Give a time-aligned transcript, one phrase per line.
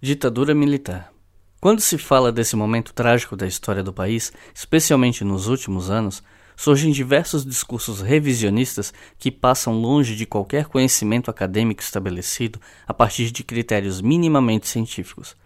[0.00, 1.12] Ditadura militar.
[1.60, 6.22] Quando se fala desse momento trágico da história do país, especialmente nos últimos anos,
[6.56, 13.44] surgem diversos discursos revisionistas que passam longe de qualquer conhecimento acadêmico estabelecido a partir de
[13.44, 15.36] critérios minimamente científicos.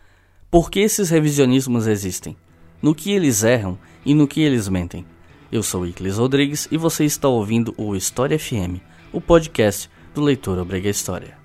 [0.57, 2.34] Por que esses revisionismos existem?
[2.80, 5.05] No que eles erram e no que eles mentem?
[5.52, 8.80] Eu sou Iclis Rodrigues e você está ouvindo o História FM,
[9.12, 11.37] o podcast do Leitor Obriga História.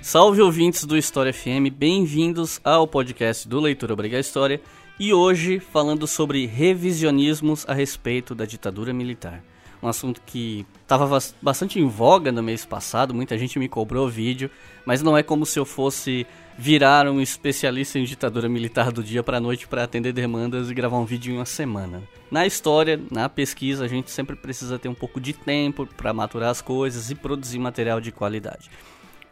[0.00, 4.58] Salve ouvintes do História FM, bem-vindos ao podcast do Leitura Obriga História
[4.98, 9.42] e hoje falando sobre revisionismos a respeito da ditadura militar.
[9.80, 14.50] Um assunto que estava bastante em voga no mês passado, muita gente me cobrou vídeo,
[14.84, 16.26] mas não é como se eu fosse
[16.58, 20.74] virar um especialista em ditadura militar do dia para a noite para atender demandas e
[20.74, 22.02] gravar um vídeo em uma semana.
[22.28, 26.50] Na história, na pesquisa, a gente sempre precisa ter um pouco de tempo para maturar
[26.50, 28.68] as coisas e produzir material de qualidade.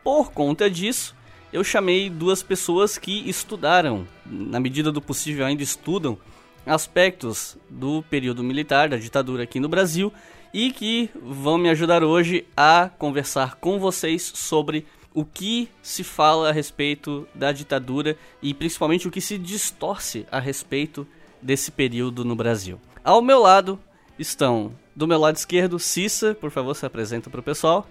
[0.05, 1.16] Por conta disso,
[1.53, 6.19] eu chamei duas pessoas que estudaram, na medida do possível ainda estudam,
[6.65, 10.13] aspectos do período militar, da ditadura aqui no Brasil,
[10.53, 16.51] e que vão me ajudar hoje a conversar com vocês sobre o que se fala
[16.51, 21.07] a respeito da ditadura e principalmente o que se distorce a respeito
[21.41, 22.81] desse período no Brasil.
[23.03, 23.79] Ao meu lado
[24.19, 27.89] estão, do meu lado esquerdo, Cissa, por favor, se apresenta para o pessoal.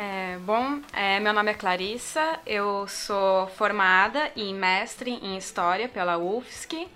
[0.00, 6.16] É, bom, é, meu nome é Clarissa, eu sou formada e mestre em História pela
[6.16, 6.86] UFSC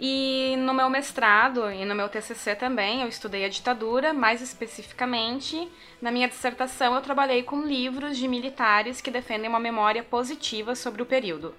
[0.00, 5.68] e no meu mestrado e no meu TCC também eu estudei a ditadura, mais especificamente
[6.02, 11.02] na minha dissertação eu trabalhei com livros de militares que defendem uma memória positiva sobre
[11.02, 11.54] o período.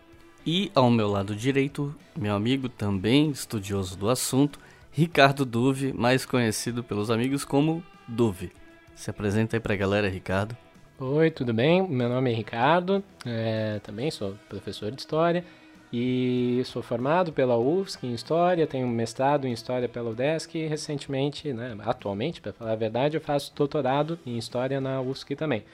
[0.46, 4.60] E ao meu lado direito, meu amigo também estudioso do assunto,
[4.92, 8.52] Ricardo Duve, mais conhecido pelos amigos como Duve.
[8.94, 10.65] Se apresenta aí pra galera, Ricardo.
[10.98, 11.86] Oi, tudo bem?
[11.86, 15.44] Meu nome é Ricardo, é, também sou professor de História
[15.92, 21.52] e sou formado pela UFSC em História, tenho mestrado em História pela UDESC e recentemente,
[21.52, 25.66] né, atualmente, para falar a verdade, eu faço doutorado em História na UFSC também.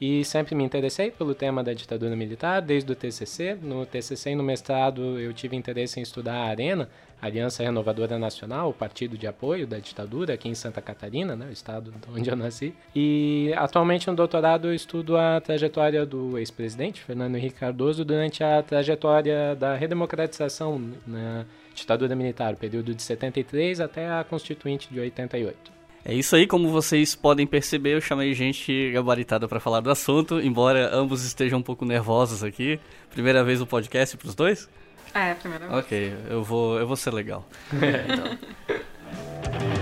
[0.00, 3.58] E sempre me interessei pelo tema da ditadura militar, desde o TCC.
[3.60, 6.88] No TCC e no mestrado eu tive interesse em estudar a ARENA,
[7.20, 11.52] Aliança Renovadora Nacional, o partido de apoio da ditadura aqui em Santa Catarina, né, o
[11.52, 12.72] estado onde eu nasci.
[12.94, 18.62] E atualmente no doutorado eu estudo a trajetória do ex-presidente Fernando Henrique Cardoso durante a
[18.62, 21.44] trajetória da redemocratização na
[21.74, 25.77] ditadura militar, período de 73 até a Constituinte de 88.
[26.04, 30.40] É isso aí, como vocês podem perceber, eu chamei gente gabaritada para falar do assunto,
[30.40, 32.80] embora ambos estejam um pouco nervosos aqui.
[33.10, 34.68] Primeira vez no podcast pros dois?
[35.14, 35.78] É, primeira vez.
[35.78, 37.46] Ok, eu vou, eu vou ser legal.
[37.72, 38.38] então.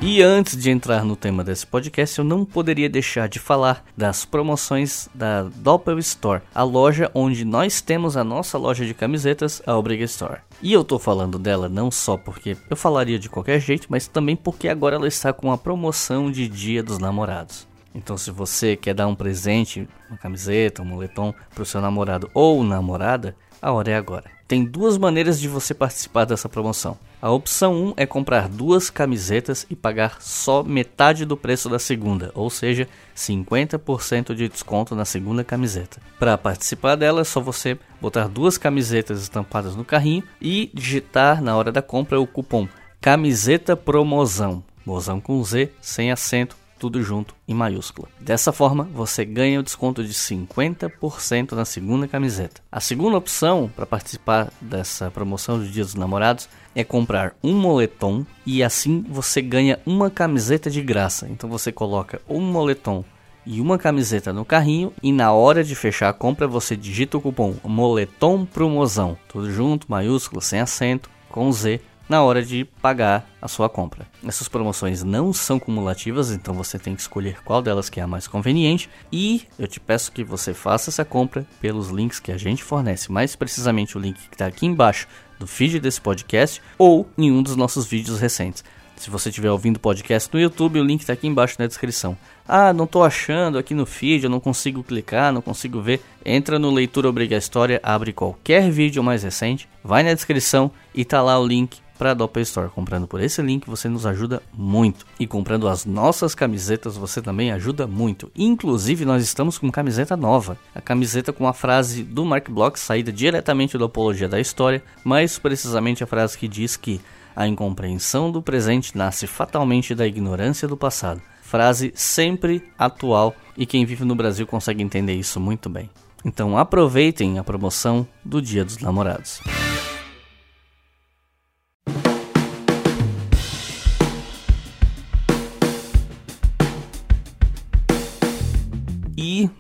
[0.10, 4.24] E antes de entrar no tema desse podcast, eu não poderia deixar de falar das
[4.24, 9.76] promoções da Doppel Store, a loja onde nós temos a nossa loja de camisetas, a
[9.76, 10.40] Obriga Store.
[10.64, 14.38] E eu tô falando dela não só porque eu falaria de qualquer jeito, mas também
[14.38, 17.68] porque agora ela está com uma promoção de Dia dos Namorados.
[17.94, 22.32] Então, se você quer dar um presente, uma camiseta, um moletom para o seu namorado
[22.34, 24.32] ou namorada, a hora é agora.
[24.48, 26.98] Tem duas maneiras de você participar dessa promoção.
[27.20, 32.32] A opção 1 é comprar duas camisetas e pagar só metade do preço da segunda,
[32.36, 36.00] ou seja, 50% de desconto na segunda camiseta.
[36.20, 41.56] Para participar dela, é só você botar duas camisetas estampadas no carrinho e digitar na
[41.58, 42.68] hora da compra o cupom
[43.02, 48.08] Camiseta Promozão, mozão com Z, sem acento, tudo junto em maiúscula.
[48.20, 52.62] Dessa forma, você ganha o desconto de 50% na segunda camiseta.
[52.72, 58.26] A segunda opção para participar dessa promoção do Dia dos Namorados é comprar um moletom
[58.46, 61.28] e assim você ganha uma camiseta de graça.
[61.30, 63.04] Então você coloca um moletom
[63.46, 67.22] e uma camiseta no carrinho e na hora de fechar a compra você digita o
[67.22, 73.48] cupom moletom promozão, tudo junto, maiúsculo, sem acento, com Z na hora de pagar a
[73.48, 74.08] sua compra.
[74.26, 78.08] Essas promoções não são cumulativas, então você tem que escolher qual delas que é a
[78.08, 82.38] mais conveniente e eu te peço que você faça essa compra pelos links que a
[82.38, 85.08] gente fornece, mais precisamente o link que está aqui embaixo
[85.38, 88.64] do feed desse podcast ou em um dos nossos vídeos recentes.
[88.98, 92.18] Se você estiver ouvindo podcast no YouTube, o link está aqui embaixo na descrição.
[92.48, 96.02] Ah, não estou achando aqui no feed, eu não consigo clicar, não consigo ver.
[96.26, 101.22] Entra no Leitura Obriga História, abre qualquer vídeo mais recente, vai na descrição e tá
[101.22, 102.70] lá o link para a Doppel Store.
[102.70, 105.06] Comprando por esse link você nos ajuda muito.
[105.20, 108.32] E comprando as nossas camisetas você também ajuda muito.
[108.36, 110.58] Inclusive nós estamos com camiseta nova.
[110.76, 115.40] A camiseta com a frase do Mark Bloch saída diretamente da Apologia da História, mais
[115.40, 117.02] precisamente a frase que diz que
[117.36, 121.22] a incompreensão do presente nasce fatalmente da ignorância do passado.
[121.42, 125.90] Frase sempre atual e quem vive no Brasil consegue entender isso muito bem.
[126.26, 129.40] Então aproveitem a promoção do Dia dos Namorados.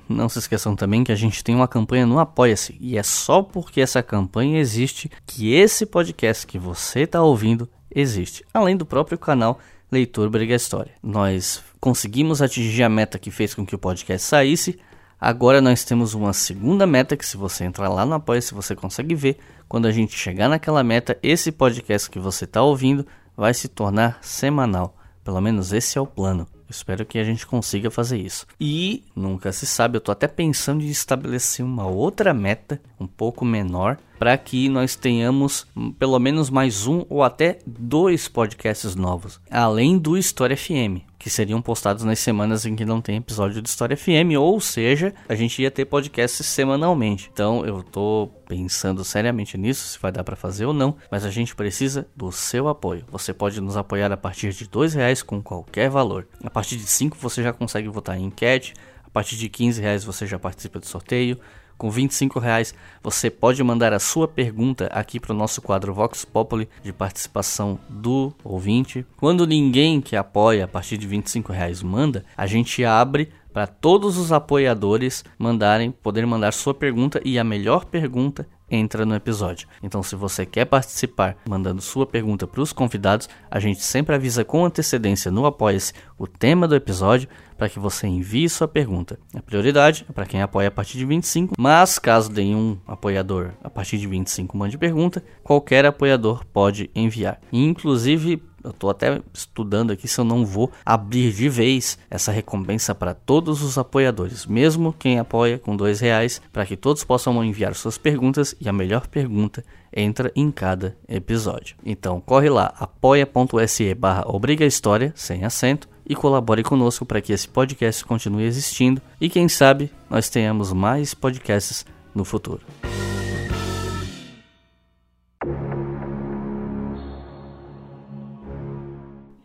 [0.09, 2.77] Não se esqueçam também que a gente tem uma campanha no Apoia-se.
[2.79, 8.43] E é só porque essa campanha existe que esse podcast que você está ouvindo existe.
[8.53, 9.59] Além do próprio canal
[9.91, 10.91] Leitor Briga História.
[11.01, 14.79] Nós conseguimos atingir a meta que fez com que o podcast saísse.
[15.19, 19.15] Agora nós temos uma segunda meta que se você entrar lá no Apoia-se você consegue
[19.15, 19.37] ver.
[19.67, 23.05] Quando a gente chegar naquela meta, esse podcast que você está ouvindo
[23.35, 24.95] vai se tornar semanal.
[25.23, 26.47] Pelo menos esse é o plano.
[26.69, 28.45] Espero que a gente consiga fazer isso.
[28.59, 33.45] E nunca se sabe, eu tô até pensando em estabelecer uma outra meta, um pouco
[33.45, 35.67] menor, para que nós tenhamos
[35.97, 41.61] pelo menos mais um ou até dois podcasts novos, além do História FM que seriam
[41.61, 45.61] postados nas semanas em que não tem episódio de História FM, ou seja, a gente
[45.61, 47.29] ia ter podcasts semanalmente.
[47.33, 51.31] Então eu tô pensando seriamente nisso, se vai dar para fazer ou não, mas a
[51.31, 53.03] gente precisa do seu apoio.
[53.09, 56.27] Você pode nos apoiar a partir de dois reais com qualquer valor.
[56.43, 58.73] A partir de cinco você já consegue votar em enquete.
[59.03, 61.39] A partir de 15 reais você já participa do sorteio.
[61.77, 66.25] Com 25 reais você pode mandar a sua pergunta aqui para o nosso quadro Vox
[66.25, 69.05] Populi de participação do ouvinte.
[69.15, 74.17] Quando ninguém que apoia a partir de 25 reais manda, a gente abre para todos
[74.17, 79.67] os apoiadores mandarem, poder mandar sua pergunta e a melhor pergunta entra no episódio.
[79.81, 84.43] Então, se você quer participar mandando sua pergunta para os convidados, a gente sempre avisa
[84.43, 89.19] com antecedência no Apoia-se o tema do episódio para que você envie sua pergunta.
[89.33, 93.69] A prioridade é para quem apoia a partir de 25, mas caso nenhum apoiador a
[93.69, 97.39] partir de 25 mande pergunta, qualquer apoiador pode enviar.
[97.51, 102.93] Inclusive, eu estou até estudando aqui se eu não vou abrir de vez essa recompensa
[102.93, 107.73] para todos os apoiadores, mesmo quem apoia com dois reais, para que todos possam enviar
[107.75, 109.63] suas perguntas e a melhor pergunta
[109.95, 111.77] entra em cada episódio.
[111.85, 117.47] Então corre lá, apoia.se barra obriga história, sem acento, e colabore conosco para que esse
[117.47, 122.61] podcast continue existindo e quem sabe nós tenhamos mais podcasts no futuro.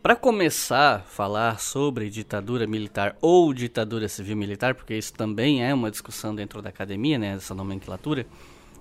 [0.01, 5.73] Para começar a falar sobre ditadura militar ou ditadura civil militar, porque isso também é
[5.73, 8.25] uma discussão dentro da academia, né, essa nomenclatura,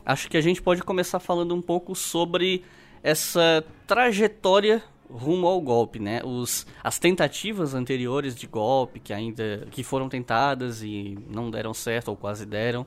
[0.05, 2.65] acho que a gente pode começar falando um pouco sobre
[3.05, 4.83] essa trajetória
[5.13, 6.21] rumo ao golpe, né?
[6.25, 12.09] Os, as tentativas anteriores de golpe que ainda que foram tentadas e não deram certo
[12.09, 12.87] ou quase deram.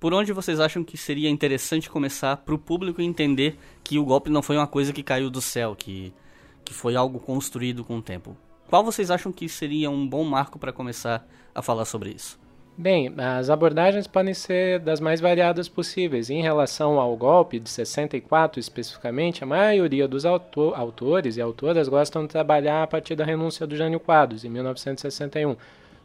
[0.00, 4.30] Por onde vocês acham que seria interessante começar para o público entender que o golpe
[4.30, 6.12] não foi uma coisa que caiu do céu, que
[6.66, 8.36] que foi algo construído com o tempo.
[8.68, 12.38] Qual vocês acham que seria um bom marco para começar a falar sobre isso?
[12.78, 16.28] Bem, as abordagens podem ser das mais variadas possíveis.
[16.28, 22.24] Em relação ao golpe de 64 especificamente, a maioria dos autor, autores e autoras gostam
[22.24, 25.56] de trabalhar a partir da renúncia do Jânio Quadros, em 1961.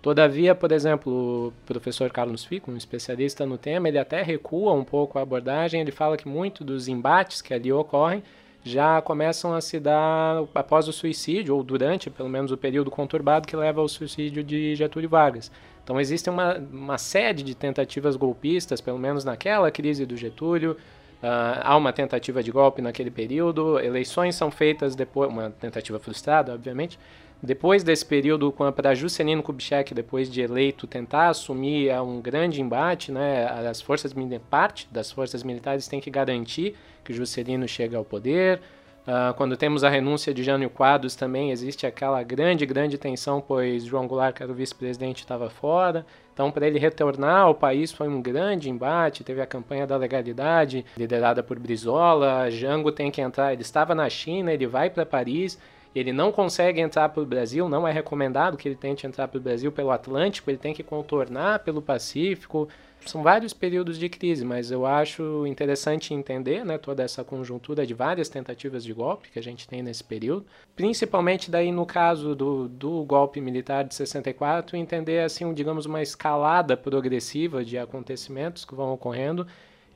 [0.01, 4.85] Todavia, por exemplo, o professor Carlos Fico, um especialista no tema, ele até recua um
[4.85, 8.23] pouco a abordagem, ele fala que muito dos embates que ali ocorrem
[8.63, 13.47] já começam a se dar após o suicídio, ou durante, pelo menos, o período conturbado
[13.47, 15.51] que leva ao suicídio de Getúlio Vargas.
[15.83, 20.77] Então, existe uma, uma série de tentativas golpistas, pelo menos naquela crise do Getúlio.
[21.21, 26.53] Uh, há uma tentativa de golpe naquele período, eleições são feitas depois, uma tentativa frustrada,
[26.53, 26.97] obviamente,
[27.43, 33.11] depois desse período, para Juscelino Kubitschek, depois de eleito, tentar assumir é um grande embate,
[33.11, 33.47] né?
[33.67, 34.13] As forças
[34.49, 38.61] parte das forças militares tem que garantir que Juscelino chegue ao poder.
[39.01, 43.83] Uh, quando temos a renúncia de Jânio Quadros também existe aquela grande, grande tensão, pois
[43.83, 46.05] João Goulart, que era o vice-presidente, estava fora.
[46.33, 49.23] Então, para ele retornar ao país foi um grande embate.
[49.23, 52.49] Teve a campanha da legalidade, liderada por Brizola.
[52.51, 53.51] Jango tem que entrar.
[53.51, 55.57] Ele estava na China, ele vai para Paris
[55.93, 59.37] ele não consegue entrar para o Brasil, não é recomendado que ele tente entrar para
[59.37, 62.69] o Brasil pelo Atlântico, ele tem que contornar pelo Pacífico.
[63.05, 67.95] São vários períodos de crise, mas eu acho interessante entender né, toda essa conjuntura de
[67.95, 70.45] várias tentativas de golpe que a gente tem nesse período,
[70.75, 76.77] principalmente daí no caso do, do golpe militar de 64, entender assim, digamos, uma escalada
[76.77, 79.47] progressiva de acontecimentos que vão ocorrendo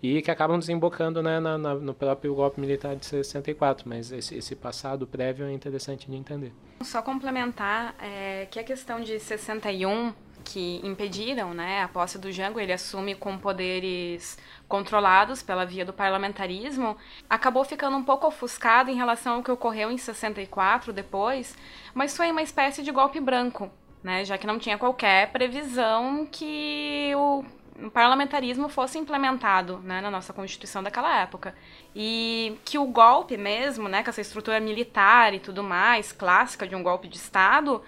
[0.02, 4.36] e que acabam desembocando né, na, na, no próprio golpe militar de 64, mas esse,
[4.36, 6.54] esse, passado prévio é interessante de entender.
[6.82, 10.14] Só complementar é, que a questão de 61
[10.46, 14.38] que impediram né, a posse do Jango, ele assume com poderes
[14.68, 16.96] controlados pela via do parlamentarismo,
[17.28, 21.58] acabou ficando um pouco ofuscado em relação ao que ocorreu em 64 depois,
[21.96, 23.72] mas foi uma espécie de golpe branco,
[24.04, 27.44] né, já que não tinha qualquer previsão que o
[27.84, 31.54] o parlamentarismo fosse implementado né, na nossa Constituição daquela época.
[31.96, 36.76] E que o golpe mesmo, né, com essa estrutura militar e tudo mais, clássica de
[36.76, 37.82] um golpe de Estado,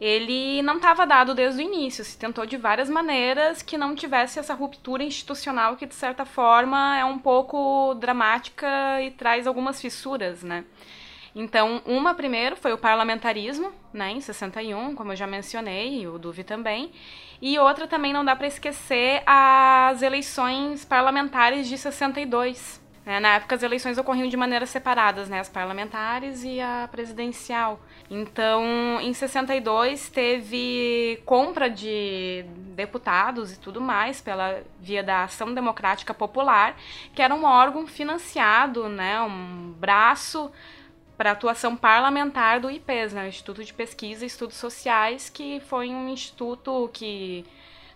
[0.00, 2.04] ele não estava dado desde o início.
[2.04, 6.96] Se tentou de várias maneiras que não tivesse essa ruptura institucional que, de certa forma,
[6.98, 8.66] é um pouco dramática
[9.02, 10.64] e traz algumas fissuras, né?
[11.34, 16.16] Então, uma primeiro foi o parlamentarismo, né, em 61, como eu já mencionei, e o
[16.16, 16.92] Duve também.
[17.42, 22.80] E outra também não dá para esquecer as eleições parlamentares de 62.
[23.04, 23.20] Né?
[23.20, 25.40] Na época, as eleições ocorriam de maneiras separadas, né?
[25.40, 27.80] as parlamentares e a presidencial.
[28.08, 28.64] Então,
[29.00, 36.76] em 62, teve compra de deputados e tudo mais pela via da Ação Democrática Popular,
[37.14, 39.20] que era um órgão financiado, né?
[39.20, 40.50] um braço
[41.16, 46.08] para atuação parlamentar do IPES, né, Instituto de Pesquisa e Estudos Sociais, que foi um
[46.08, 47.44] instituto que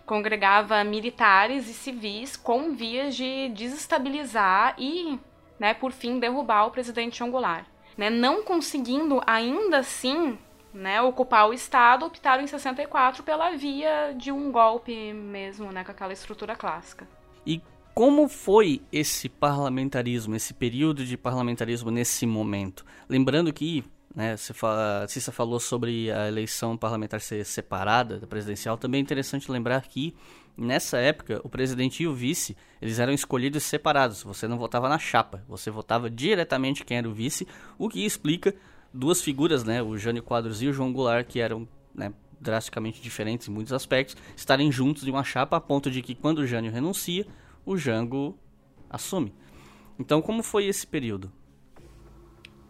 [0.07, 5.19] congregava militares e civis com vias de desestabilizar e,
[5.59, 7.67] né, por fim, derrubar o presidente Goulart.
[7.97, 10.39] Né, não conseguindo ainda assim
[10.73, 15.91] né, ocupar o Estado, optaram em 64 pela via de um golpe mesmo, né, com
[15.91, 17.09] aquela estrutura clássica.
[17.45, 17.61] E
[17.99, 22.85] como foi esse parlamentarismo, esse período de parlamentarismo nesse momento?
[23.09, 23.83] Lembrando que,
[24.15, 29.03] né, você fala, Cissa falou sobre a eleição parlamentar ser separada da presidencial, também é
[29.03, 30.15] interessante lembrar que
[30.57, 35.01] nessa época o presidente e o vice, eles eram escolhidos separados, você não votava na
[35.01, 38.55] chapa, você votava diretamente quem era o vice, o que explica
[38.95, 43.49] duas figuras, né, o Jânio Quadros e o João Goulart, que eram né, drasticamente diferentes
[43.49, 46.71] em muitos aspectos, estarem juntos em uma chapa a ponto de que quando o Jânio
[46.71, 47.27] renuncia,
[47.69, 48.35] o Jango
[48.89, 49.33] assume.
[49.99, 51.31] Então, como foi esse período?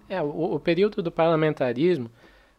[0.09, 2.11] É, o, o período do parlamentarismo,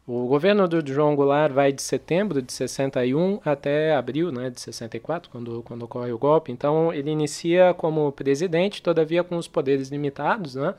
[0.08, 5.30] o governo do João Goulart vai de setembro de 61 até abril né, de 64,
[5.30, 6.52] quando, quando ocorre o golpe.
[6.52, 10.74] Então, ele inicia como presidente, todavia com os poderes limitados, né?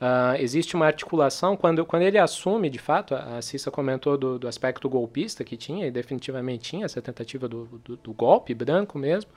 [0.00, 4.48] Uh, existe uma articulação, quando, quando ele assume, de fato, a Cissa comentou do, do
[4.48, 9.30] aspecto golpista que tinha, e definitivamente tinha essa tentativa do, do, do golpe branco mesmo,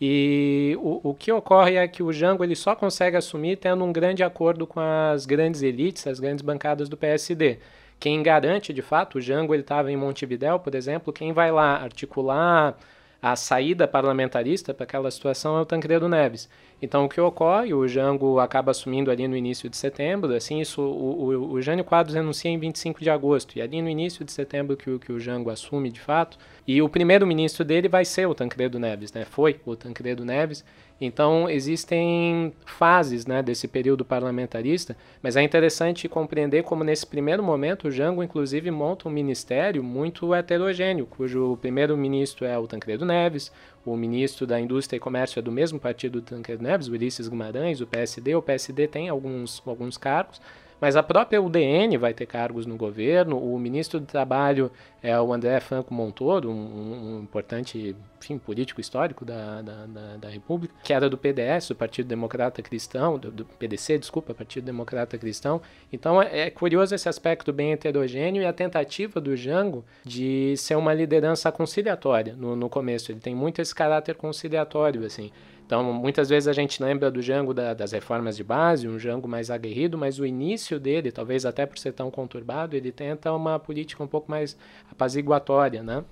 [0.00, 3.92] e o, o que ocorre é que o Jango ele só consegue assumir tendo um
[3.92, 7.58] grande acordo com as grandes elites, as grandes bancadas do PSD.
[7.98, 12.76] Quem garante, de fato, o Jango estava em Montevidéu, por exemplo, quem vai lá articular
[13.20, 16.48] a saída parlamentarista para aquela situação é o Tancredo Neves.
[16.80, 17.74] Então, o que ocorre?
[17.74, 21.84] O Jango acaba assumindo ali no início de setembro, assim, isso, o, o, o Jânio
[21.84, 25.20] Quadros renuncia em 25 de agosto, e ali no início de setembro que que o
[25.20, 29.24] Jango assume de fato, e o primeiro-ministro dele vai ser o Tancredo Neves, né?
[29.24, 30.64] Foi o Tancredo Neves,
[31.00, 37.86] então, existem fases né, desse período parlamentarista, mas é interessante compreender como, nesse primeiro momento,
[37.86, 43.52] o Jango, inclusive, monta um ministério muito heterogêneo, cujo primeiro-ministro é o Tancredo Neves,
[43.92, 47.28] o ministro da Indústria e Comércio é do mesmo partido do Tancredo Neves, o Ulisses
[47.28, 48.34] Guimarães, o PSD.
[48.34, 50.40] O PSD tem alguns, alguns cargos,
[50.80, 54.70] mas a própria UDN vai ter cargos no governo, o ministro do Trabalho
[55.02, 60.28] é o André Franco Montoro, um, um importante enfim, político histórico da, da, da, da,
[60.28, 65.16] República, que era do PDS, o Partido Democrata Cristão, do, do PDC, desculpa, Partido Democrata
[65.16, 65.60] Cristão.
[65.92, 70.76] Então é, é, curioso esse aspecto bem heterogêneo e a tentativa do Jango de ser
[70.76, 73.12] uma liderança conciliatória no, no começo.
[73.12, 75.30] Ele tem muito esse caráter conciliatório, assim.
[75.68, 79.28] Então, muitas vezes a gente lembra do Jango da, das reformas de base, um Jango
[79.28, 83.58] mais aguerrido, mas o início dele, talvez até por ser tão conturbado, ele tenta uma
[83.58, 84.56] política um pouco mais
[84.90, 86.02] apaziguatória, né?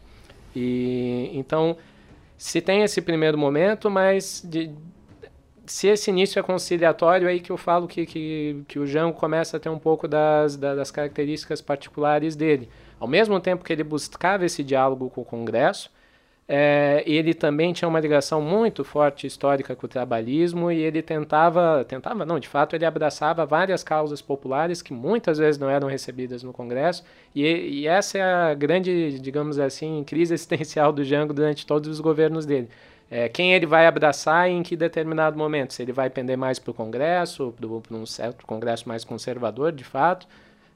[0.54, 1.74] E então
[2.36, 4.70] se tem esse primeiro momento, mas de,
[5.64, 9.16] se esse início é conciliatório, é aí que eu falo que, que, que o Jango
[9.16, 12.68] começa a ter um pouco das, das características particulares dele.
[13.00, 15.90] Ao mesmo tempo que ele buscava esse diálogo com o Congresso,
[16.48, 21.84] é, ele também tinha uma ligação muito forte histórica com o trabalhismo e ele tentava,
[21.84, 26.44] tentava não, de fato ele abraçava várias causas populares que muitas vezes não eram recebidas
[26.44, 31.66] no Congresso e, e essa é a grande, digamos assim, crise existencial do Jango durante
[31.66, 32.68] todos os governos dele.
[33.10, 36.58] É, quem ele vai abraçar e em que determinado momento, se ele vai pender mais
[36.58, 40.26] para o Congresso, para um certo Congresso mais conservador, de fato,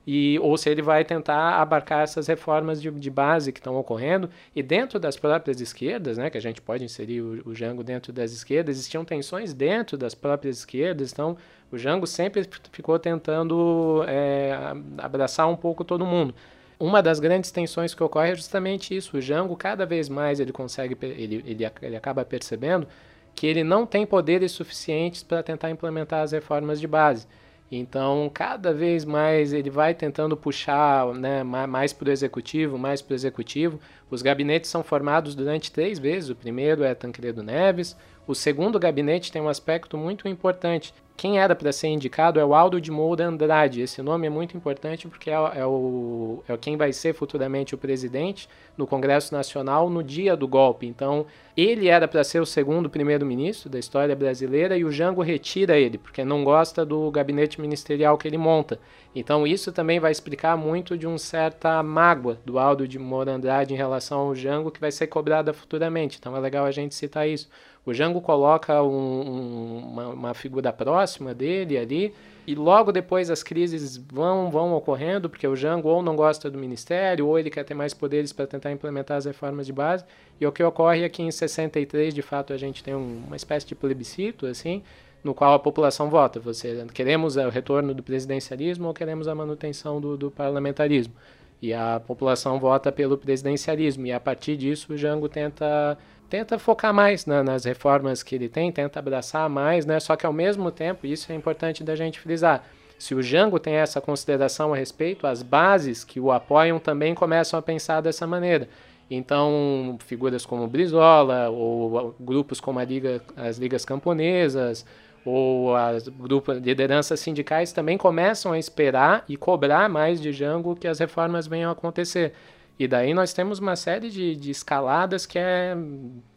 [0.07, 4.31] e, ou se ele vai tentar abarcar essas reformas de, de base que estão ocorrendo.
[4.55, 8.13] E dentro das próprias esquerdas, né, que a gente pode inserir o, o Jango dentro
[8.13, 11.37] das esquerdas, existiam tensões dentro das próprias esquerdas, então
[11.71, 14.53] o Jango sempre ficou tentando é,
[14.99, 16.35] abraçar um pouco todo mundo.
[16.79, 19.19] Uma das grandes tensões que ocorre é justamente isso.
[19.19, 22.89] O Jango, cada vez mais, ele consegue, ele, ele, ele acaba percebendo
[23.35, 27.27] que ele não tem poderes suficientes para tentar implementar as reformas de base.
[27.71, 33.13] Então, cada vez mais ele vai tentando puxar né, mais para o executivo, mais para
[33.13, 33.79] o executivo.
[34.11, 36.31] Os gabinetes são formados durante três vezes.
[36.31, 37.97] O primeiro é Tancredo Neves.
[38.27, 42.55] O segundo gabinete tem um aspecto muito importante, quem era para ser indicado é o
[42.55, 43.83] Aldo de Moura Andrade.
[43.83, 47.79] Esse nome é muito importante porque é, é, o, é quem vai ser futuramente o
[47.79, 50.87] presidente no Congresso Nacional no dia do golpe.
[50.87, 55.77] Então, ele era para ser o segundo primeiro-ministro da história brasileira e o Jango retira
[55.77, 58.81] ele, porque não gosta do gabinete ministerial que ele monta.
[59.15, 63.75] Então, isso também vai explicar muito de uma certa mágoa do Aldo de Moura Andrade
[63.75, 66.17] em relação ao Jango, que vai ser cobrada futuramente.
[66.19, 67.47] Então, é legal a gente citar isso.
[67.85, 72.15] O Jango coloca um, um, uma, uma, figura próxima dele ali,
[72.47, 76.59] e logo depois as crises vão, vão ocorrendo, porque o Jango ou não gosta do
[76.59, 80.05] ministério, ou ele quer ter mais poderes para tentar implementar as reformas de base.
[80.39, 83.37] E o que ocorre é que em 63, de fato, a gente tem um, uma
[83.37, 84.83] espécie de plebiscito, assim,
[85.25, 86.39] no qual a população vota.
[86.41, 91.15] Você queremos o retorno do presidencialismo ou queremos a manutenção do, do parlamentarismo?
[91.63, 94.07] E a população vota pelo presidencialismo.
[94.07, 95.99] E a partir disso, o Jango tenta
[96.31, 99.99] tenta focar mais né, nas reformas que ele tem, tenta abraçar mais, né?
[99.99, 102.65] Só que ao mesmo tempo, isso é importante da gente frisar.
[102.97, 107.59] Se o Jango tem essa consideração a respeito, as bases que o apoiam também começam
[107.59, 108.69] a pensar dessa maneira.
[109.11, 114.87] Então, figuras como Brizola, ou grupos como Liga, as ligas camponesas,
[115.25, 120.87] ou as grupos, lideranças sindicais também começam a esperar e cobrar mais de Jango que
[120.87, 122.33] as reformas venham a acontecer.
[122.81, 125.77] E daí nós temos uma série de, de escaladas que é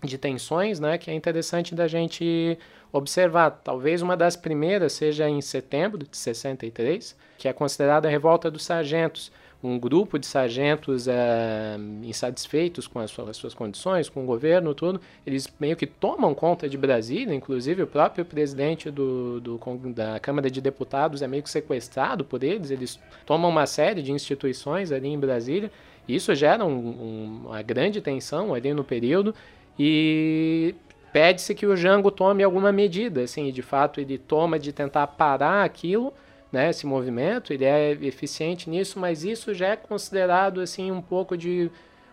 [0.04, 2.60] de tensões, né, que é interessante da gente
[2.92, 3.62] observar.
[3.64, 8.66] Talvez uma das primeiras seja em setembro de 63, que é considerada a revolta dos
[8.66, 9.32] sargentos.
[9.64, 14.76] Um grupo de sargentos é, insatisfeitos com as suas, as suas, condições, com o governo,
[14.76, 19.58] tudo, eles meio que tomam conta de Brasília, inclusive o próprio presidente do, do,
[19.96, 24.12] da Câmara de Deputados é meio que sequestrado por eles, eles tomam uma série de
[24.12, 25.72] instituições ali em Brasília
[26.08, 29.34] isso gera um, um, uma grande tensão ali no período
[29.78, 30.76] e
[31.12, 35.64] pede-se que o Jango tome alguma medida, assim, de fato ele toma de tentar parar
[35.64, 36.14] aquilo,
[36.52, 41.36] né, esse movimento, ele é eficiente nisso, mas isso já é considerado assim um pouco
[41.38, 41.72] de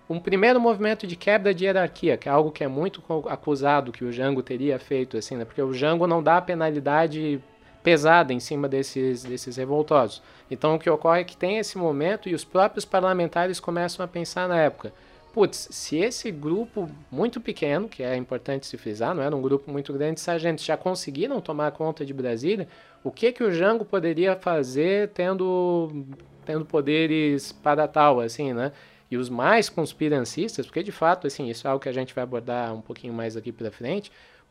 [0.09, 4.05] um primeiro movimento de quebra de hierarquia, que é algo que é muito acusado que
[4.05, 7.41] o Jango teria feito, assim, né, porque o Jango não dá penalidade
[7.83, 10.23] pesada em cima desses, desses revoltosos.
[10.51, 14.09] Então o que ocorre é que tem esse momento e os próprios parlamentares começam a
[14.09, 14.93] pensar na época.
[15.33, 19.71] Putz, se esse grupo muito pequeno, que é importante se frisar, não era um grupo
[19.71, 22.67] muito grande de sargentos, já conseguiram tomar conta de Brasília,
[23.05, 26.05] o que que o Jango poderia fazer tendo,
[26.45, 28.73] tendo poderes para tal, assim, né?
[29.09, 32.25] E os mais conspirancistas, porque de fato, assim, isso é algo que a gente vai
[32.25, 34.11] abordar um pouquinho mais aqui para frente,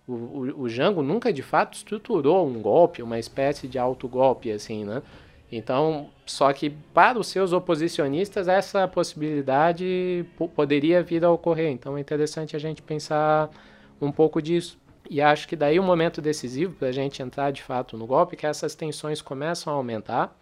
[0.09, 4.83] o, o, o Jango nunca de fato estruturou um golpe, uma espécie de autogolpe, assim,
[4.83, 5.01] né?
[5.51, 11.71] Então, só que para os seus oposicionistas essa possibilidade poderia vir a ocorrer.
[11.71, 13.49] Então é interessante a gente pensar
[13.99, 14.77] um pouco disso.
[15.09, 18.05] E acho que daí o um momento decisivo para a gente entrar de fato no
[18.05, 20.35] golpe, que essas tensões começam a aumentar.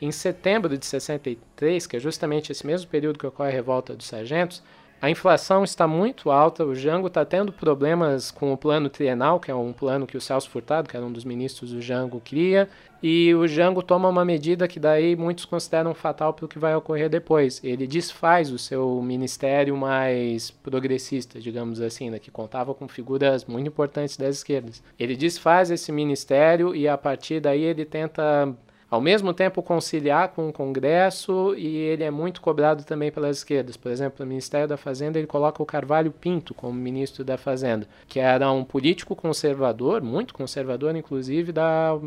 [0.00, 4.06] Em setembro de 63, que é justamente esse mesmo período que ocorre a revolta dos
[4.06, 4.62] sargentos,
[5.00, 9.50] a inflação está muito alta, o Jango está tendo problemas com o plano trienal, que
[9.50, 12.68] é um plano que o Celso Furtado, que era um dos ministros do Jango, cria,
[13.02, 16.74] e o Jango toma uma medida que daí muitos consideram fatal para o que vai
[16.74, 17.62] ocorrer depois.
[17.62, 23.68] Ele desfaz o seu ministério mais progressista, digamos assim, né, que contava com figuras muito
[23.68, 24.82] importantes das esquerdas.
[24.98, 28.52] Ele desfaz esse ministério e a partir daí ele tenta
[28.90, 33.76] ao mesmo tempo conciliar com o Congresso e ele é muito cobrado também pelas esquerdas.
[33.76, 37.88] Por exemplo, o Ministério da Fazenda ele coloca o Carvalho Pinto como ministro da Fazenda,
[38.06, 41.98] que era um político conservador, muito conservador, inclusive da,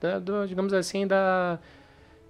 [0.00, 1.58] da do, digamos assim, da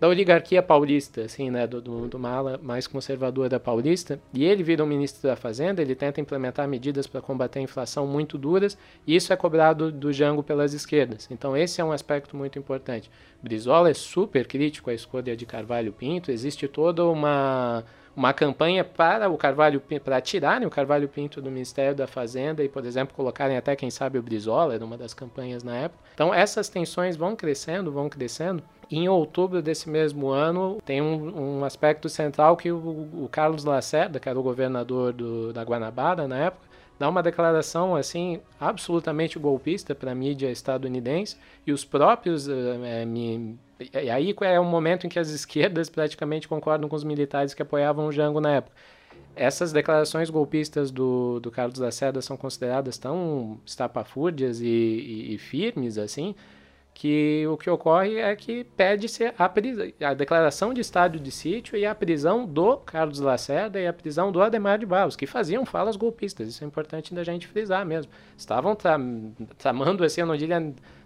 [0.00, 4.86] da oligarquia paulista, assim, né, do, do, ala mais conservadora paulista, e ele vira o
[4.86, 9.30] ministro da Fazenda, ele tenta implementar medidas para combater a inflação muito duras, e isso
[9.30, 11.28] é cobrado do Jango pelas esquerdas.
[11.30, 13.10] Então esse é um aspecto muito importante.
[13.42, 17.84] Brizola é super crítico à escolha de Carvalho Pinto, existe toda uma
[18.16, 22.68] uma campanha para o Carvalho para tirarem o Carvalho Pinto do Ministério da Fazenda e,
[22.68, 26.02] por exemplo, colocarem até quem sabe o Brizola, era uma das campanhas na época.
[26.14, 28.62] Então essas tensões vão crescendo, vão crescendo.
[28.90, 34.18] Em outubro desse mesmo ano, tem um, um aspecto central que o, o, Carlos Lacerda,
[34.18, 36.66] que era o governador do, da Guanabara na época,
[36.98, 43.56] dá uma declaração assim absolutamente golpista para a mídia estadunidense e os próprios é, me,
[43.80, 47.62] e aí é o momento em que as esquerdas praticamente concordam com os militares que
[47.62, 48.76] apoiavam o Jango na época.
[49.34, 55.96] Essas declarações golpistas do, do Carlos Lacerda são consideradas tão estapafúrdias e, e, e firmes
[55.96, 56.34] assim,
[56.94, 59.50] que o que ocorre é que pede-se a,
[60.08, 64.30] a, declaração de estado de sítio e a prisão do Carlos Lacerda e a prisão
[64.30, 66.48] do Ademar de Barros, que faziam falas golpistas.
[66.48, 68.12] Isso é importante da gente frisar mesmo.
[68.36, 68.76] Estavam
[69.56, 70.60] tramando, assim, eu não diria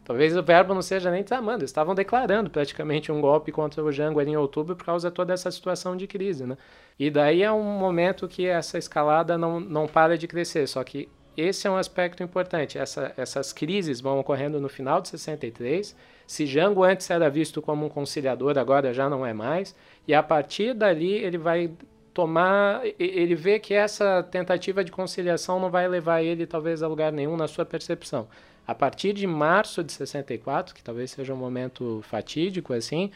[0.04, 4.20] Talvez o verbo não seja nem tramando, estavam declarando praticamente um golpe contra o Jango
[4.20, 6.58] ali em outubro por causa de toda essa situação de crise, né?
[6.98, 11.08] E daí é um momento que essa escalada não, não para de crescer, só que
[11.36, 12.78] esse é um aspecto importante.
[12.78, 15.94] Essa, essas crises vão ocorrendo no final de 63.
[16.26, 19.74] Se Jango antes era visto como um conciliador, agora já não é mais.
[20.06, 21.70] E a partir dali ele vai
[22.12, 27.12] tomar, ele vê que essa tentativa de conciliação não vai levar ele talvez a lugar
[27.12, 28.28] nenhum na sua percepção.
[28.66, 33.10] A partir de março de 64, que talvez seja um momento fatídico assim,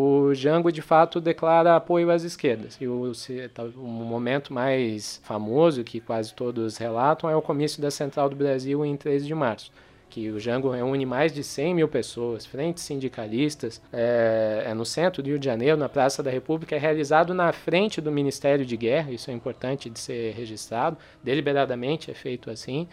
[0.00, 2.78] o Jango de fato declara apoio às esquerdas.
[2.80, 3.10] E o,
[3.52, 8.36] tá, o, momento mais famoso que quase todos relatam é o comício da Central do
[8.36, 9.72] Brasil em 13 de março.
[10.08, 15.20] Que o Jango reúne mais de 100 mil pessoas, frentes sindicalistas, é, é no centro
[15.20, 18.76] do Rio de Janeiro, na Praça da República, é realizado na frente do Ministério de
[18.76, 22.86] Guerra, isso é importante de ser registrado, deliberadamente é feito assim.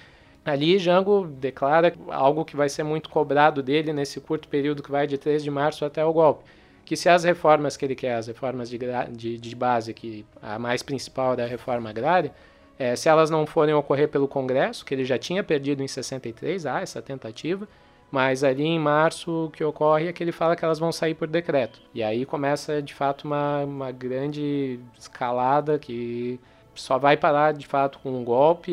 [0.44, 5.06] Ali, Jango declara algo que vai ser muito cobrado dele nesse curto período que vai
[5.06, 6.44] de 3 de março até o golpe.
[6.86, 8.80] Que se as reformas que ele quer, as reformas de,
[9.12, 12.32] de, de base, que a mais principal da reforma agrária,
[12.78, 16.66] é, se elas não forem ocorrer pelo Congresso, que ele já tinha perdido em 63,
[16.66, 17.68] há essa tentativa,
[18.12, 21.16] mas ali em março o que ocorre é que ele fala que elas vão sair
[21.16, 21.82] por decreto.
[21.94, 26.40] E aí começa de fato uma, uma grande escalada que
[26.76, 28.72] só vai parar de fato com um golpe.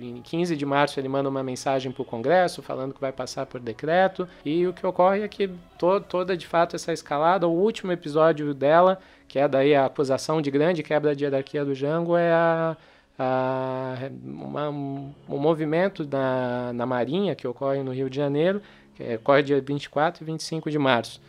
[0.00, 3.46] Em 15 de março ele manda uma mensagem para o Congresso falando que vai passar
[3.46, 4.28] por decreto.
[4.44, 8.54] E o que ocorre é que to toda de fato essa escalada, o último episódio
[8.54, 12.76] dela, que é daí a acusação de grande quebra de hierarquia do Jango, é a,
[14.24, 18.62] uma, um movimento na, na Marinha que ocorre no Rio de Janeiro,
[18.94, 21.20] que ocorre dia 24 e 25 de março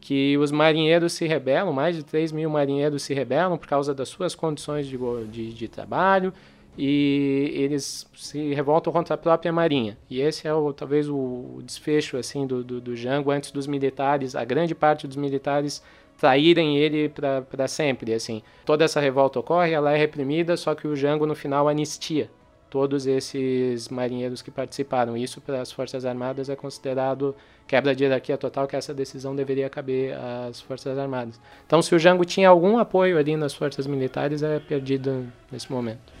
[0.00, 4.08] que os marinheiros se rebelam, mais de 3 mil marinheiros se rebelam por causa das
[4.08, 4.98] suas condições de,
[5.30, 6.32] de, de trabalho
[6.78, 9.98] e eles se revoltam contra a própria marinha.
[10.08, 14.36] E esse é o, talvez o desfecho assim do, do, do Jango antes dos militares,
[14.36, 15.82] a grande parte dos militares
[16.16, 18.14] traírem ele para sempre.
[18.14, 22.30] assim Toda essa revolta ocorre, ela é reprimida, só que o Jango no final anistia
[22.70, 25.16] todos esses marinheiros que participaram.
[25.16, 27.34] Isso para as Forças Armadas é considerado
[27.68, 31.40] quebra de hierarquia total, que essa decisão deveria caber às Forças Armadas.
[31.66, 36.12] Então, se o Jango tinha algum apoio ali nas forças militares, é perdido nesse momento.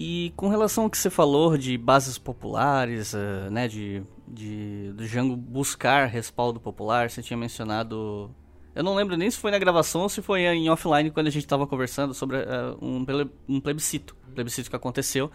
[0.00, 5.06] E com relação ao que você falou de bases populares, eh, né, de de do
[5.06, 7.08] Django buscar respaldo popular.
[7.08, 8.30] Você tinha mencionado.
[8.76, 11.30] Eu não lembro nem se foi na gravação ou se foi em offline quando a
[11.30, 13.06] gente estava conversando sobre uh, um,
[13.48, 14.14] um plebiscito.
[14.28, 15.30] Um plebiscito que aconteceu.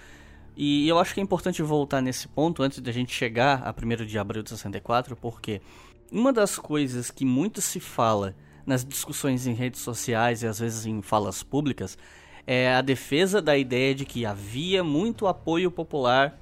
[0.56, 4.06] E eu acho que é importante voltar nesse ponto antes da gente chegar a 1
[4.06, 5.60] de abril de 64, porque
[6.12, 10.86] uma das coisas que muito se fala nas discussões em redes sociais e às vezes
[10.86, 11.97] em falas públicas
[12.45, 16.39] é a defesa da ideia de que havia muito apoio popular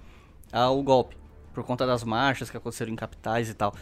[0.51, 1.15] ao golpe
[1.53, 3.73] por conta das marchas que aconteceram em capitais e tal.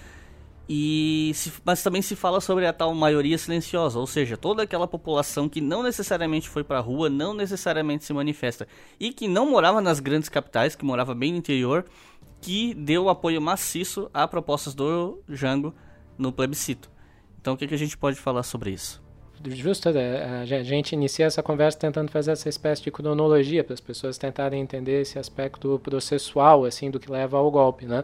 [0.70, 4.86] E se, mas também se fala sobre a tal maioria silenciosa, ou seja, toda aquela
[4.88, 8.68] população que não necessariamente foi para a rua, não necessariamente se manifesta
[9.00, 11.86] e que não morava nas grandes capitais, que morava bem no interior,
[12.42, 15.74] que deu apoio maciço a propostas do Jango
[16.18, 16.92] no plebiscito.
[17.40, 19.02] Então, o que, que a gente pode falar sobre isso?
[19.50, 23.80] justo, é, a gente inicia essa conversa tentando fazer essa espécie de cronologia para as
[23.80, 28.04] pessoas tentarem entender esse aspecto processual assim do que leva ao golpe, né?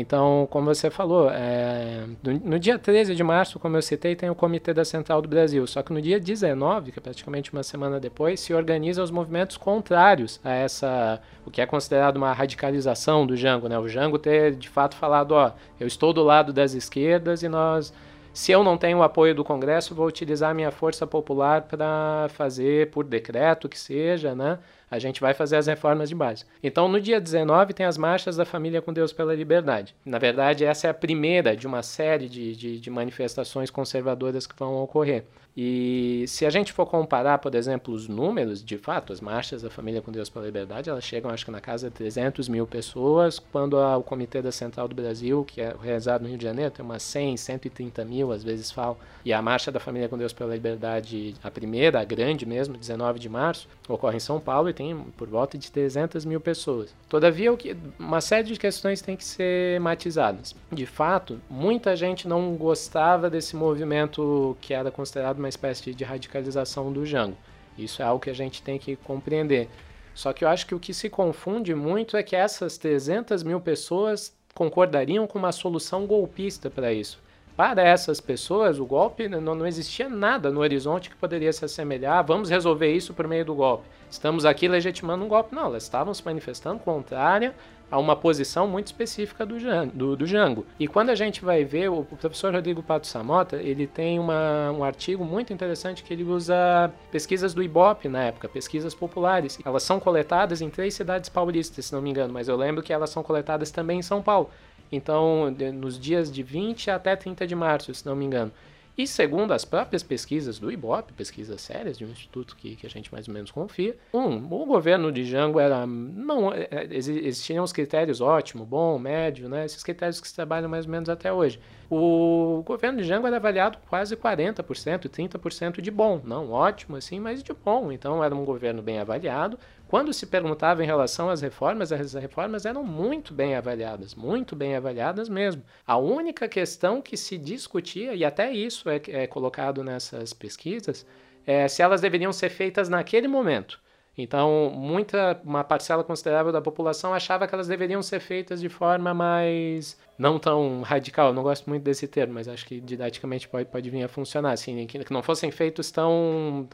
[0.00, 4.34] Então, como você falou, é, no, dia 13 de março, como eu citei, tem o
[4.34, 5.66] Comitê da Central do Brasil.
[5.66, 9.56] Só que no dia 19, que é praticamente uma semana depois, se organizam os movimentos
[9.56, 13.68] contrários a essa, o que é considerado uma radicalização do Jango.
[13.68, 13.76] Né?
[13.76, 17.92] O Jango ter, de fato, falado, ó, eu estou do lado das esquerdas e nós
[18.32, 22.88] se eu não tenho o apoio do Congresso, vou utilizar minha força popular para fazer
[22.92, 24.60] por decreto que seja, né?
[24.90, 26.44] A gente vai fazer as reformas de base.
[26.62, 29.94] Então, no dia 19, tem as marchas da Família com Deus pela Liberdade.
[30.04, 34.58] Na verdade, essa é a primeira de uma série de, de, de manifestações conservadoras que
[34.58, 35.24] vão ocorrer.
[35.60, 39.68] E se a gente for comparar, por exemplo, os números, de fato, as marchas da
[39.68, 43.40] Família com Deus pela Liberdade, elas chegam, acho que na casa de 300 mil pessoas,
[43.40, 46.84] quando o Comitê da Central do Brasil, que é realizado no Rio de Janeiro, tem
[46.84, 48.96] umas 100, 130 mil, às vezes falam.
[49.24, 53.18] E a Marcha da Família com Deus pela Liberdade, a primeira, a grande mesmo, 19
[53.18, 56.94] de março, ocorre em São Paulo e tem por volta de 300 mil pessoas.
[57.08, 57.50] Todavia,
[57.98, 60.54] uma série de questões tem que ser matizadas.
[60.70, 66.92] De fato, muita gente não gostava desse movimento que era considerado uma espécie de radicalização
[66.92, 67.36] do Jango.
[67.76, 69.68] Isso é algo que a gente tem que compreender.
[70.14, 73.60] Só que eu acho que o que se confunde muito é que essas 300 mil
[73.60, 77.20] pessoas concordariam com uma solução golpista para isso.
[77.58, 82.24] Para essas pessoas, o golpe não, não existia nada no horizonte que poderia se assemelhar.
[82.24, 83.82] Vamos resolver isso por meio do golpe.
[84.08, 85.56] Estamos aqui legitimando um golpe.
[85.56, 87.52] Não, elas estavam se manifestando contrária
[87.90, 89.56] a uma posição muito específica do,
[89.92, 90.66] do, do.
[90.78, 94.84] E quando a gente vai ver, o professor Rodrigo Pato Samota, ele tem uma, um
[94.84, 99.58] artigo muito interessante que ele usa pesquisas do Ibope na época, pesquisas populares.
[99.64, 102.92] Elas são coletadas em três cidades paulistas, se não me engano, mas eu lembro que
[102.92, 104.48] elas são coletadas também em São Paulo.
[104.90, 108.52] Então, nos dias de 20 até 30 de março, se não me engano.
[108.98, 112.90] E segundo as próprias pesquisas do IBOP, pesquisas sérias de um instituto que, que a
[112.90, 117.62] gente mais ou menos confia, um, o governo de Jango era não é, é, existiam
[117.62, 119.64] os critérios ótimo, bom, médio, né?
[119.64, 121.60] Esses critérios que se trabalham mais ou menos até hoje.
[121.88, 127.40] O governo de Jango era avaliado quase 40%, 30% de bom, não ótimo assim, mas
[127.40, 127.92] de bom.
[127.92, 129.56] Então era um governo bem avaliado,
[129.88, 134.76] quando se perguntava em relação às reformas, as reformas eram muito bem avaliadas, muito bem
[134.76, 135.64] avaliadas mesmo.
[135.86, 141.06] A única questão que se discutia, e até isso é, é colocado nessas pesquisas,
[141.46, 143.80] é se elas deveriam ser feitas naquele momento.
[144.18, 149.14] Então, muita, uma parcela considerável da população achava que elas deveriam ser feitas de forma
[149.14, 151.32] mais não tão radical.
[151.32, 154.84] Não gosto muito desse termo, mas acho que didaticamente pode, pode vir a funcionar assim,
[154.86, 156.68] que, que não fossem feitos tão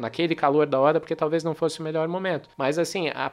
[0.00, 2.48] naquele calor da hora, porque talvez não fosse o melhor momento.
[2.56, 3.26] Mas assim, a,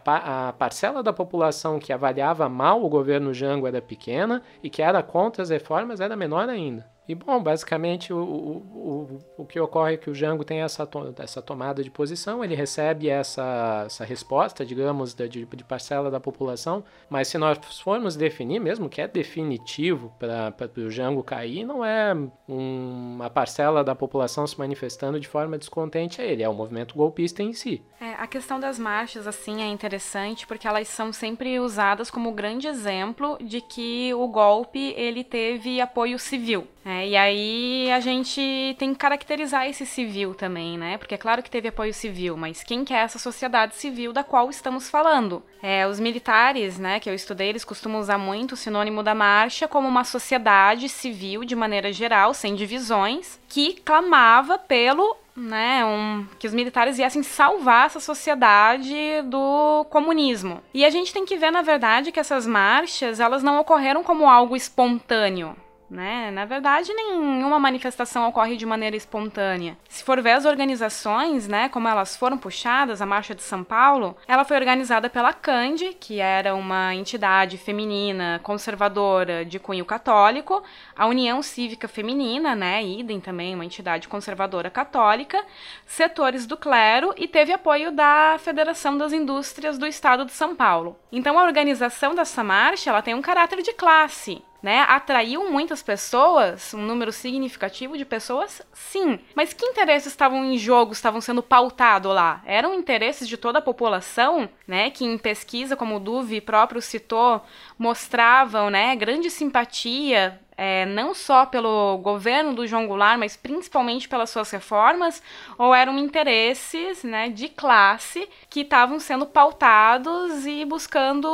[0.48, 5.04] a parcela da população que avaliava mal o governo Jango era pequena e que era
[5.04, 6.90] contra as reformas era menor ainda.
[7.12, 10.88] E bom, basicamente o, o, o, o que ocorre é que o Jango tem essa,
[10.88, 16.22] to essa tomada de posição, ele recebe essa, essa resposta, digamos, de, de parcela da
[16.22, 21.84] população, mas se nós formos definir, mesmo que é definitivo para o Jango cair, não
[21.84, 22.16] é
[22.48, 26.96] um, uma parcela da população se manifestando de forma descontente a ele, é o movimento
[26.96, 27.84] golpista em si.
[28.00, 32.68] É, a questão das marchas, assim, é interessante porque elas são sempre usadas como grande
[32.68, 36.66] exemplo de que o golpe ele teve apoio civil.
[37.02, 40.98] É, e aí a gente tem que caracterizar esse civil também, né?
[40.98, 44.24] Porque é claro que teve apoio civil, mas quem que é essa sociedade civil da
[44.24, 45.42] qual estamos falando?
[45.64, 49.68] É, os militares, né, que eu estudei, eles costumam usar muito o sinônimo da marcha
[49.68, 56.46] como uma sociedade civil de maneira geral, sem divisões, que clamava pelo né, um, que
[56.46, 58.94] os militares viessem salvar essa sociedade
[59.26, 60.62] do comunismo.
[60.74, 64.30] E a gente tem que ver, na verdade, que essas marchas, elas não ocorreram como
[64.30, 65.56] algo espontâneo
[65.92, 66.32] né?
[66.32, 69.78] Na verdade, nenhuma manifestação ocorre de maneira espontânea.
[69.90, 74.16] Se for ver as organizações, né, como elas foram puxadas, a Marcha de São Paulo,
[74.28, 80.64] ela foi organizada pela CANDE, que era uma entidade feminina conservadora de cunho católico,
[80.96, 85.44] a União Cívica Feminina, né, idem também, uma entidade conservadora católica,
[85.86, 90.98] setores do clero e teve apoio da Federação das Indústrias do Estado de São Paulo.
[91.12, 94.86] Então a organização dessa marcha, ela tem um caráter de classe né?
[94.88, 99.20] Atraiu muitas pessoas, um número significativo de pessoas, sim.
[99.36, 102.42] Mas que interesses estavam em jogo, estavam sendo pautados lá?
[102.46, 104.90] Eram interesses de toda a população, né?
[104.90, 107.42] Que em pesquisa, como o Duve próprio citou,
[107.78, 114.30] mostravam, né, grande simpatia é, não só pelo governo do João Goulart, mas principalmente pelas
[114.30, 115.22] suas reformas,
[115.58, 121.30] ou eram interesses né, de classe que estavam sendo pautados e buscando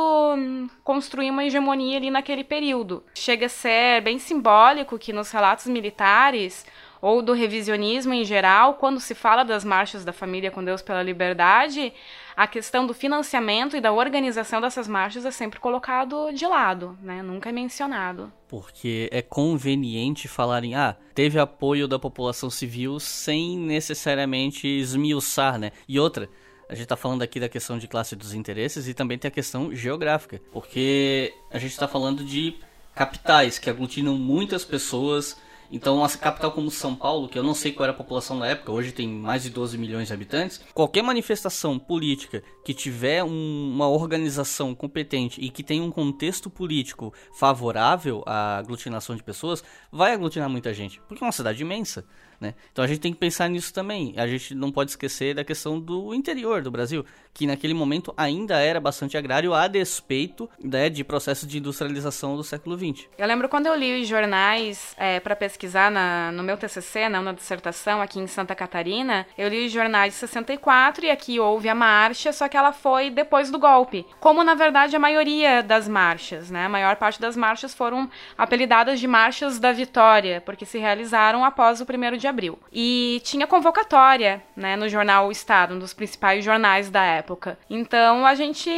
[0.82, 3.04] construir uma hegemonia ali naquele período.
[3.14, 6.64] Chega a ser bem simbólico que nos relatos militares
[7.00, 11.02] ou do revisionismo em geral, quando se fala das marchas da família com Deus pela
[11.02, 11.92] liberdade,
[12.38, 17.20] a questão do financiamento e da organização dessas marchas é sempre colocado de lado, né?
[17.20, 18.32] Nunca é mencionado.
[18.46, 25.72] Porque é conveniente falarem, ah, teve apoio da população civil sem necessariamente esmiuçar, né?
[25.88, 26.30] E outra,
[26.68, 29.32] a gente está falando aqui da questão de classe dos interesses e também tem a
[29.32, 32.54] questão geográfica, porque a gente está falando de
[32.94, 35.36] capitais que aglutinam muitas pessoas
[35.70, 38.46] então, uma capital como São Paulo, que eu não sei qual era a população na
[38.46, 43.70] época, hoje tem mais de 12 milhões de habitantes, qualquer manifestação política que tiver um,
[43.74, 50.12] uma organização competente e que tenha um contexto político favorável à aglutinação de pessoas, vai
[50.12, 52.04] aglutinar muita gente, porque é uma cidade imensa.
[52.40, 52.54] Né?
[52.70, 54.14] Então a gente tem que pensar nisso também.
[54.16, 57.04] A gente não pode esquecer da questão do interior do Brasil,
[57.38, 62.42] que naquele momento ainda era bastante agrário, a despeito né, de processos de industrialização do
[62.42, 63.06] século XX.
[63.16, 67.22] Eu lembro quando eu li os jornais é, para pesquisar na, no meu TCC, na,
[67.22, 71.68] na dissertação aqui em Santa Catarina, eu li os jornais de 64 e aqui houve
[71.68, 74.04] a marcha, só que ela foi depois do golpe.
[74.18, 76.66] Como na verdade a maioria das marchas, né?
[76.66, 81.80] A maior parte das marchas foram apelidadas de marchas da vitória, porque se realizaram após
[81.80, 82.58] o primeiro de abril.
[82.72, 87.27] E tinha convocatória, né, no jornal O Estado, um dos principais jornais da época.
[87.68, 88.70] Então a gente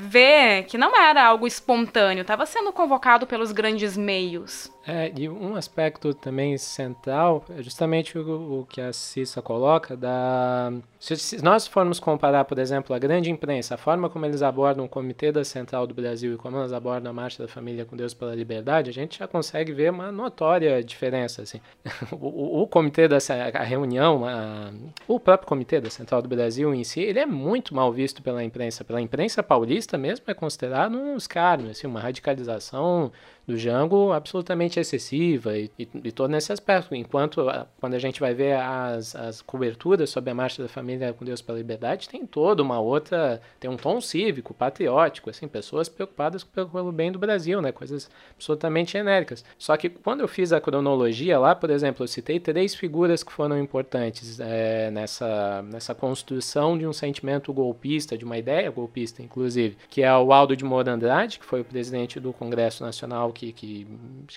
[0.00, 4.70] vê que não era algo espontâneo, estava sendo convocado pelos grandes meios.
[4.86, 10.72] É, e um aspecto também central é justamente o, o que a Cissa coloca da
[11.00, 14.84] se, se, nós formos comparar, por exemplo, a grande imprensa, a forma como eles abordam
[14.84, 17.96] o Comitê da Central do Brasil e como eles abordam a Marcha da Família com
[17.96, 21.40] Deus pela Liberdade, a gente já consegue ver uma notória diferença.
[21.40, 21.58] Assim.
[22.12, 23.16] o, o, o comitê da
[23.54, 24.70] a reunião, a,
[25.08, 28.44] o próprio Comitê da Central do Brasil em si, ele é muito mal visto pela
[28.44, 28.84] imprensa.
[28.84, 33.10] Pela imprensa paulista mesmo é considerado um escárnio, assim, uma radicalização
[33.50, 36.94] do Django absolutamente excessiva e, e, e, todo nesse aspecto.
[36.94, 37.46] Enquanto
[37.80, 41.42] quando a gente vai ver as, as coberturas sobre a Marcha da Família com Deus
[41.42, 46.92] pela Liberdade, tem toda uma outra, tem um tom cívico, patriótico, assim, pessoas preocupadas pelo
[46.92, 49.44] bem do Brasil, né, coisas absolutamente genéricas.
[49.58, 53.32] Só que quando eu fiz a cronologia lá, por exemplo, eu citei três figuras que
[53.32, 59.76] foram importantes é, nessa, nessa construção de um sentimento golpista, de uma ideia golpista, inclusive,
[59.88, 63.52] que é o Aldo de Moura Andrade, que foi o presidente do Congresso Nacional que,
[63.52, 63.86] que,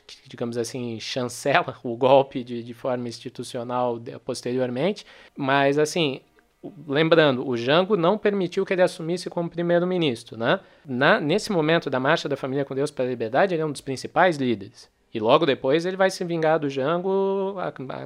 [0.08, 6.22] que digamos assim, chancela o golpe de, de forma institucional posteriormente, mas assim,
[6.88, 10.60] lembrando, o Jango não permitiu que ele assumisse como primeiro-ministro, né?
[11.22, 13.82] Nesse momento da Marcha da Família com Deus para a Liberdade, ele é um dos
[13.82, 14.90] principais líderes.
[15.14, 17.56] E logo depois ele vai se vingar do Jango,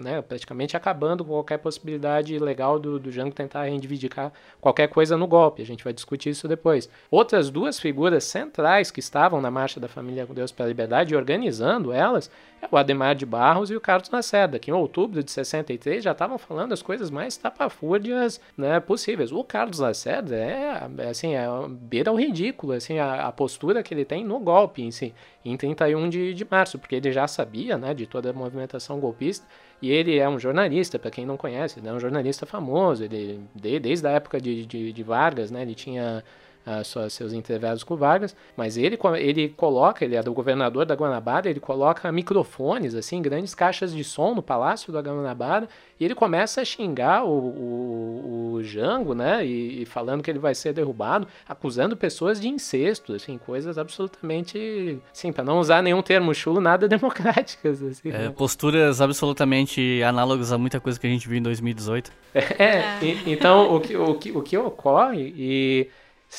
[0.01, 5.25] né, praticamente acabando com qualquer possibilidade legal do, do Jango tentar reivindicar qualquer coisa no
[5.25, 5.61] golpe.
[5.61, 6.89] A gente vai discutir isso depois.
[7.09, 11.93] Outras duas figuras centrais que estavam na Marcha da Família com Deus pela Liberdade, organizando
[11.93, 12.29] elas,
[12.61, 16.11] é o Ademar de Barros e o Carlos Lacerda, que em outubro de 63 já
[16.11, 19.31] estavam falando as coisas mais tapafúrdias né, possíveis.
[19.31, 24.03] O Carlos Lacerda é, assim, é beira ao ridículo, assim, a, a, postura que ele
[24.03, 25.13] tem no golpe em si,
[25.49, 29.45] em 31 de, de março, porque ele já sabia né, de toda a movimentação golpista,
[29.81, 33.41] e ele é um jornalista, para quem não conhece, ele é um jornalista famoso, ele,
[33.53, 36.23] desde a época de, de, de Vargas, né, ele tinha
[36.67, 41.49] uh, seus intervalos com Vargas, mas ele, ele coloca, ele é do governador da Guanabara,
[41.49, 46.61] ele coloca microfones, assim, grandes caixas de som no palácio da Guanabara, e ele começa
[46.61, 51.27] a xingar o, o, o Jango, né, e, e, falando que ele vai ser derrubado,
[51.47, 56.87] acusando pessoas de incesto, assim, coisas absolutamente, sim, para não usar nenhum termo chulo, nada
[56.89, 58.11] democráticas, assim.
[58.11, 62.11] É, posturas absolutamente análogas a muita coisa que a gente viu em 2018.
[62.33, 62.99] É, é.
[63.01, 65.89] E, então, o que, o, que, o que ocorre, e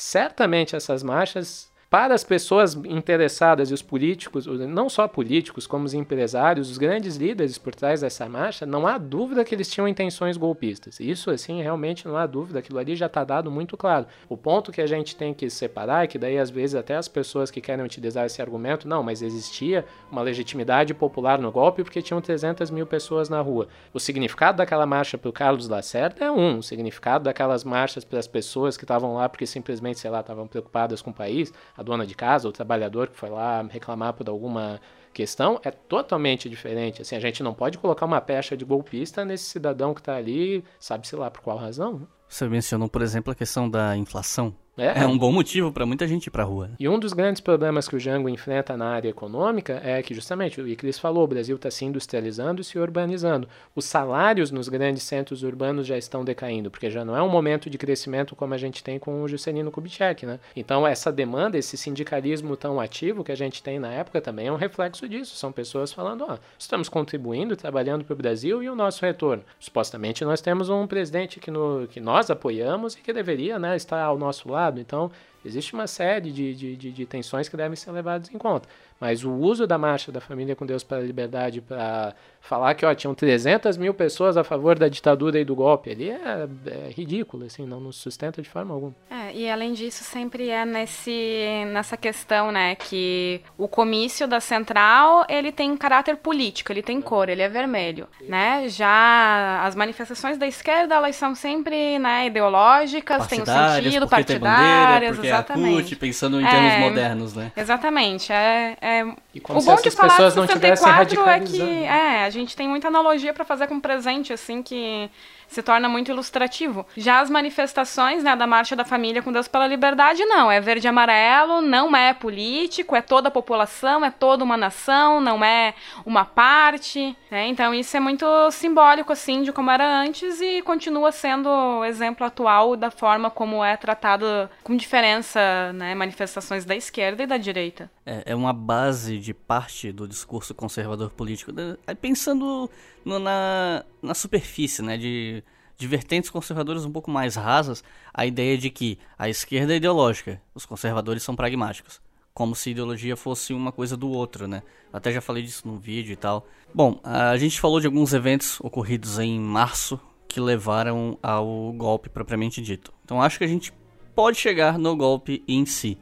[0.01, 5.95] certamente essas marchas para as pessoas interessadas e os políticos, não só políticos, como os
[5.95, 10.37] empresários, os grandes líderes por trás dessa marcha, não há dúvida que eles tinham intenções
[10.37, 10.99] golpistas.
[10.99, 14.05] Isso, assim, realmente não há dúvida, aquilo ali já está dado muito claro.
[14.27, 17.07] O ponto que a gente tem que separar é que daí, às vezes, até as
[17.07, 22.03] pessoas que querem utilizar esse argumento, não, mas existia uma legitimidade popular no golpe porque
[22.03, 23.67] tinham 300 mil pessoas na rua.
[23.91, 28.19] O significado daquela marcha para o Carlos Lacerda é um, o significado daquelas marchas para
[28.19, 31.83] as pessoas que estavam lá porque simplesmente, sei lá, estavam preocupadas com o país, a
[31.83, 34.81] dona de casa, o trabalhador que foi lá reclamar por alguma
[35.13, 37.01] questão é totalmente diferente.
[37.01, 40.61] Assim, a gente não pode colocar uma pecha de golpista nesse cidadão que está ali,
[40.77, 41.99] sabe-se lá por qual razão.
[41.99, 42.05] Né?
[42.27, 44.53] Você mencionou, por exemplo, a questão da inflação.
[44.81, 46.67] É, é um bom motivo para muita gente ir para a rua.
[46.67, 46.73] Né?
[46.79, 50.61] E um dos grandes problemas que o Jango enfrenta na área econômica é que, justamente,
[50.61, 53.47] o Iclis falou, o Brasil está se industrializando e se urbanizando.
[53.75, 57.69] Os salários nos grandes centros urbanos já estão decaindo, porque já não é um momento
[57.69, 60.39] de crescimento como a gente tem com o Juscelino Kubitschek, né?
[60.55, 64.51] Então, essa demanda, esse sindicalismo tão ativo que a gente tem na época também é
[64.51, 65.35] um reflexo disso.
[65.35, 69.43] São pessoas falando, ó, estamos contribuindo, trabalhando para o Brasil e o nosso retorno.
[69.59, 74.01] Supostamente nós temos um presidente que, no, que nós apoiamos e que deveria né, estar
[74.01, 74.68] ao nosso lado.
[74.77, 75.09] Então,
[75.43, 78.67] existe uma série de, de, de, de tensões que devem ser levadas em conta.
[78.99, 82.85] Mas o uso da marcha da família com Deus para a liberdade para falar que
[82.85, 86.91] ó, tinham 300 mil pessoas a favor da ditadura e do golpe ali é, é
[86.91, 88.95] ridículo, assim, não nos sustenta de forma alguma.
[89.09, 95.25] É, e além disso, sempre é nesse, nessa questão, né, que o comício da central,
[95.29, 98.67] ele tem caráter político, ele tem cor, ele é vermelho, né?
[98.67, 105.27] Já as manifestações da esquerda, elas são sempre, né, ideológicas, tem um sentido, partidárias, bandeira,
[105.27, 105.79] exatamente.
[105.79, 107.51] A CUT, pensando em termos é, modernos, né?
[107.55, 111.63] Exatamente, é, é o essas pessoas não tivessem radicalizando.
[111.63, 115.09] É que, é, a gente tem muita analogia para fazer com o presente, assim, que
[115.49, 116.85] se torna muito ilustrativo.
[116.95, 120.49] Já as manifestações né, da Marcha da Família com Deus pela Liberdade, não.
[120.51, 125.19] É verde e amarelo, não é político, é toda a população, é toda uma nação,
[125.19, 125.73] não é
[126.05, 127.17] uma parte.
[127.31, 127.47] Né?
[127.47, 132.75] Então isso é muito simbólico, assim, de como era antes e continua sendo exemplo atual
[132.75, 134.25] da forma como é tratado
[134.63, 137.89] com diferença, né, manifestações da esquerda e da direita.
[138.09, 141.51] É, é uma base de parte do discurso conservador político.
[141.51, 141.77] Né?
[142.01, 142.67] Pensando
[143.05, 145.43] no, na, na superfície, né, de,
[145.77, 150.41] de vertentes conservadoras um pouco mais rasas, a ideia de que a esquerda é ideológica,
[150.55, 152.01] os conservadores são pragmáticos.
[152.33, 154.63] Como se ideologia fosse uma coisa do outro, né?
[154.91, 156.47] Até já falei disso no vídeo e tal.
[156.73, 162.59] Bom, a gente falou de alguns eventos ocorridos em março que levaram ao golpe propriamente
[162.59, 162.91] dito.
[163.05, 163.71] Então acho que a gente
[164.15, 165.97] pode chegar no golpe em si.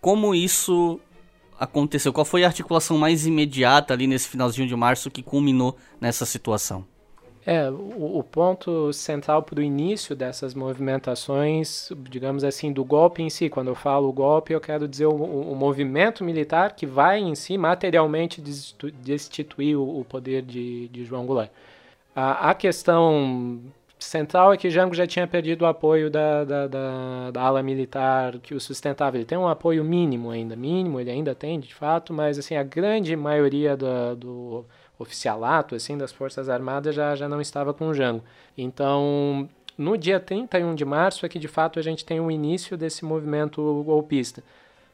[0.00, 1.00] Como isso
[1.58, 2.12] aconteceu?
[2.12, 6.84] Qual foi a articulação mais imediata ali nesse finalzinho de março que culminou nessa situação?
[7.46, 13.28] É, o, o ponto central para o início dessas movimentações, digamos assim, do golpe em
[13.28, 13.50] si.
[13.50, 17.58] Quando eu falo golpe, eu quero dizer o, o movimento militar que vai em si
[17.58, 18.42] materialmente
[19.02, 21.50] destituir o, o poder de, de João Goulart.
[22.16, 23.60] A, a questão
[23.98, 28.38] central é que Jango já tinha perdido o apoio da, da, da, da, ala militar
[28.38, 29.16] que o sustentava.
[29.16, 32.62] Ele tem um apoio mínimo ainda, mínimo ele ainda tem, de fato, mas assim a
[32.62, 34.64] grande maioria do, do
[34.98, 38.22] oficialato assim das Forças Armadas já, já não estava com Jango.
[38.56, 42.76] Então, no dia 31 de março é que de fato a gente tem o início
[42.76, 44.42] desse movimento golpista,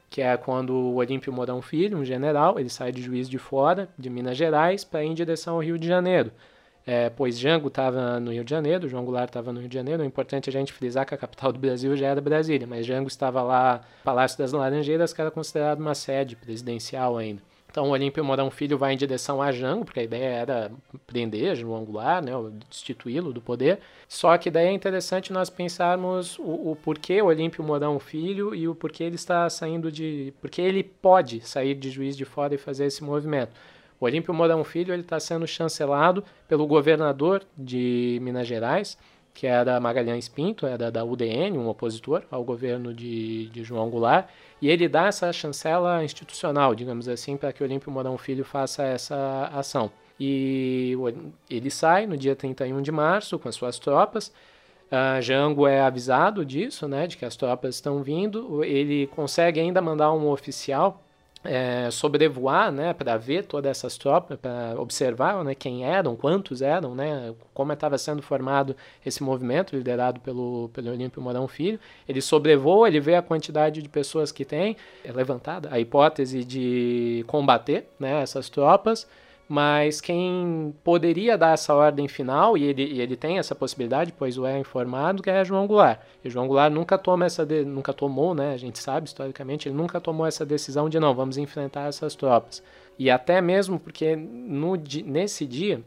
[0.09, 3.89] que é quando o Olímpio Mourão Filho, um general, ele sai de Juiz de Fora,
[3.97, 6.31] de Minas Gerais, para ir em direção ao Rio de Janeiro
[6.85, 10.01] é, pois Jango estava no Rio de Janeiro, João Goulart estava no Rio de Janeiro.
[10.01, 13.07] É importante a gente frisar que a capital do Brasil já era Brasília, mas Jango
[13.07, 17.41] estava lá, Palácio das Laranjeiras, que era considerado uma sede presidencial ainda.
[17.71, 20.71] Então o Olímpio Mourão Filho vai em direção a Jango, porque a ideia era
[21.07, 22.31] prender João Goulart, né,
[22.69, 23.79] destituí-lo do poder.
[24.09, 28.67] Só que daí é interessante nós pensarmos o, o porquê o Olímpio Mourão Filho e
[28.67, 30.33] o porquê ele está saindo de...
[30.41, 33.53] porque ele pode sair de Juiz de Fora e fazer esse movimento.
[34.01, 38.97] O Olímpio Mourão Filho está sendo chancelado pelo governador de Minas Gerais,
[39.31, 44.27] que era Magalhães Pinto, era da UDN, um opositor ao governo de, de João Goulart,
[44.59, 48.81] e ele dá essa chancela institucional, digamos assim, para que o Olímpio Mourão Filho faça
[48.81, 49.91] essa ação.
[50.19, 50.95] E
[51.47, 54.33] ele sai no dia 31 de março com as suas tropas.
[54.91, 58.63] Uh, Jango é avisado disso, né, de que as tropas estão vindo.
[58.63, 61.03] Ele consegue ainda mandar um oficial
[61.43, 66.93] é, sobrevoar, né, para ver todas essas tropas, para observar, né, quem eram, quantos eram,
[66.93, 68.75] né, como estava sendo formado
[69.05, 71.79] esse movimento liderado pelo pelo Olímpio Mourão Filho.
[72.07, 77.23] Ele sobrevoa, ele vê a quantidade de pessoas que tem, é levantada a hipótese de
[77.27, 79.07] combater, né, essas tropas
[79.51, 84.37] mas quem poderia dar essa ordem final, e ele, e ele tem essa possibilidade, pois
[84.37, 85.99] o é informado, que é João Goulart.
[86.23, 89.75] E João Goulart nunca toma essa de, nunca tomou, né, a gente sabe historicamente, ele
[89.75, 92.63] nunca tomou essa decisão de não, vamos enfrentar essas tropas.
[92.97, 95.83] E até mesmo porque no, nesse dia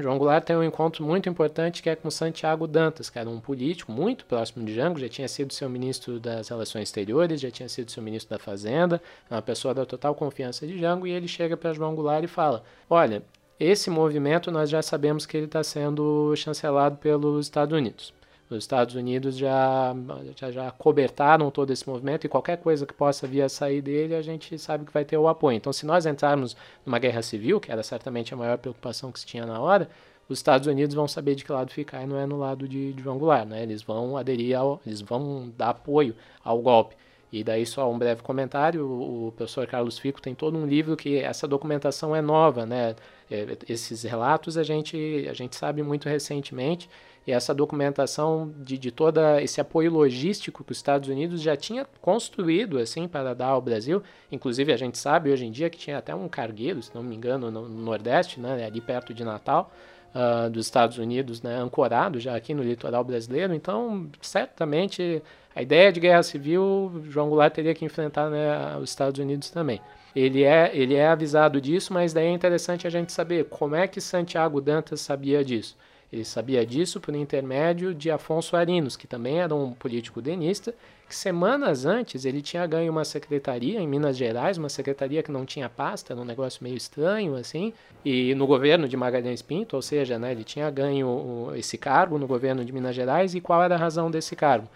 [0.00, 3.40] João Goulart tem um encontro muito importante que é com Santiago Dantas, que era um
[3.40, 7.68] político muito próximo de Jango, já tinha sido seu ministro das Relações Exteriores, já tinha
[7.68, 11.56] sido seu ministro da Fazenda, uma pessoa da total confiança de Jango, e ele chega
[11.56, 13.24] para João Goulart e fala: Olha,
[13.58, 18.14] esse movimento nós já sabemos que ele está sendo chancelado pelos Estados Unidos.
[18.50, 19.94] Os Estados Unidos já,
[20.34, 24.14] já, já cobertaram todo esse movimento e qualquer coisa que possa vir a sair dele,
[24.14, 25.56] a gente sabe que vai ter o apoio.
[25.56, 29.26] Então, se nós entrarmos numa guerra civil, que era certamente a maior preocupação que se
[29.26, 29.88] tinha na hora,
[30.28, 32.92] os Estados Unidos vão saber de que lado ficar e não é no lado de,
[32.92, 33.62] de Goulart, né?
[33.62, 36.96] Eles vão aderir ao, eles vão dar apoio ao golpe.
[37.30, 40.96] E daí só um breve comentário, o, o professor Carlos Fico tem todo um livro
[40.96, 42.94] que essa documentação é nova, né?
[43.30, 46.88] É, esses relatos a gente, a gente sabe muito recentemente
[47.28, 51.86] e essa documentação de, de todo esse apoio logístico que os Estados Unidos já tinha
[52.00, 54.02] construído assim para dar ao Brasil.
[54.32, 57.14] Inclusive a gente sabe hoje em dia que tinha até um cargueiro, se não me
[57.14, 59.70] engano, no, no Nordeste, né, ali perto de Natal,
[60.14, 63.52] uh, dos Estados Unidos, né, ancorado já aqui no litoral brasileiro.
[63.52, 65.22] Então, certamente
[65.54, 69.82] a ideia de guerra civil, João Goulart teria que enfrentar né, os Estados Unidos também.
[70.16, 73.86] Ele é, ele é avisado disso, mas daí é interessante a gente saber como é
[73.86, 75.76] que Santiago Dantas sabia disso.
[76.10, 80.74] Ele sabia disso por intermédio de Afonso Arinos, que também era um político denista,
[81.06, 85.44] que semanas antes ele tinha ganho uma secretaria em Minas Gerais, uma secretaria que não
[85.44, 89.82] tinha pasta, era um negócio meio estranho assim, e no governo de Magalhães Pinto, ou
[89.82, 93.74] seja, né, ele tinha ganho esse cargo no governo de Minas Gerais, e qual era
[93.74, 94.68] a razão desse cargo?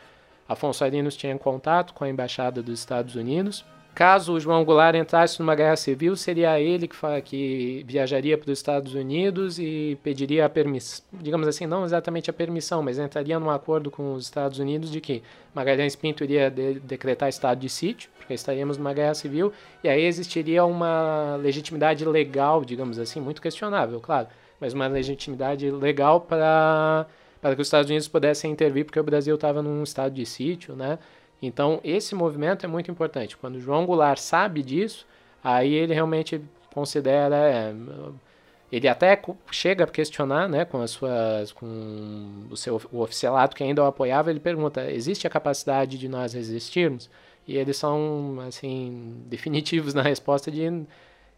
[0.46, 3.64] Afonso Arinos tinha contato com a embaixada dos Estados Unidos,
[3.94, 8.58] Caso o João Goulart entrasse numa guerra civil, seria ele que, que viajaria para os
[8.58, 13.50] Estados Unidos e pediria a permissão, digamos assim, não exatamente a permissão, mas entraria num
[13.50, 15.22] acordo com os Estados Unidos de que
[15.54, 19.52] Magalhães Pinto iria de decretar estado de sítio, porque estaríamos numa guerra civil,
[19.84, 24.26] e aí existiria uma legitimidade legal, digamos assim, muito questionável, claro,
[24.58, 27.06] mas uma legitimidade legal para
[27.42, 30.76] para que os Estados Unidos pudessem intervir, porque o Brasil estava num estado de sítio,
[30.76, 30.96] né?
[31.42, 33.36] Então, esse movimento é muito importante.
[33.36, 35.06] Quando João Goulart sabe disso,
[35.42, 36.40] aí ele realmente
[36.72, 37.36] considera.
[37.36, 37.74] É,
[38.70, 39.20] ele até
[39.50, 43.86] chega a questionar, né, com as suas, com o seu o oficialato que ainda o
[43.86, 47.10] apoiava, ele pergunta: existe a capacidade de nós resistirmos?
[47.46, 50.86] E eles são assim definitivos na resposta de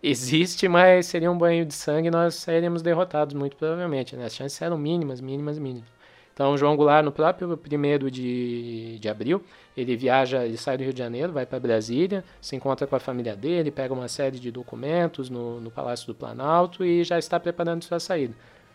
[0.02, 4.14] existe, mas seria um banho de sangue e nós seríamos derrotados muito provavelmente.
[4.16, 4.26] Né?
[4.26, 5.88] As chances eram mínimas, mínimas, mínimas.
[6.34, 9.40] Então, João Goulart, no próprio primeiro de, de abril,
[9.76, 12.98] ele viaja, ele sai do Rio de Janeiro, vai para Brasília, se encontra com a
[12.98, 17.38] família dele, pega uma série de documentos no, no Palácio do Planalto e já está
[17.38, 18.34] preparando sua saída.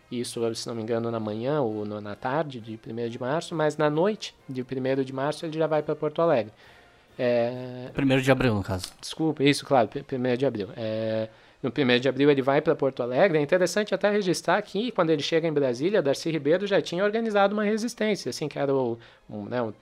[0.10, 3.54] Isso, se não me engano, na manhã ou no, na tarde de 1 de março,
[3.54, 6.54] mas na noite de 1 de março ele já vai para Porto Alegre.
[7.18, 7.92] É...
[7.96, 8.88] 1 de abril, no caso.
[9.02, 10.70] Desculpa, isso, claro, 1 de abril.
[10.78, 11.28] É
[11.62, 13.38] no 1 de abril ele vai para Porto Alegre.
[13.38, 17.54] É interessante até registrar que quando ele chega em Brasília, Darcy Ribeiro já tinha organizado
[17.54, 18.98] uma resistência, assim, que era o,
[19.30, 19.74] um, né, um,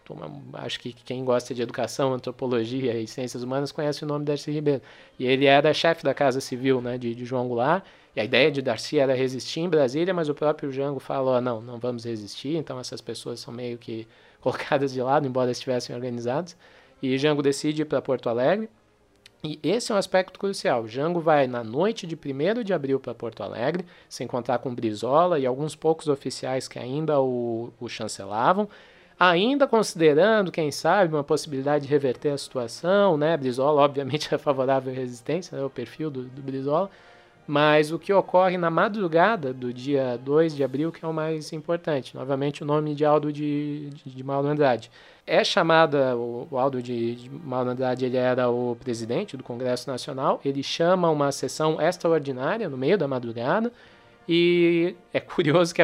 [0.53, 4.81] acho que quem gosta de educação, antropologia e ciências humanas conhece o nome Darcy Ribeiro.
[5.19, 7.83] E ele era chefe da Casa Civil, né, de, de João Goulart.
[8.15, 11.61] E a ideia de Darcy era resistir em Brasília, mas o próprio Jango falou, não,
[11.61, 14.07] não vamos resistir, então essas pessoas são meio que
[14.41, 16.57] colocadas de lado, embora estivessem organizadas.
[17.03, 18.67] E Jango decide ir para Porto Alegre.
[19.47, 20.85] E esse é um aspecto crucial.
[20.85, 25.39] Jango vai na noite de 1 de abril para Porto Alegre, se encontrar com Brizola
[25.39, 28.67] e alguns poucos oficiais que ainda o, o chancelavam,
[29.17, 33.37] ainda considerando, quem sabe, uma possibilidade de reverter a situação, né?
[33.37, 35.63] Brizola, obviamente, é favorável à resistência, né?
[35.63, 36.89] o perfil do, do Brizola,
[37.47, 41.53] mas o que ocorre na madrugada do dia 2 de abril que é o mais
[41.53, 42.13] importante.
[42.13, 44.91] Novamente, o nome de Aldo de, de, de Mauro Andrade
[45.25, 50.39] é chamada, o, o Aldo de, de Malandrade, ele era o presidente do Congresso Nacional,
[50.43, 53.71] ele chama uma sessão extraordinária no meio da madrugada,
[54.27, 55.81] e é curioso que,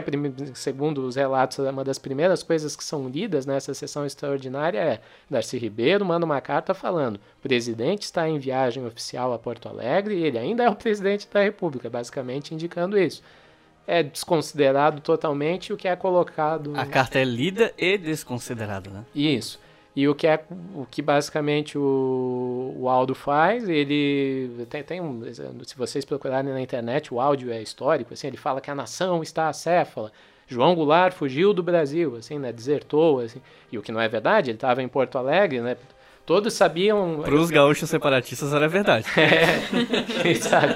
[0.54, 5.58] segundo os relatos, uma das primeiras coisas que são lidas nessa sessão extraordinária é Darcy
[5.58, 10.24] Ribeiro manda uma carta falando: o presidente está em viagem oficial a Porto Alegre e
[10.24, 13.24] ele ainda é o presidente da República, basicamente indicando isso
[13.86, 16.74] é desconsiderado totalmente o que é colocado.
[16.76, 19.04] A carta é lida e desconsiderada, né?
[19.14, 19.60] Isso.
[19.96, 20.44] E o que é
[20.76, 25.22] o que basicamente o, o Aldo faz, ele tem, tem um,
[25.64, 29.22] se vocês procurarem na internet, o áudio é histórico, assim, ele fala que a nação
[29.22, 30.12] está acéfala.
[30.48, 33.42] João Goulart fugiu do Brasil, assim, né, desertou, assim.
[33.72, 35.78] E o que não é verdade, ele estava em Porto Alegre, né?
[36.26, 37.22] Todos sabiam.
[37.22, 39.06] Para os gaúchos separatistas era verdade.
[39.18, 40.76] é, sabe?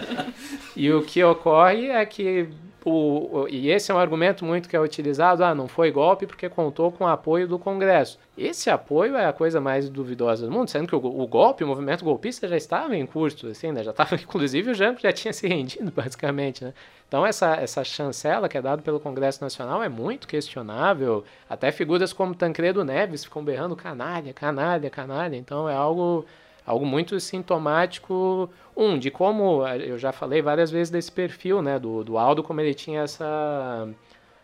[0.75, 2.49] E o que ocorre é que
[2.89, 6.25] o, o, e esse é um argumento muito que é utilizado, ah, não foi golpe
[6.25, 8.17] porque contou com o apoio do Congresso.
[8.37, 11.67] Esse apoio é a coisa mais duvidosa do mundo, sendo que o, o golpe, o
[11.67, 13.83] movimento golpista já estava em curso, assim, né?
[13.83, 16.73] já estava, inclusive o Jango já tinha se rendido, basicamente, né?
[17.09, 22.13] Então essa, essa chancela que é dada pelo Congresso Nacional é muito questionável, até figuras
[22.13, 26.25] como Tancredo Neves ficam berrando canalha, canalha, canalha, então é algo
[26.67, 32.03] algo muito sintomático, um, de como, eu já falei várias vezes desse perfil, né, do,
[32.03, 33.87] do Aldo, como ele tinha essa,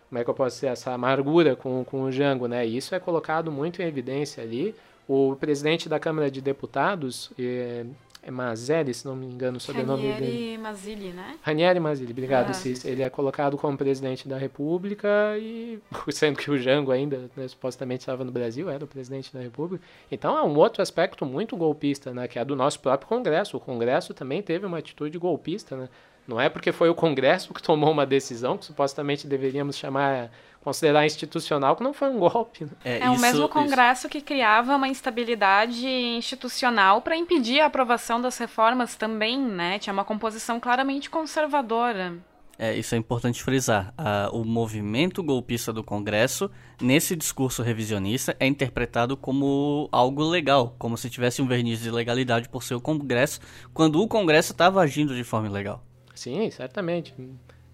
[0.08, 2.96] como é que eu posso dizer, essa amargura com, com o Jango, né, e isso
[2.96, 4.74] é colocado muito em evidência ali.
[5.06, 7.86] O presidente da Câmara de Deputados, eh,
[8.26, 10.58] é Mazelli, se não me engano, o sobrenome Ranieri dele.
[10.58, 11.36] Mazzilli, né?
[11.42, 12.54] Ranieri Mazzilli, obrigado, Ah.
[12.54, 12.86] Cis.
[12.86, 15.08] Ele é colocado como presidente da República
[15.38, 19.42] e, sendo que o Jango ainda, né, supostamente estava no Brasil, era o presidente da
[19.42, 19.84] República.
[20.12, 23.58] Então é um outro aspecto muito golpista, né, que é do nosso próprio Congresso.
[23.58, 25.90] O Congresso também teve uma atitude golpista, né?
[26.26, 30.32] Não é porque foi o Congresso que tomou uma decisão que supostamente deveríamos chamar,
[30.64, 32.64] considerar institucional, que não foi um golpe.
[32.66, 32.72] Né?
[32.86, 38.22] É o isso- mesmo isso- Congresso que criava uma instabilidade institucional para impedir a aprovação
[38.22, 39.78] das reformas também, né?
[39.80, 42.16] Tinha uma composição claramente conservadora.
[42.58, 43.92] É, isso é importante frisar.
[43.98, 46.50] Ah, o movimento golpista do Congresso,
[46.80, 52.48] nesse discurso revisionista, é interpretado como algo legal, como se tivesse um verniz de legalidade
[52.48, 53.40] por ser o Congresso,
[53.74, 55.84] quando o Congresso estava agindo de forma ilegal.
[56.14, 57.14] Sim, certamente.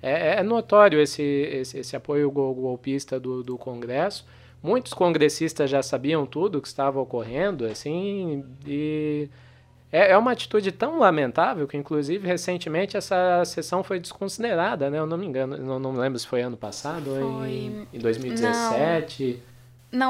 [0.01, 4.25] É, é notório esse, esse, esse apoio gol- golpista do, do Congresso.
[4.61, 9.29] Muitos congressistas já sabiam tudo o que estava ocorrendo, assim, e
[9.91, 14.99] é, é uma atitude tão lamentável que, inclusive, recentemente essa sessão foi desconsiderada, né?
[14.99, 19.23] Eu não me engano, não, não lembro se foi ano passado ou em, em 2017.
[19.23, 19.58] Não,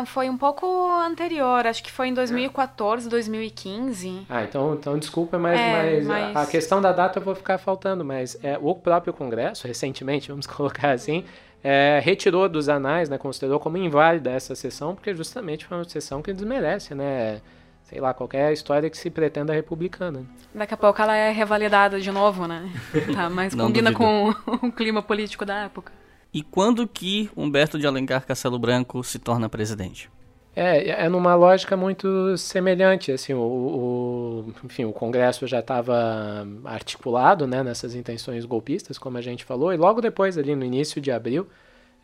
[0.05, 0.65] foi um pouco
[1.01, 4.25] anterior, acho que foi em 2014, 2015.
[4.29, 7.35] Ah, então, então desculpa, mas, É, mas a- mas- a questão da data eu vou
[7.35, 11.23] ficar faltando, mas é, o próprio Congresso, recentemente, vamos colocar assim,
[11.63, 16.21] é, retirou dos anais, né, considerou como inválida essa sessão, porque justamente foi uma sessão
[16.21, 17.41] que desmerece, né,
[17.83, 20.23] sei lá, qualquer história que se pretenda republicana.
[20.53, 22.69] Daqui a pouco ela é revalidada de novo, né?
[23.15, 24.35] Tá, mas Não combina duvido.
[24.45, 25.91] com o clima político da época.
[26.33, 30.09] E quando que Humberto de Alencar Castelo Branco se torna presidente?
[30.55, 37.47] É, é numa lógica muito semelhante, assim, o, o- enfim, o Congresso já estava articulado,
[37.47, 41.11] né, nessas intenções golpistas, como a gente falou, e logo depois, ali no início de
[41.11, 41.47] abril,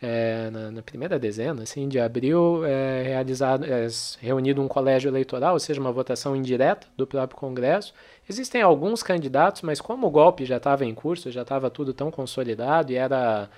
[0.01, 3.87] é, na, na primeira dezena, assim, de abril, é realizado, é
[4.21, 7.93] reunido um colégio eleitoral, ou seja, uma votação indireta do próprio Congresso.
[8.29, 12.11] Existem alguns candidatos, mas como o golpe já estava em curso, já estava tudo tão
[12.11, 13.49] consolidado e era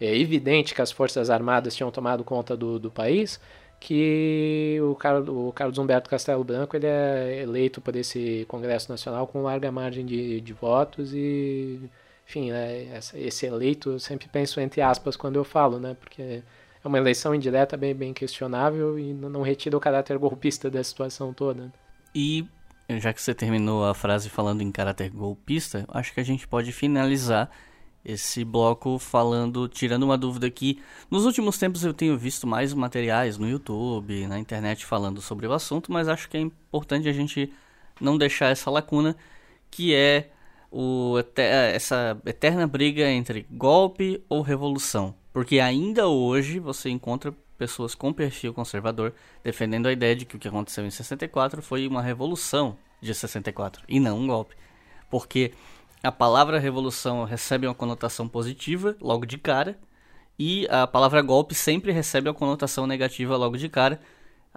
[0.00, 3.40] é, evidente que as Forças Armadas tinham tomado conta do, do país,
[3.80, 9.26] que o, Car o Carlos Humberto Castelo Branco ele é eleito por esse Congresso Nacional
[9.26, 11.80] com larga margem de, de votos e,
[12.26, 16.22] enfim, é, essa- esse eleito, eu sempre penso entre aspas quando eu falo, né, porque
[16.22, 21.32] é uma eleição indireta bem, bem questionável e não retira o caráter golpista da situação
[21.34, 21.70] toda.
[22.14, 22.46] E
[22.98, 26.72] já que você terminou a frase falando em caráter golpista, acho que a gente pode
[26.72, 27.50] finalizar
[28.06, 30.80] esse bloco falando, tirando uma dúvida que
[31.10, 35.52] nos últimos tempos eu tenho visto mais materiais no YouTube, na internet falando sobre o
[35.52, 37.52] assunto, mas acho que é importante a gente
[38.00, 39.16] não deixar essa lacuna
[39.70, 40.30] que é
[40.70, 41.14] o,
[41.74, 45.12] essa eterna briga entre golpe ou revolução.
[45.32, 50.38] Porque ainda hoje você encontra pessoas com perfil conservador defendendo a ideia de que o
[50.38, 54.54] que aconteceu em 64 foi uma revolução de 64 e não um golpe.
[55.10, 55.52] Porque
[56.06, 59.78] a palavra revolução recebe uma conotação positiva logo de cara
[60.38, 64.00] e a palavra golpe sempre recebe uma conotação negativa logo de cara,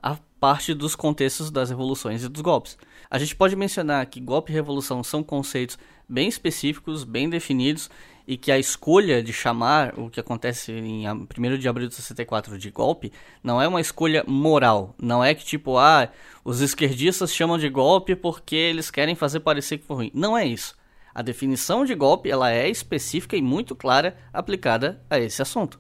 [0.02, 2.78] a parte dos contextos das revoluções e dos golpes.
[3.10, 5.78] A gente pode mencionar que golpe e revolução são conceitos
[6.08, 7.90] bem específicos, bem definidos,
[8.28, 11.96] e que a escolha de chamar o que acontece em a- 1 de abril de
[11.96, 13.12] 64 de golpe
[13.44, 14.94] não é uma escolha moral.
[15.02, 16.08] Não é que tipo, ah,
[16.46, 20.12] os esquerdistas chamam de golpe porque eles querem fazer parecer que foi ruim.
[20.14, 20.78] Não é isso.
[21.20, 25.78] A definição de golpe ela é específica e muito clara aplicada a esse assunto.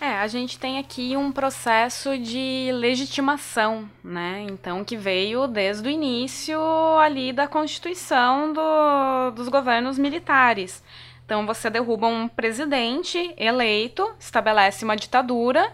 [0.00, 4.46] É, a gente tem aqui um processo de legitimação, né?
[4.48, 6.60] Então, que veio desde o início
[7.00, 10.84] ali da constituição do- dos governos militares.
[11.24, 15.72] Então, você derruba um presidente eleito, estabelece uma ditadura,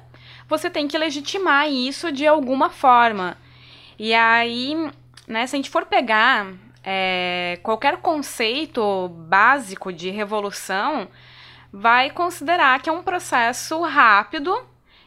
[0.49, 3.37] você tem que legitimar isso de alguma forma.
[3.99, 4.75] E aí,
[5.29, 6.51] né, se a gente for pegar
[6.85, 11.09] é, qualquer conceito básico de revolução,
[11.73, 14.55] vai considerar que é um processo rápido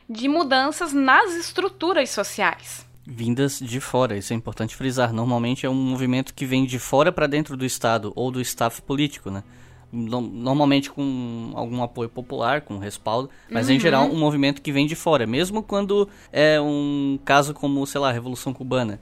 [0.09, 2.86] de mudanças nas estruturas sociais.
[3.07, 4.17] vindas de fora.
[4.17, 5.11] Isso é importante frisar.
[5.13, 8.82] Normalmente é um movimento que vem de fora para dentro do Estado ou do staff
[8.82, 9.43] político, né?
[9.91, 14.88] No- Normalmente com algum apoio popular, com respaldo, mas em geral um movimento que vem
[14.88, 18.99] de fora, mesmo quando é um caso como, sei lá, a Revolução Cubana,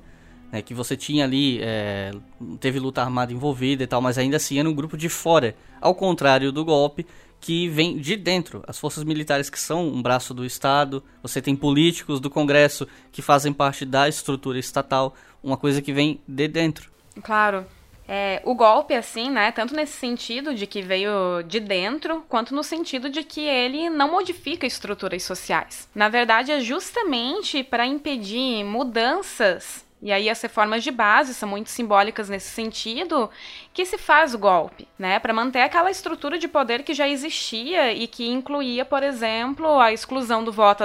[0.53, 2.11] né, que você tinha ali, é,
[2.59, 5.95] teve luta armada envolvida e tal, mas ainda assim era um grupo de fora, ao
[5.95, 7.07] contrário do golpe,
[7.41, 8.63] que vem de dentro.
[8.67, 13.19] As forças militares que são um braço do Estado, você tem políticos do Congresso que
[13.19, 16.91] fazem parte da estrutura estatal, uma coisa que vem de dentro.
[17.23, 17.65] Claro.
[18.07, 19.51] É, o golpe, assim, né?
[19.51, 24.11] Tanto nesse sentido de que veio de dentro, quanto no sentido de que ele não
[24.11, 25.89] modifica estruturas sociais.
[25.95, 31.69] Na verdade, é justamente para impedir mudanças e aí as reformas de base são muito
[31.69, 33.29] simbólicas nesse sentido,
[33.73, 37.93] que se faz o golpe, né, para manter aquela estrutura de poder que já existia
[37.93, 40.83] e que incluía, por exemplo, a exclusão do voto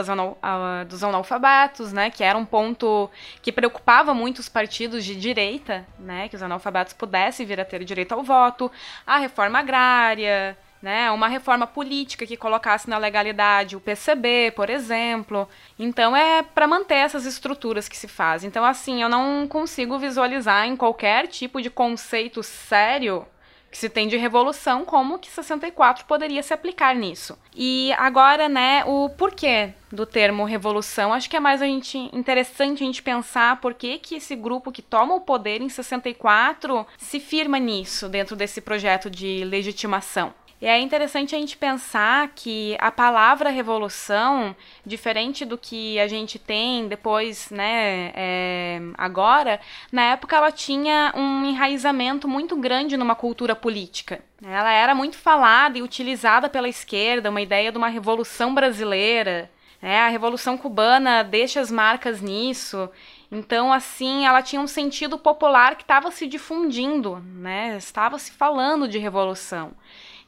[0.87, 3.11] dos analfabetos, né, que era um ponto
[3.43, 7.83] que preocupava muito os partidos de direita, né, que os analfabetos pudessem vir a ter
[7.83, 8.71] direito ao voto,
[9.05, 11.11] a reforma agrária, né?
[11.11, 15.49] Uma reforma política que colocasse na legalidade o PCB, por exemplo.
[15.79, 18.49] Então é para manter essas estruturas que se fazem.
[18.49, 23.27] Então assim, eu não consigo visualizar em qualquer tipo de conceito sério
[23.71, 27.39] que se tem de revolução, como que 64 poderia se aplicar nisso.
[27.55, 32.83] E agora, né, o porquê do termo revolução, acho que é mais a gente interessante
[32.83, 37.21] a gente pensar por que, que esse grupo que toma o poder em 64 se
[37.21, 40.33] firma nisso dentro desse projeto de legitimação.
[40.61, 46.37] E é interessante a gente pensar que a palavra revolução, diferente do que a gente
[46.37, 49.61] tem depois, né, é, agora,
[49.93, 54.21] na época ela tinha um enraizamento muito grande numa cultura política.
[54.43, 59.49] Ela era muito falada e utilizada pela esquerda, uma ideia de uma revolução brasileira.
[59.81, 60.01] Né?
[60.01, 62.91] A Revolução Cubana deixa as marcas nisso.
[63.31, 67.77] Então, assim, ela tinha um sentido popular que estava se difundindo, né?
[67.77, 69.73] Estava se falando de revolução.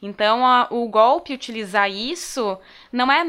[0.02, 2.58] Então, a, o golpe utilizar isso
[2.92, 3.24] não é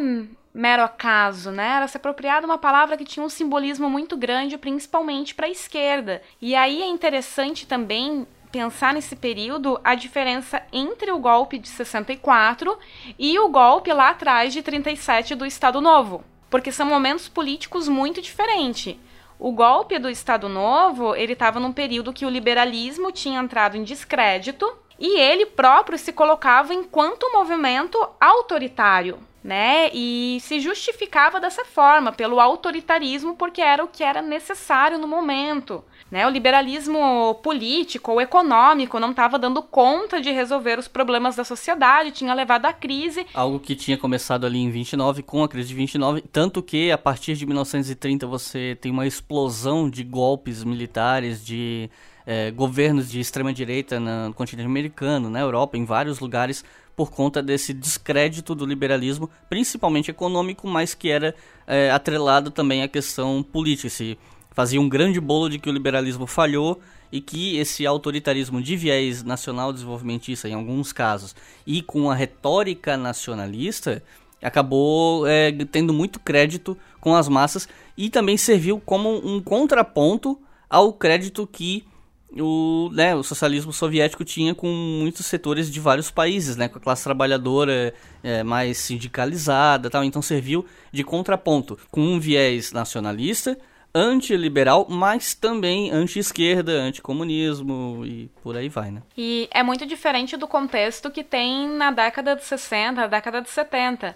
[0.53, 1.77] mero acaso, né?
[1.77, 5.49] Era se apropriar de uma palavra que tinha um simbolismo muito grande, principalmente para a
[5.49, 6.21] esquerda.
[6.41, 12.77] E aí é interessante também pensar nesse período a diferença entre o golpe de 64
[13.17, 18.21] e o golpe lá atrás de 37 do Estado Novo, porque são momentos políticos muito
[18.21, 18.97] diferentes.
[19.39, 23.83] O golpe do Estado Novo, ele estava num período que o liberalismo tinha entrado em
[23.83, 24.71] descrédito
[25.01, 29.89] e ele próprio se colocava enquanto movimento autoritário, né?
[29.91, 35.83] E se justificava dessa forma, pelo autoritarismo, porque era o que era necessário no momento.
[36.11, 36.27] Né?
[36.27, 42.11] O liberalismo político ou econômico não estava dando conta de resolver os problemas da sociedade,
[42.11, 43.25] tinha levado à crise.
[43.33, 46.97] Algo que tinha começado ali em 29, com a crise de 29, tanto que a
[46.97, 51.89] partir de 1930 você tem uma explosão de golpes militares, de
[52.31, 56.63] é, governos de extrema-direita no continente americano, na Europa, em vários lugares,
[56.95, 61.35] por conta desse descrédito do liberalismo, principalmente econômico, mas que era
[61.67, 63.89] é, atrelado também à questão política.
[63.89, 64.17] Se
[64.51, 66.79] fazia um grande bolo de que o liberalismo falhou
[67.11, 71.35] e que esse autoritarismo de viés nacional desenvolvimentista, em alguns casos,
[71.67, 74.01] e com a retórica nacionalista,
[74.41, 77.67] acabou é, tendo muito crédito com as massas
[77.97, 81.90] e também serviu como um contraponto ao crédito que
[82.39, 86.81] o, né, o socialismo soviético tinha com muitos setores de vários países, né, com a
[86.81, 90.03] classe trabalhadora é, mais sindicalizada, tal.
[90.03, 93.57] Então serviu de contraponto com um viés nacionalista,
[93.93, 99.01] antiliberal, mas também anti-esquerda, anticomunismo e por aí vai, né?
[99.17, 103.49] E é muito diferente do contexto que tem na década de 60, na década de
[103.49, 104.15] 70,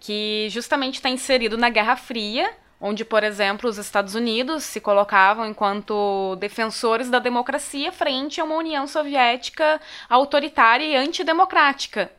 [0.00, 2.50] que justamente está inserido na Guerra Fria,
[2.82, 8.56] onde, por exemplo, os Estados Unidos se colocavam enquanto defensores da democracia frente a uma
[8.56, 9.80] União Soviética
[10.10, 12.10] autoritária e antidemocrática.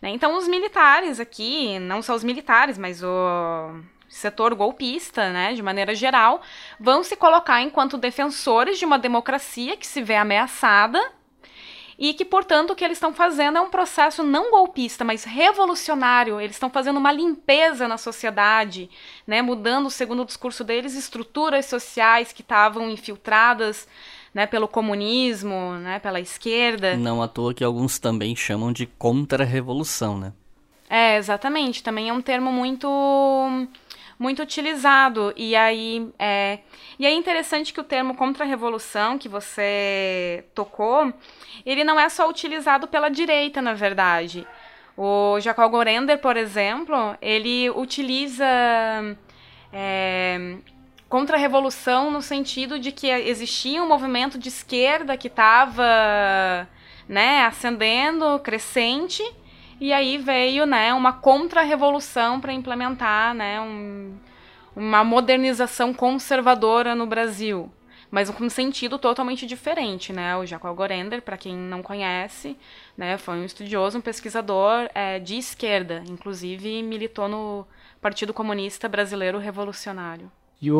[0.00, 0.08] Né?
[0.08, 5.94] Então, os militares aqui, não só os militares, mas o setor golpista, né, de maneira
[5.94, 6.40] geral,
[6.80, 10.98] vão se colocar enquanto defensores de uma democracia que se vê ameaçada
[11.98, 16.40] e que, portanto, o que eles estão fazendo é um processo não golpista, mas revolucionário.
[16.40, 18.88] Eles estão fazendo uma limpeza na sociedade,
[19.26, 23.88] né, mudando, segundo o discurso deles, estruturas sociais que estavam infiltradas
[24.32, 26.96] né, pelo comunismo, né, pela esquerda.
[26.96, 30.32] Não à toa que alguns também chamam de contra-revolução, né?
[30.88, 31.82] É, exatamente.
[31.82, 32.88] Também é um termo muito
[34.18, 35.32] muito utilizado.
[35.36, 36.58] E aí é,
[36.98, 41.12] e é interessante que o termo contra-revolução que você tocou,
[41.64, 44.46] ele não é só utilizado pela direita, na verdade.
[44.96, 48.44] O Jacob Gorender, por exemplo, ele utiliza
[49.72, 50.56] é,
[51.08, 56.68] contra-revolução no sentido de que existia um movimento de esquerda que estava
[57.08, 59.22] né, ascendendo, crescente,
[59.80, 64.16] e aí veio, né, uma contra-revolução para implementar, né, um,
[64.74, 67.70] uma modernização conservadora no Brasil,
[68.10, 70.36] mas com um sentido totalmente diferente, né?
[70.36, 72.56] O Jacob Gorender, para quem não conhece,
[72.96, 77.66] né, foi um estudioso, um pesquisador é, de esquerda, inclusive militou no
[78.00, 80.30] Partido Comunista Brasileiro Revolucionário.
[80.60, 80.70] E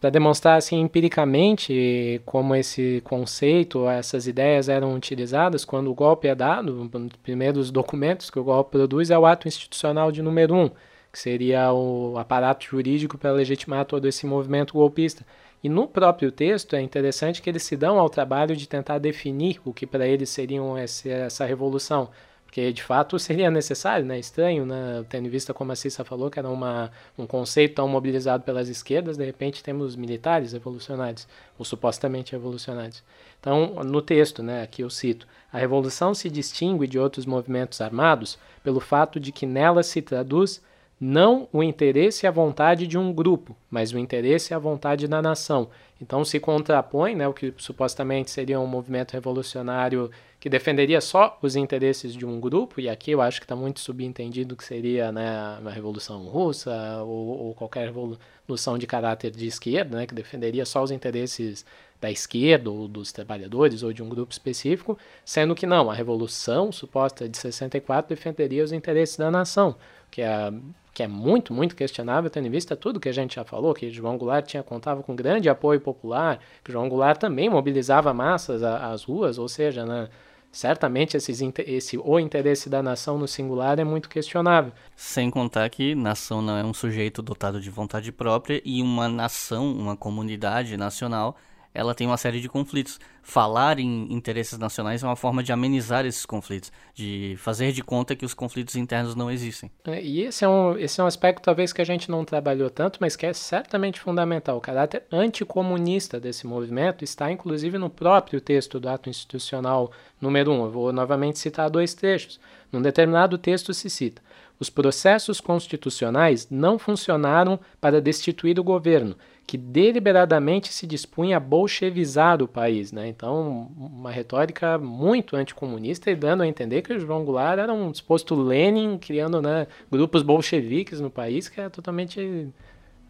[0.00, 6.34] para demonstrar assim empiricamente como esse conceito, essas ideias eram utilizadas quando o golpe é
[6.36, 10.54] dado, um dos primeiros documentos que o golpe produz é o ato institucional de número
[10.54, 10.68] 1,
[11.12, 15.26] que seria o aparato jurídico para legitimar todo esse movimento golpista.
[15.64, 19.60] E no próprio texto é interessante que eles se dão ao trabalho de tentar definir
[19.64, 22.08] o que para eles seriam essa revolução.
[22.52, 24.18] Porque de fato seria necessário, né?
[24.18, 25.02] Estranho, né?
[25.08, 28.68] Tendo em vista, como a Cissa falou, que era uma, um conceito tão mobilizado pelas
[28.68, 31.26] esquerdas, de repente temos militares revolucionários,
[31.58, 33.02] ou supostamente revolucionários.
[33.40, 38.38] Então, no texto, né, aqui eu cito: a revolução se distingue de outros movimentos armados
[38.62, 40.60] pelo fato de que nela se traduz
[41.04, 45.08] não o interesse e a vontade de um grupo, mas o interesse e a vontade
[45.08, 45.68] da nação.
[46.00, 51.56] Então se contrapõe, né, o que supostamente seria um movimento revolucionário que defenderia só os
[51.56, 55.28] interesses de um grupo, e aqui eu acho que está muito subentendido que seria né,
[55.64, 60.84] a Revolução Russa ou, ou, qualquer revolução de caráter de esquerda, né, que defenderia só
[60.84, 61.64] os interesses
[62.00, 66.70] da esquerda ou dos trabalhadores ou de um grupo específico, sendo que não, a Revolução
[66.70, 69.76] suposta de 64 defenderia os interesses da nação,
[70.12, 70.52] que é
[70.94, 73.90] que é muito, muito questionável, tendo em vista tudo que a gente já falou, que
[73.90, 79.04] João Goulart tinha contava com grande apoio popular, que João Goulart também mobilizava massas às
[79.04, 80.10] ruas, ou seja, né,
[80.50, 84.70] certamente esses, esse o interesse da nação no singular é muito questionável.
[84.94, 89.72] Sem contar que nação não é um sujeito dotado de vontade própria e uma nação,
[89.72, 91.38] uma comunidade nacional
[91.74, 93.00] ela tem uma série de conflitos.
[93.22, 98.16] Falar em interesses nacionais é uma forma de amenizar esses conflitos, de fazer de conta
[98.16, 99.70] que os conflitos internos não existem.
[99.84, 102.68] É, e esse é, um, esse é um aspecto talvez que a gente não trabalhou
[102.68, 104.56] tanto, mas que é certamente fundamental.
[104.56, 110.54] O caráter anticomunista desse movimento está inclusive no próprio texto do ato institucional número 1.
[110.54, 110.64] Um.
[110.64, 112.40] Eu vou novamente citar dois trechos.
[112.72, 114.20] Num determinado texto se cita:
[114.58, 119.16] os processos constitucionais não funcionaram para destituir o governo,
[119.46, 122.92] que deliberadamente se dispunha a bolchevizar o país.
[122.92, 123.08] Né?
[123.08, 127.90] Então, uma retórica muito anticomunista e dando a entender que o João Goulart era um
[127.90, 132.48] disposto Lenin, criando né, grupos bolcheviques no país, que é totalmente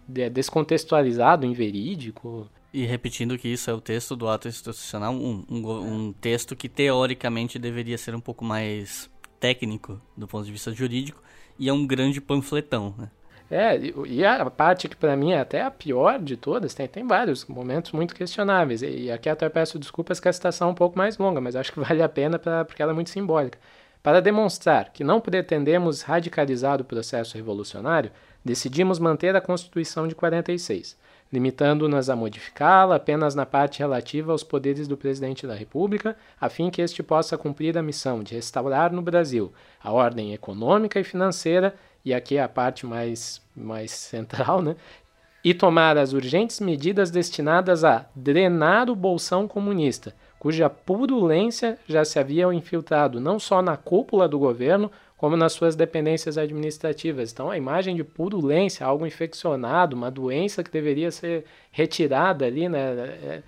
[0.09, 2.49] descontextualizado, inverídico.
[2.73, 6.69] E repetindo que isso é o texto do ato institucional, um, um, um texto que
[6.69, 11.23] teoricamente deveria ser um pouco mais técnico do ponto de vista jurídico,
[11.59, 13.11] e é um grande panfletão, né?
[13.55, 17.07] É, e a parte que para mim é até a pior de todas, tem, tem
[17.07, 18.81] vários momentos muito questionáveis.
[18.81, 21.71] E aqui até peço desculpas que a citação é um pouco mais longa, mas acho
[21.71, 23.59] que vale a pena pra, porque ela é muito simbólica.
[24.03, 28.11] Para demonstrar que não pretendemos radicalizar o processo revolucionário,
[28.43, 30.97] decidimos manter a Constituição de 46,
[31.31, 36.71] limitando-nos a modificá-la apenas na parte relativa aos poderes do presidente da República, a fim
[36.71, 39.53] que este possa cumprir a missão de restaurar no Brasil
[39.85, 41.75] a ordem econômica e financeira
[42.05, 44.77] e aqui é a parte mais, mais central, né?
[45.45, 52.19] e tomar as urgentes medidas destinadas a drenar o bolsão comunista, cuja purulência já se
[52.19, 57.33] havia infiltrado não só na cúpula do governo, como nas suas dependências administrativas.
[57.33, 62.81] Então, a imagem de purulência, algo infeccionado, uma doença que deveria ser retirada ali, né?
[62.81, 63.43] É,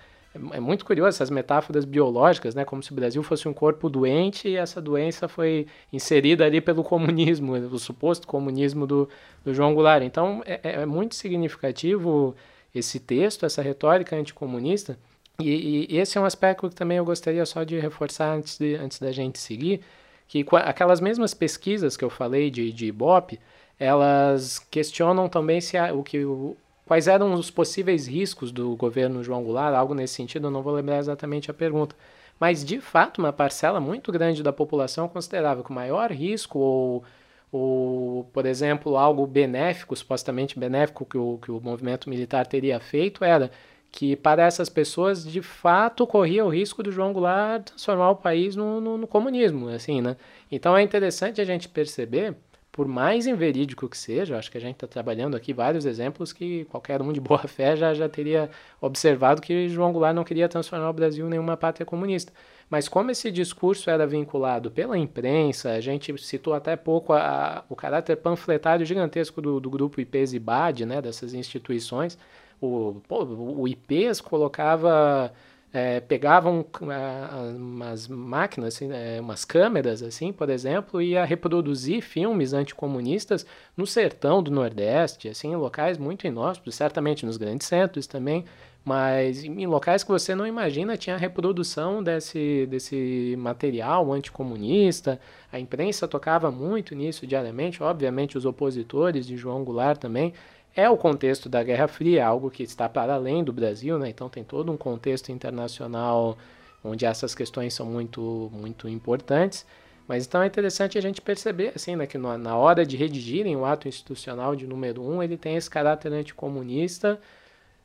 [0.53, 2.65] é muito curioso essas metáforas biológicas, né?
[2.65, 6.83] Como se o Brasil fosse um corpo doente e essa doença foi inserida ali pelo
[6.83, 9.09] comunismo, o suposto comunismo do,
[9.45, 10.03] do João Goulart.
[10.03, 12.35] Então é, é, é muito significativo
[12.75, 14.99] esse texto, essa retórica anticomunista.
[15.39, 18.75] E, e, esse é um aspecto que também eu gostaria só de reforçar antes, de,
[18.75, 19.81] antes da gente seguir,
[20.27, 23.39] que aquelas mesmas pesquisas que eu falei de, de Ibope,
[23.79, 26.57] elas questionam também se o que o,
[26.87, 29.75] Quais eram os possíveis riscos do governo João Goulart?
[29.75, 31.97] Algo nesse sentido, eu não vou lembrar exatamente a pergunta.
[32.39, 37.05] Mas, de fato, uma parcela muito grande da população considerava que o maior risco, ou,
[37.51, 43.25] ou por exemplo, algo benéfico, supostamente benéfico, que o, que o movimento militar teria feito,
[43.25, 43.51] era
[43.91, 48.57] que para essas pessoas, de fato, corria o risco do João Goulart transformar o país
[48.57, 49.69] no, no, no comunismo.
[49.69, 50.17] assim, né?
[50.51, 52.35] Então, é interessante a gente perceber
[52.75, 56.65] por mais inverídico que seja, acho que a gente está trabalhando aqui vários exemplos que
[56.65, 58.51] qualquer um de boa fé já, já teria
[58.81, 62.33] observado que João Goulart não queria transformar o Brasil em nenhuma pátria comunista.
[62.69, 67.65] Mas como esse discurso era vinculado pela imprensa, a gente citou até pouco a, a,
[67.69, 72.19] o caráter panfletário gigantesco do, do grupo IPES e BAD, né, dessas instituições,
[72.61, 75.33] o, o IPES colocava
[75.75, 82.01] é, pegavam uh, umas máquinas, assim, é, umas câmeras, assim, por exemplo, e ia reproduzir
[82.01, 83.45] filmes anticomunistas
[83.77, 88.45] no sertão do Nordeste, assim, em locais muito inóspitos, certamente nos grandes centros também,
[88.85, 95.19] mas em locais que você não imagina tinha reprodução desse, desse material anticomunista.
[95.51, 100.35] A imprensa tocava muito nisso diariamente, obviamente os opositores de João Goulart também
[100.75, 104.09] é o contexto da Guerra Fria, algo que está para além do Brasil, né?
[104.09, 106.37] então tem todo um contexto internacional
[106.83, 109.65] onde essas questões são muito, muito importantes.
[110.07, 113.65] Mas então é interessante a gente perceber, assim, né, que na hora de redigirem o
[113.65, 117.19] ato institucional de número um, ele tem esse caráter anticomunista,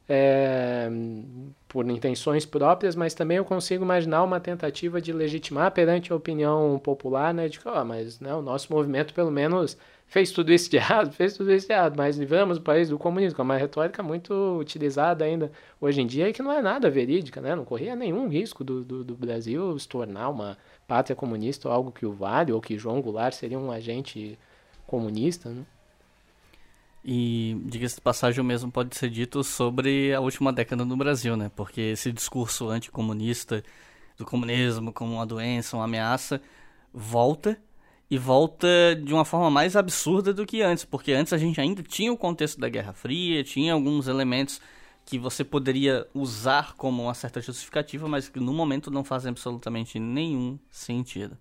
[0.09, 0.89] é,
[1.67, 6.79] por intenções próprias, mas também eu consigo imaginar uma tentativa de legitimar perante a opinião
[6.83, 9.77] popular, né, de que, oh, mas né, o nosso movimento pelo menos
[10.09, 12.97] fez tudo isso de errado, fez tudo isso de errado, mas vivemos o país do
[12.97, 16.89] comunismo, é uma retórica muito utilizada ainda hoje em dia e que não é nada
[16.89, 20.57] verídica, né, não corria nenhum risco do, do, do Brasil se tornar uma
[20.87, 24.37] pátria comunista ou algo que o Vale ou que João Goulart seria um agente
[24.87, 25.63] comunista, né?
[27.05, 31.37] E, diga-se de passagem, o mesmo pode ser dito sobre a última década no Brasil,
[31.37, 31.49] né?
[31.55, 33.63] Porque esse discurso anticomunista
[34.17, 36.41] do comunismo como uma doença, uma ameaça,
[36.93, 37.57] volta
[38.09, 38.67] e volta
[39.03, 42.17] de uma forma mais absurda do que antes, porque antes a gente ainda tinha o
[42.17, 44.59] contexto da Guerra Fria, tinha alguns elementos
[45.05, 49.99] que você poderia usar como uma certa justificativa, mas que no momento não fazem absolutamente
[49.99, 51.37] nenhum sentido.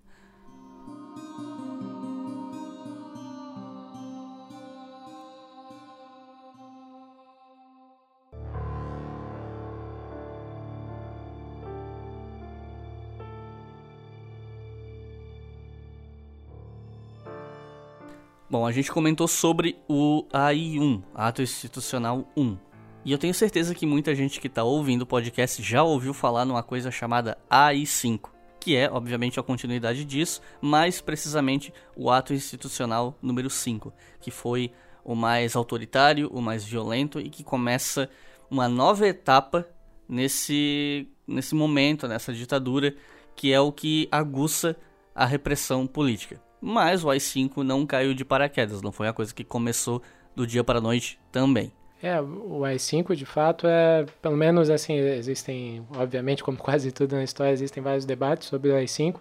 [18.51, 22.57] Bom, a gente comentou sobre o AI1, Ato Institucional 1.
[23.05, 26.45] E eu tenho certeza que muita gente que está ouvindo o podcast já ouviu falar
[26.45, 33.15] numa coisa chamada AI5, que é, obviamente, a continuidade disso, mais precisamente o ato institucional
[33.21, 34.71] número 5, que foi
[35.03, 38.09] o mais autoritário, o mais violento e que começa
[38.49, 39.67] uma nova etapa
[40.07, 42.95] nesse, nesse momento, nessa ditadura,
[43.35, 44.75] que é o que aguça
[45.13, 46.48] a repressão política.
[46.61, 50.01] Mas o AI-5 não caiu de paraquedas, não foi uma coisa que começou
[50.35, 51.71] do dia para a noite também.
[52.01, 57.23] É, o AI-5 de fato é, pelo menos assim, existem, obviamente, como quase tudo na
[57.23, 59.15] história, existem vários debates sobre o AI-5,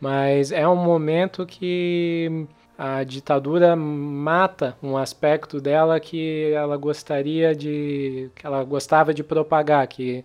[0.00, 8.30] mas é um momento que a ditadura mata um aspecto dela que ela gostaria de,
[8.36, 10.24] que ela gostava de propagar, que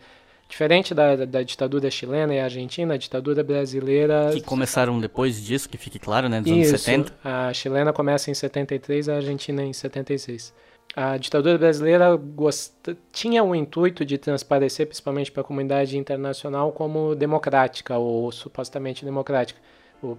[0.53, 4.29] Diferente da, da, ditadura chilena e argentina, a ditadura brasileira.
[4.31, 6.41] Que começaram depois disso, que fique claro, né?
[6.41, 7.13] Dos Isso, anos 70.
[7.23, 10.53] A chilena começa em 73, a argentina em 76.
[10.95, 12.71] A ditadura brasileira gost...
[13.11, 19.59] tinha o intuito de transparecer, principalmente para a comunidade internacional, como democrática ou supostamente democrática.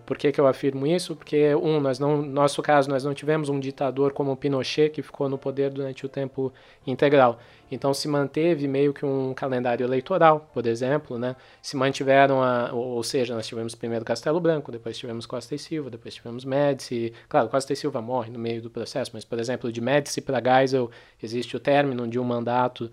[0.06, 1.14] Por que, que eu afirmo isso?
[1.14, 5.02] Porque, um, nós não, no nosso caso, nós não tivemos um ditador como Pinochet que
[5.02, 6.52] ficou no poder durante o tempo
[6.86, 7.38] integral.
[7.70, 11.34] Então se manteve meio que um calendário eleitoral, por exemplo, né?
[11.60, 15.90] Se mantiveram a, ou seja, nós tivemos primeiro Castelo Branco, depois tivemos Costa e Silva,
[15.90, 17.12] depois tivemos Médici.
[17.28, 20.40] Claro, Costa e Silva morre no meio do processo, mas por exemplo, de Médici para
[20.40, 20.90] Geisel
[21.22, 22.90] existe o término de um mandato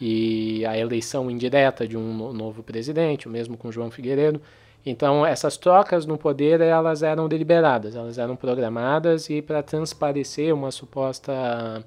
[0.00, 4.40] e a eleição indireta de um novo presidente, o mesmo com João Figueiredo.
[4.84, 10.72] Então, essas trocas no poder, elas eram deliberadas, elas eram programadas e para transparecer uma
[10.72, 11.84] suposta,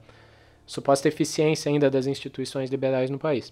[0.66, 3.52] suposta eficiência ainda das instituições liberais no país.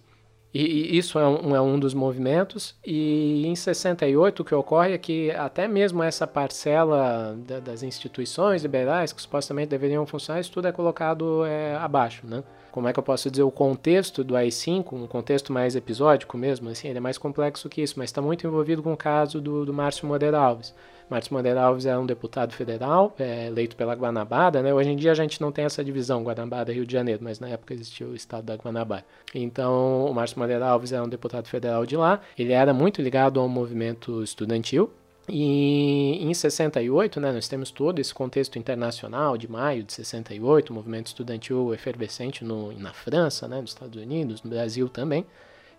[0.54, 2.76] E, isso é um, é um dos movimentos.
[2.86, 8.62] E em 68 o que ocorre é que até mesmo essa parcela da, das instituições
[8.62, 12.44] liberais que supostamente deveriam funcionar, isso tudo é colocado é, abaixo, né?
[12.74, 16.70] como é que eu posso dizer, o contexto do AI-5, um contexto mais episódico mesmo,
[16.70, 19.64] assim, ele é mais complexo que isso, mas está muito envolvido com o caso do,
[19.64, 20.74] do Márcio Moreira Alves.
[21.10, 24.74] Márcio Moreira Alves é um deputado federal, é, eleito pela Guanabara, né?
[24.74, 27.50] Hoje em dia a gente não tem essa divisão, Guanabara Rio de Janeiro, mas na
[27.50, 29.06] época existia o estado da Guanabara.
[29.34, 33.40] Então, o Márcio Moreira Alves é um deputado federal de lá, ele era muito ligado
[33.40, 34.92] ao movimento estudantil,
[35.28, 40.74] e em 68, né, nós temos todo esse contexto internacional de maio de 68, o
[40.74, 45.26] movimento estudantil efervescente no, na França, né, nos Estados Unidos, no Brasil também.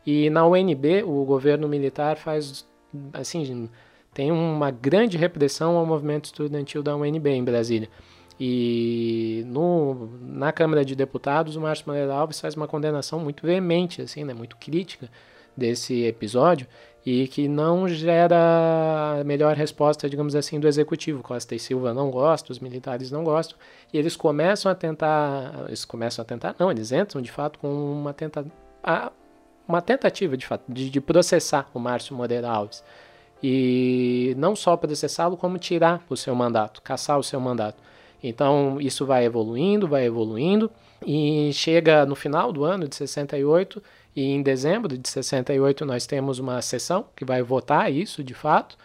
[0.07, 2.67] E na UNB, o governo militar faz,
[3.13, 3.69] assim,
[4.15, 7.89] tem uma grande repressão ao movimento estudantil da UNB em Brasília.
[8.39, 14.03] E no, na Câmara de Deputados, o Márcio Moreira Alves faz uma condenação muito veemente,
[14.03, 15.09] assim, né, muito crítica
[15.57, 16.67] desse episódio
[17.07, 21.23] e que não gera a melhor resposta, digamos assim, do executivo.
[21.23, 23.59] Costa e Silva não gostam, os militares não gostam,
[23.93, 27.69] e eles começam a tentar, eles começam a tentar, não, eles entram de fato com
[27.69, 28.47] uma, tenta,
[29.69, 32.83] uma tentativa de fato de, de processar o Márcio Moreira Alves.
[33.43, 37.77] E não só processá-lo, como tirar o seu mandato, caçar o seu mandato.
[38.23, 40.71] Então isso vai evoluindo, vai evoluindo,
[41.07, 43.83] e chega no final do ano de 68
[44.17, 48.77] e em dezembro de 68 nós temos uma sessão que vai votar isso de fato.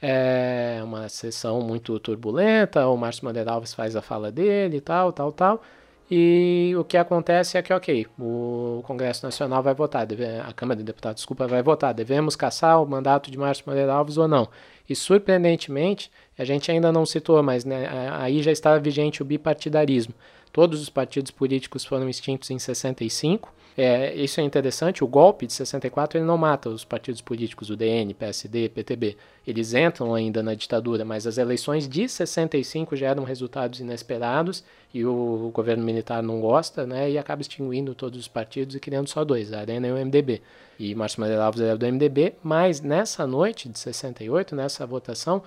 [0.00, 5.12] É uma sessão muito turbulenta, o Márcio Madeira Alves faz a fala dele e tal,
[5.12, 5.62] tal, tal.
[6.10, 10.76] E o que acontece é que, ok, o Congresso Nacional vai votar, deve, a Câmara
[10.76, 14.48] de Deputados, desculpa, vai votar, devemos caçar o mandato de Márcio Moreira Alves ou não.
[14.88, 20.12] E surpreendentemente, a gente ainda não citou, mas né, aí já estava vigente o bipartidarismo.
[20.52, 23.52] Todos os partidos políticos foram extintos em 65.
[23.76, 27.76] É, isso é interessante, o golpe de 64 ele não mata os partidos políticos, o
[27.76, 29.16] DN, PSD, PTB.
[29.44, 34.62] Eles entram ainda na ditadura, mas as eleições de 65 geram resultados inesperados
[34.92, 39.08] e o, governo militar não gosta, né, e acaba extinguindo todos os partidos e criando
[39.08, 40.40] só dois, a Arena e o MDB.
[40.78, 45.42] E Márcio Maria Alves era do MDB, mas nessa noite de 68, nessa votação,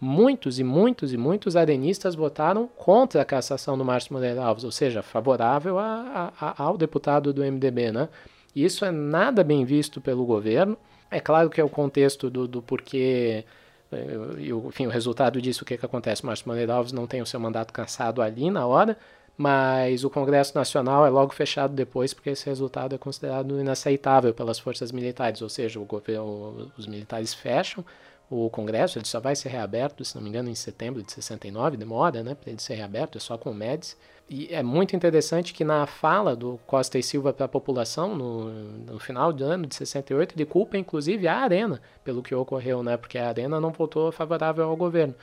[0.00, 4.72] muitos e muitos e muitos arenistas votaram contra a cassação do Márcio Moreira Alves, ou
[4.72, 8.08] seja, favorável a, a, ao deputado do MDB, né?
[8.56, 10.76] Isso é nada bem visto pelo governo.
[11.10, 13.44] É claro que é o contexto do, do porquê
[13.92, 16.24] eh, e enfim, o resultado disso, o que, que acontece?
[16.24, 18.96] Márcio Moreira Alves não tem o seu mandato cansado ali na hora,
[19.36, 24.58] mas o Congresso Nacional é logo fechado depois, porque esse resultado é considerado inaceitável pelas
[24.58, 27.84] forças militares, ou seja, o governo, os militares fecham
[28.30, 31.76] o Congresso, ele só vai ser reaberto, se não me engano, em setembro de 69,
[31.76, 33.96] demora, né, para ele ser reaberto, é só com o MEDS.
[34.28, 38.44] E é muito interessante que na fala do Costa e Silva para a população, no,
[38.44, 42.96] no, final do ano de 68, ele culpa inclusive a Arena pelo que ocorreu, né,
[42.96, 45.14] porque a Arena não votou favorável ao governo.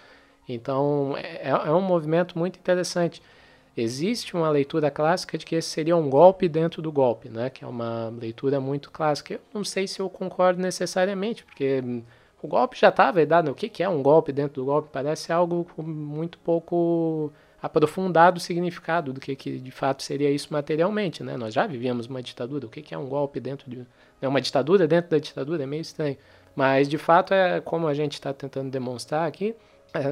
[0.50, 3.22] Então é, é um movimento muito interessante.
[3.78, 7.64] Existe uma leitura clássica de que esse seria um golpe dentro do golpe, né, que
[7.64, 9.36] é uma leitura muito clássica.
[9.36, 11.82] Eu não sei se eu concordo necessariamente, porque
[12.42, 13.52] o golpe já estava dado.
[13.52, 14.90] O que, que é um golpe dentro do golpe?
[14.92, 17.32] Parece algo muito pouco
[17.62, 21.24] aprofundado o significado do que, que de fato seria isso materialmente.
[21.24, 21.36] Né?
[21.36, 22.66] Nós já vivíamos uma ditadura.
[22.66, 23.86] O que, que é um golpe dentro de.
[24.22, 25.64] É uma ditadura dentro da ditadura?
[25.64, 26.18] É meio estranho.
[26.56, 29.56] Mas de fato é como a gente está tentando demonstrar aqui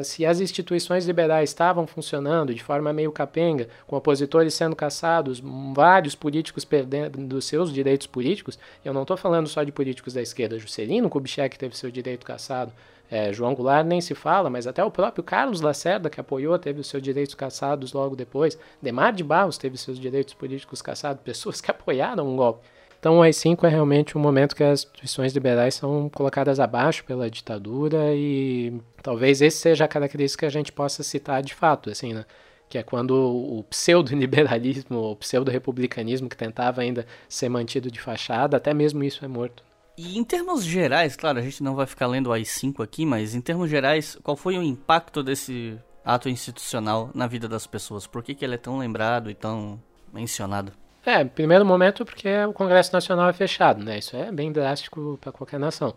[0.03, 5.41] se as instituições liberais estavam funcionando de forma meio capenga, com opositores sendo caçados,
[5.73, 10.57] vários políticos perdendo seus direitos políticos, eu não estou falando só de políticos da esquerda.
[10.57, 12.71] Juscelino Kubitschek teve seu direito caçado,
[13.09, 16.79] é, João Goulart nem se fala, mas até o próprio Carlos Lacerda, que apoiou, teve
[16.79, 18.57] os seus direitos caçados logo depois.
[18.81, 22.67] Demar de Barros teve seus direitos políticos caçados, pessoas que apoiaram um golpe.
[23.05, 27.29] Então, o AI-5 é realmente um momento que as instituições liberais são colocadas abaixo pela
[27.29, 32.15] ditadura e talvez esse seja a característica que a gente possa citar de fato, assim,
[32.15, 32.25] né?
[32.67, 38.73] que é quando o pseudo-liberalismo, o pseudo-republicanismo que tentava ainda ser mantido de fachada, até
[38.73, 39.63] mesmo isso é morto.
[39.95, 43.35] E em termos gerais, claro, a gente não vai ficar lendo o AI-5 aqui, mas
[43.35, 48.07] em termos gerais, qual foi o impacto desse ato institucional na vida das pessoas?
[48.07, 49.79] Por que, que ele é tão lembrado e tão
[50.11, 50.71] mencionado?
[51.05, 53.99] É, primeiro momento porque o Congresso Nacional é fechado, né?
[53.99, 55.93] Isso é bem drástico para qualquer nação.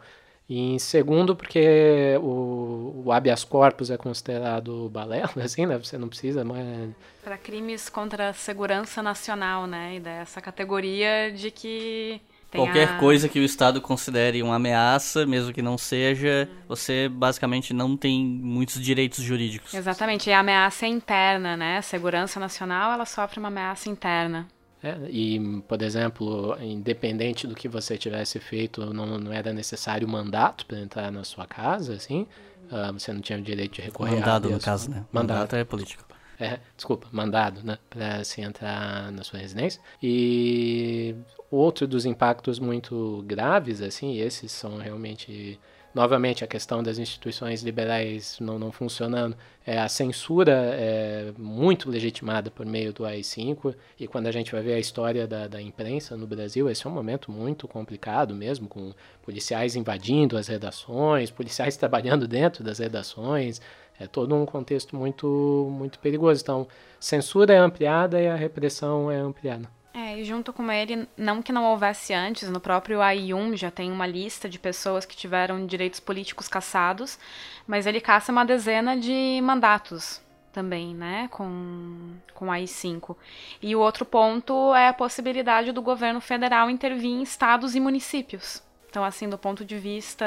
[0.48, 5.78] E em segundo, porque o, o habeas corpus é considerado balela, assim, né?
[5.78, 6.90] Você não precisa mais...
[7.22, 9.96] Para crimes contra a segurança nacional, né?
[9.96, 12.20] E dessa categoria de que...
[12.50, 12.96] Qualquer a...
[12.96, 18.24] coisa que o Estado considere uma ameaça, mesmo que não seja, você basicamente não tem
[18.24, 19.74] muitos direitos jurídicos.
[19.74, 21.76] Exatamente, e a ameaça é interna, né?
[21.76, 24.48] A segurança nacional, ela sofre uma ameaça interna.
[24.83, 30.64] É, e, por exemplo, independente do que você tivesse feito, não, não era necessário mandato
[30.66, 32.26] para entrar na sua casa, assim.
[32.70, 35.05] Uh, você não tinha o direito de recorrer Mandado, no caso, né?
[35.11, 36.05] Mandado, mandato é político.
[36.39, 37.79] É, desculpa, mandado, né?
[37.91, 39.81] Para se entrar na sua residência.
[40.01, 41.16] E
[41.51, 45.59] outro dos impactos muito graves, assim, esses são realmente
[45.99, 49.36] novamente a questão das instituições liberais não, não funcionando,
[49.66, 54.62] é, a censura é muito legitimada por meio do AI-5, e quando a gente vai
[54.62, 58.68] ver a história da, da imprensa no Brasil, esse é um momento muito complicado mesmo,
[58.68, 58.92] com
[59.24, 63.61] policiais invadindo as redações, policiais trabalhando dentro das redações,
[63.99, 65.26] é todo um contexto muito,
[65.72, 66.40] muito perigoso.
[66.40, 66.68] Então,
[67.01, 69.78] censura é ampliada e a repressão é ampliada.
[70.24, 74.48] Junto com ele, não que não houvesse antes, no próprio AI1 já tem uma lista
[74.48, 77.18] de pessoas que tiveram direitos políticos cassados,
[77.66, 80.20] mas ele caça uma dezena de mandatos
[80.52, 83.16] também, né, com, com AI5.
[83.62, 88.62] E o outro ponto é a possibilidade do governo federal intervir em estados e municípios.
[88.90, 90.24] Então, assim, do ponto de vista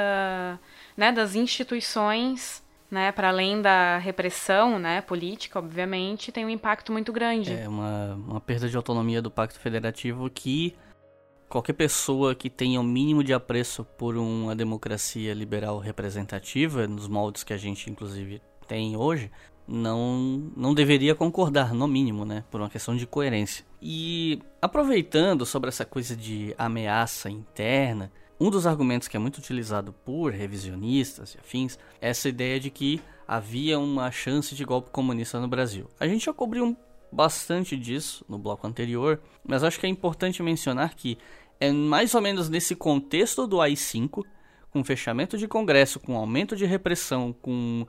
[0.95, 7.13] né, das instituições né, para além da repressão, né, política, obviamente, tem um impacto muito
[7.13, 7.53] grande.
[7.53, 10.75] É uma, uma perda de autonomia do Pacto Federativo que
[11.47, 17.43] qualquer pessoa que tenha o mínimo de apreço por uma democracia liberal representativa, nos moldes
[17.43, 19.31] que a gente inclusive tem hoje,
[19.67, 22.43] não, não deveria concordar, no mínimo, né?
[22.51, 23.65] Por uma questão de coerência.
[23.81, 28.11] E aproveitando sobre essa coisa de ameaça interna,
[28.41, 32.71] um dos argumentos que é muito utilizado por revisionistas e afins é essa ideia de
[32.71, 35.87] que havia uma chance de golpe comunista no Brasil.
[35.99, 36.75] A gente já cobriu
[37.11, 41.19] bastante disso no bloco anterior, mas acho que é importante mencionar que
[41.59, 44.25] é mais ou menos nesse contexto do AI-5,
[44.71, 47.85] com fechamento de Congresso, com aumento de repressão, com,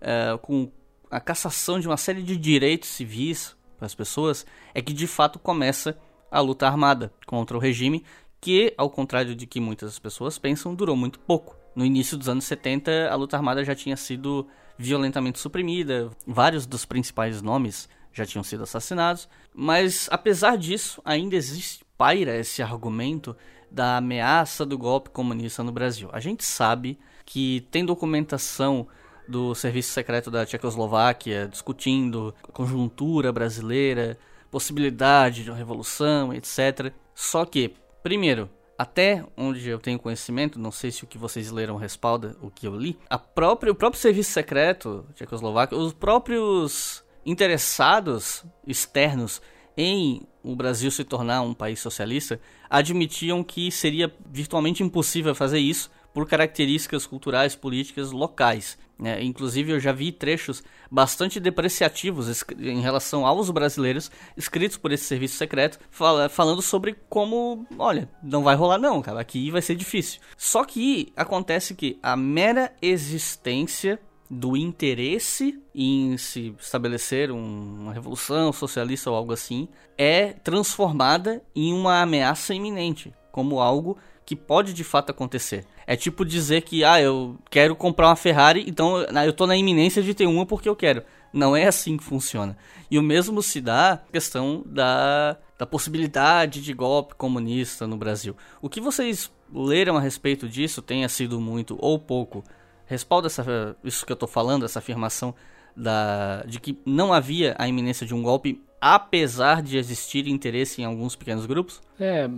[0.00, 0.68] uh, com
[1.12, 4.44] a cassação de uma série de direitos civis para as pessoas,
[4.74, 5.96] é que de fato começa
[6.32, 8.02] a luta armada contra o regime,
[8.42, 11.56] que, ao contrário de que muitas pessoas pensam, durou muito pouco.
[11.76, 16.84] No início dos anos 70, a luta armada já tinha sido violentamente suprimida, vários dos
[16.84, 23.34] principais nomes já tinham sido assassinados, mas apesar disso, ainda existe paira esse argumento
[23.70, 26.10] da ameaça do golpe comunista no Brasil.
[26.12, 28.88] A gente sabe que tem documentação
[29.28, 34.18] do serviço secreto da Tchecoslováquia discutindo a conjuntura brasileira,
[34.50, 36.92] possibilidade de uma revolução, etc.
[37.14, 41.76] Só que, primeiro, até onde eu tenho conhecimento, não sei se o que vocês leram
[41.76, 48.44] respalda o que eu li, a própria, o próprio serviço secreto tchecoslovaco, os próprios interessados
[48.66, 49.40] externos
[49.76, 55.90] em o Brasil se tornar um país socialista, admitiam que seria virtualmente impossível fazer isso
[56.12, 58.76] por características culturais, políticas locais.
[59.02, 59.20] Né?
[59.20, 65.36] Inclusive, eu já vi trechos bastante depreciativos em relação aos brasileiros, escritos por esse serviço
[65.36, 70.20] secreto, fala, falando sobre como, olha, não vai rolar não, cara, aqui vai ser difícil.
[70.36, 73.98] Só que acontece que a mera existência
[74.30, 79.66] do interesse em se estabelecer um, uma revolução socialista ou algo assim
[79.98, 85.66] é transformada em uma ameaça iminente, como algo que pode de fato acontecer.
[85.86, 90.02] É tipo dizer que, ah, eu quero comprar uma Ferrari, então eu tô na iminência
[90.02, 91.02] de ter uma porque eu quero.
[91.32, 92.56] Não é assim que funciona.
[92.90, 98.36] E o mesmo se dá questão da, da possibilidade de golpe comunista no Brasil.
[98.60, 102.44] O que vocês leram a respeito disso tenha sido muito ou pouco
[102.92, 105.34] respalda essa, isso que eu estou falando, essa afirmação
[105.74, 110.84] da, de que não havia a iminência de um golpe, apesar de existir interesse em
[110.84, 111.80] alguns pequenos grupos?
[111.98, 112.28] É,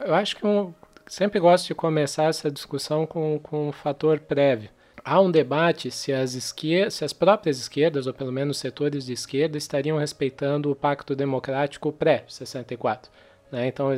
[0.00, 0.74] eu acho que eu
[1.08, 4.70] sempre gosto de começar essa discussão com, com um fator prévio.
[5.04, 9.12] Há um debate se as, esquer se as próprias esquerdas, ou pelo menos setores de
[9.12, 13.08] esquerda, estariam respeitando o Pacto Democrático pré-64.
[13.50, 13.66] Né?
[13.66, 13.88] Então,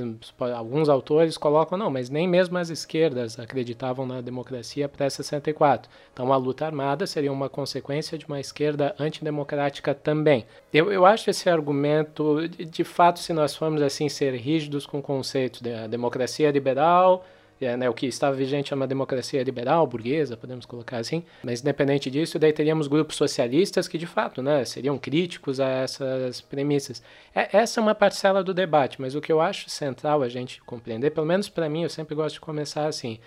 [0.55, 5.86] alguns autores colocam, não, mas nem mesmo as esquerdas acreditavam na democracia pré-64.
[6.12, 10.47] Então, a luta armada seria uma consequência de uma esquerda antidemocrática também.
[10.72, 14.98] Eu, eu acho esse argumento, de, de fato, se nós formos assim ser rígidos com
[14.98, 17.24] o conceito da democracia liberal,
[17.66, 21.61] é, né, o que estava vigente é uma democracia liberal, burguesa, podemos colocar assim, mas
[21.61, 27.03] independente disso, daí teríamos grupos socialistas que de fato né, seriam críticos a essas premissas.
[27.35, 30.62] É, essa é uma parcela do debate, mas o que eu acho central a gente
[30.62, 33.19] compreender, pelo menos para mim, eu sempre gosto de começar assim,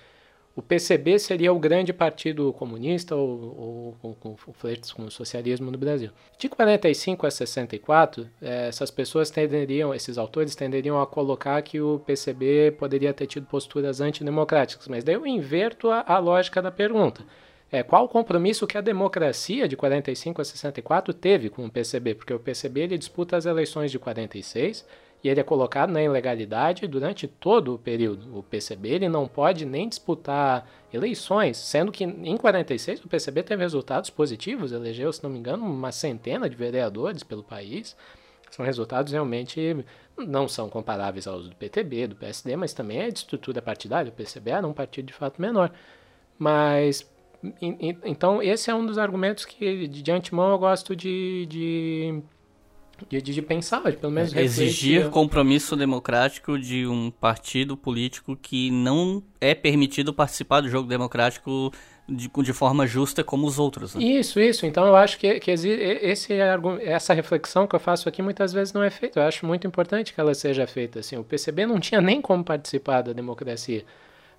[0.56, 5.72] o PCB seria o grande partido comunista ou, ou, ou, ou flertes com o socialismo
[5.72, 6.12] no Brasil.
[6.38, 12.00] De 45 a 64, eh, essas pessoas tenderiam, esses autores tenderiam a colocar que o
[12.00, 17.24] PCB poderia ter tido posturas antidemocráticas, mas daí eu inverto a, a lógica da pergunta.
[17.72, 22.14] É, qual o compromisso que a democracia de 45 a 64 teve com o PCB?
[22.14, 24.86] Porque o PCB ele disputa as eleições de 46
[25.24, 28.38] e ele é colocado na ilegalidade durante todo o período.
[28.38, 33.64] O PCB ele não pode nem disputar eleições, sendo que em 46 o PCB teve
[33.64, 37.96] resultados positivos, elegeu, se não me engano, uma centena de vereadores pelo país.
[38.52, 39.86] São resultados realmente
[40.18, 44.10] não são comparáveis aos do PTB, do PSD, mas também é de estrutura partidária.
[44.10, 45.72] O PCB era um partido de fato menor.
[46.38, 47.10] Mas
[47.62, 52.22] então esse é um dos argumentos que de antemão eu gosto de, de
[53.10, 55.12] de, de, pensar, de pelo menos Exigir refletir.
[55.12, 61.72] compromisso democrático de um partido político que não é permitido participar do jogo democrático
[62.08, 63.96] de, de forma justa como os outros.
[63.96, 64.04] Né?
[64.04, 64.66] Isso, isso.
[64.66, 66.34] Então eu acho que, que esse,
[66.82, 69.20] essa reflexão que eu faço aqui muitas vezes não é feita.
[69.20, 71.00] Eu acho muito importante que ela seja feita.
[71.00, 73.84] Assim, o PCB não tinha nem como participar da democracia.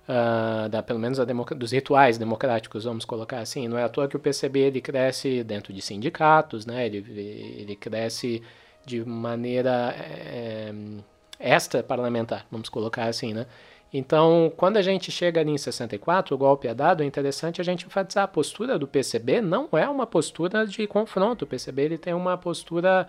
[0.07, 1.17] Uh, da, pelo menos
[1.57, 3.67] dos rituais democráticos, vamos colocar assim.
[3.67, 6.85] Não é à toa que o PCB ele cresce dentro de sindicatos, né?
[6.85, 6.97] ele,
[7.57, 8.43] ele cresce
[8.85, 10.71] de maneira é,
[11.39, 13.33] extra parlamentar, vamos colocar assim.
[13.33, 13.47] Né?
[13.91, 17.63] Então, quando a gente chega ali em 64, o golpe é dado, é interessante a
[17.63, 21.45] gente enfatizar a postura do PCB não é uma postura de confronto.
[21.45, 23.07] O PCB ele tem uma postura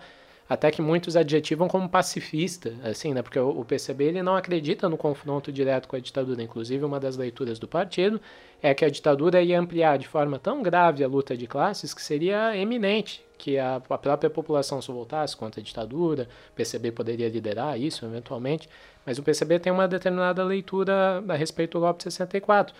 [0.49, 3.21] até que muitos adjetivam como pacifista, assim, né?
[3.21, 6.41] Porque o, PCB ele não acredita no confronto direto com a ditadura.
[6.41, 8.19] Inclusive, uma das leituras do partido
[8.61, 12.01] é que a ditadura ia ampliar de forma tão grave a luta de classes que
[12.01, 17.29] seria eminente que a, a própria população se voltasse contra a ditadura, o PCB poderia
[17.29, 18.67] liderar isso eventualmente,
[19.05, 22.75] mas o PCB tem uma determinada leitura a respeito do golpe de 64.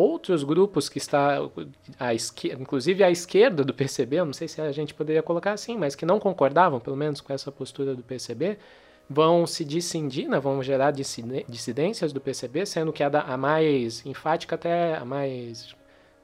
[0.00, 1.38] Outros grupos que está,
[1.98, 5.76] a esquerda, inclusive a esquerda do PCB, não sei se a gente poderia colocar assim,
[5.76, 8.58] mas que não concordavam, pelo menos, com essa postura do PCB,
[9.08, 14.06] vão se discindir, né, vão gerar dissidências do PCB, sendo que a, da, a mais
[14.06, 15.74] enfática até a mais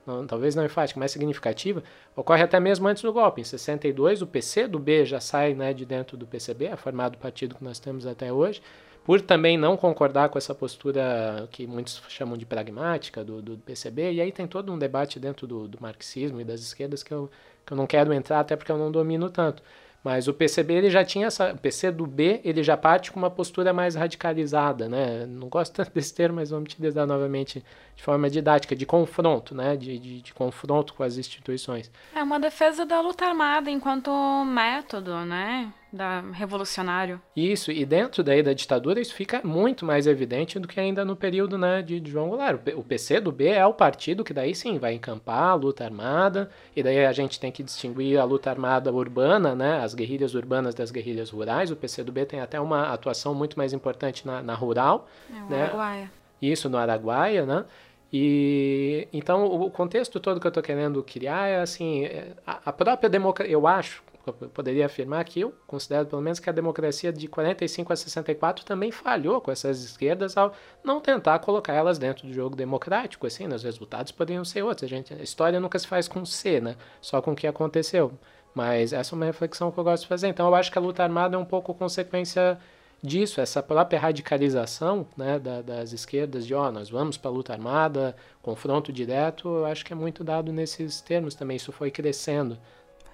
[0.06, 1.82] não, talvez não enfática, mais significativa,
[2.14, 3.40] ocorre até mesmo antes do golpe.
[3.40, 7.16] Em 62, o PC do B já sai né, de dentro do PCB, é formado
[7.16, 8.62] o partido que nós temos até hoje,
[9.06, 14.14] por também não concordar com essa postura que muitos chamam de pragmática do, do PCB,
[14.14, 17.30] e aí tem todo um debate dentro do, do marxismo e das esquerdas que eu,
[17.64, 19.62] que eu não quero entrar, até porque eu não domino tanto.
[20.02, 23.18] Mas o PCB ele já tinha essa, o PC do B ele já parte com
[23.18, 25.24] uma postura mais radicalizada, né?
[25.26, 27.64] Não gosto tanto desse termo, mas vamos utilizar novamente
[27.94, 29.76] de forma didática, de confronto, né?
[29.76, 31.90] De, de, de, confronto com as instituições.
[32.14, 34.10] É uma defesa da luta armada enquanto
[34.44, 35.72] método, né?
[35.92, 37.20] Da revolucionário.
[37.34, 41.16] Isso, e dentro daí da ditadura isso fica muito mais evidente do que ainda no
[41.16, 42.60] período né, de, João Goulart.
[42.76, 46.50] O PC do B é o partido que daí sim vai encampar a luta armada,
[46.74, 50.74] e daí a gente tem que distinguir a luta armada urbana, né, as guerrilhas urbanas
[50.74, 51.70] das guerrilhas rurais.
[51.70, 55.08] O PC do B tem até uma atuação muito mais importante na, na rural.
[55.30, 55.62] É, o né?
[55.64, 56.10] Araguaia.
[56.40, 57.64] Isso, no Araguaia, né?
[58.12, 62.72] E então o contexto todo que eu estou querendo criar é assim, é, a, a
[62.72, 67.28] própria democracia, eu acho, poderia afirmar que eu considero pelo menos que a democracia de
[67.28, 72.32] 45 a 64 também falhou com essas esquerdas ao não tentar colocar elas dentro do
[72.32, 73.56] jogo democrático, assim, né?
[73.56, 74.84] os resultados poderiam ser outros.
[74.84, 76.76] A, gente, a história nunca se faz com C, né?
[77.00, 78.12] Só com o que aconteceu.
[78.54, 80.28] Mas essa é uma reflexão que eu gosto de fazer.
[80.28, 82.58] Então eu acho que a luta armada é um pouco consequência
[83.02, 87.34] disso, essa própria radicalização né, da, das esquerdas de, ó, oh, nós vamos para a
[87.34, 91.90] luta armada, confronto direto, eu acho que é muito dado nesses termos também, isso foi
[91.90, 92.58] crescendo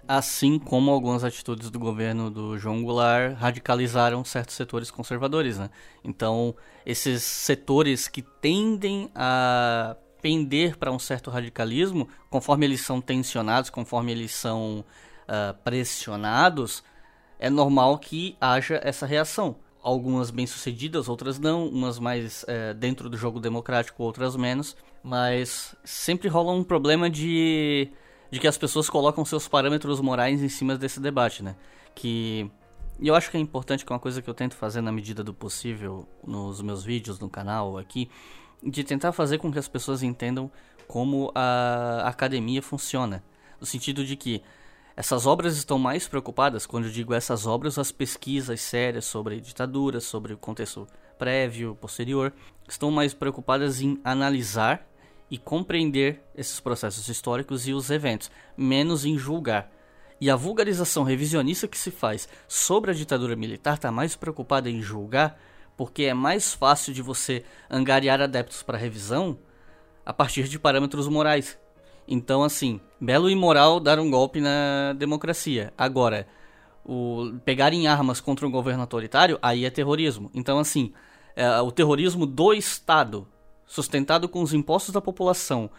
[0.06, 5.70] assim como algumas atitudes do governo do João Goulart radicalizaram certos setores conservadores, né?
[6.04, 6.54] Então,
[6.84, 14.12] esses setores que tendem a pender para um certo radicalismo, conforme eles são tensionados, conforme
[14.12, 14.84] eles são
[15.22, 16.82] uh, pressionados,
[17.38, 19.56] é normal que haja essa reação.
[19.82, 26.28] Algumas bem-sucedidas, outras não, umas mais uh, dentro do jogo democrático, outras menos, mas sempre
[26.28, 27.90] rola um problema de
[28.32, 31.54] de que as pessoas colocam seus parâmetros morais em cima desse debate, né?
[31.94, 32.50] Que
[32.98, 35.22] eu acho que é importante que é uma coisa que eu tento fazer na medida
[35.22, 38.10] do possível nos meus vídeos no canal aqui,
[38.62, 40.50] de tentar fazer com que as pessoas entendam
[40.88, 43.22] como a academia funciona,
[43.60, 44.42] no sentido de que
[44.96, 50.04] essas obras estão mais preocupadas, quando eu digo essas obras, as pesquisas sérias sobre ditaduras,
[50.04, 50.86] sobre o contexto
[51.18, 52.32] prévio, posterior,
[52.66, 54.86] estão mais preocupadas em analisar
[55.32, 59.72] e compreender esses processos históricos e os eventos, menos em julgar.
[60.20, 64.82] E a vulgarização revisionista que se faz sobre a ditadura militar está mais preocupada em
[64.82, 65.40] julgar,
[65.74, 69.38] porque é mais fácil de você angariar adeptos para revisão
[70.04, 71.58] a partir de parâmetros morais.
[72.06, 75.72] Então, assim, belo e moral dar um golpe na democracia.
[75.78, 76.28] Agora,
[76.84, 80.30] o pegar em armas contra um governo autoritário, aí é terrorismo.
[80.34, 80.92] Então, assim,
[81.34, 83.26] é, o terrorismo do Estado
[83.72, 85.70] sustentado com os impostos da população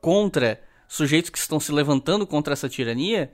[0.00, 0.58] contra
[0.88, 3.30] sujeitos que estão se levantando contra essa tirania,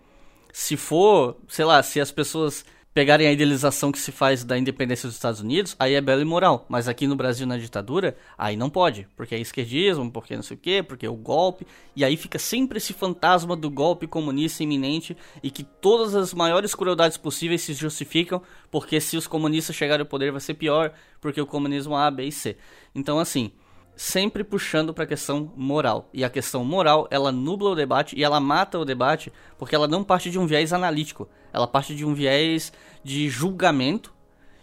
[0.53, 5.07] se for, sei lá, se as pessoas pegarem a idealização que se faz da independência
[5.07, 6.67] dos Estados Unidos, aí é belo e moral.
[6.69, 9.07] Mas aqui no Brasil, na ditadura, aí não pode.
[9.17, 11.65] Porque é esquerdismo, porque não sei o quê, porque é o golpe.
[11.95, 16.75] E aí fica sempre esse fantasma do golpe comunista iminente e que todas as maiores
[16.75, 21.41] crueldades possíveis se justificam porque se os comunistas chegarem ao poder vai ser pior, porque
[21.41, 22.57] o comunismo A, B e C.
[22.93, 23.53] Então, assim,
[23.99, 26.09] sempre puxando para a questão moral.
[26.15, 29.89] E a questão moral, ela nubla o debate e ela mata o debate porque ela
[29.89, 31.29] não parte de um viés analítico.
[31.53, 32.73] Ela parte de um viés
[33.03, 34.15] de julgamento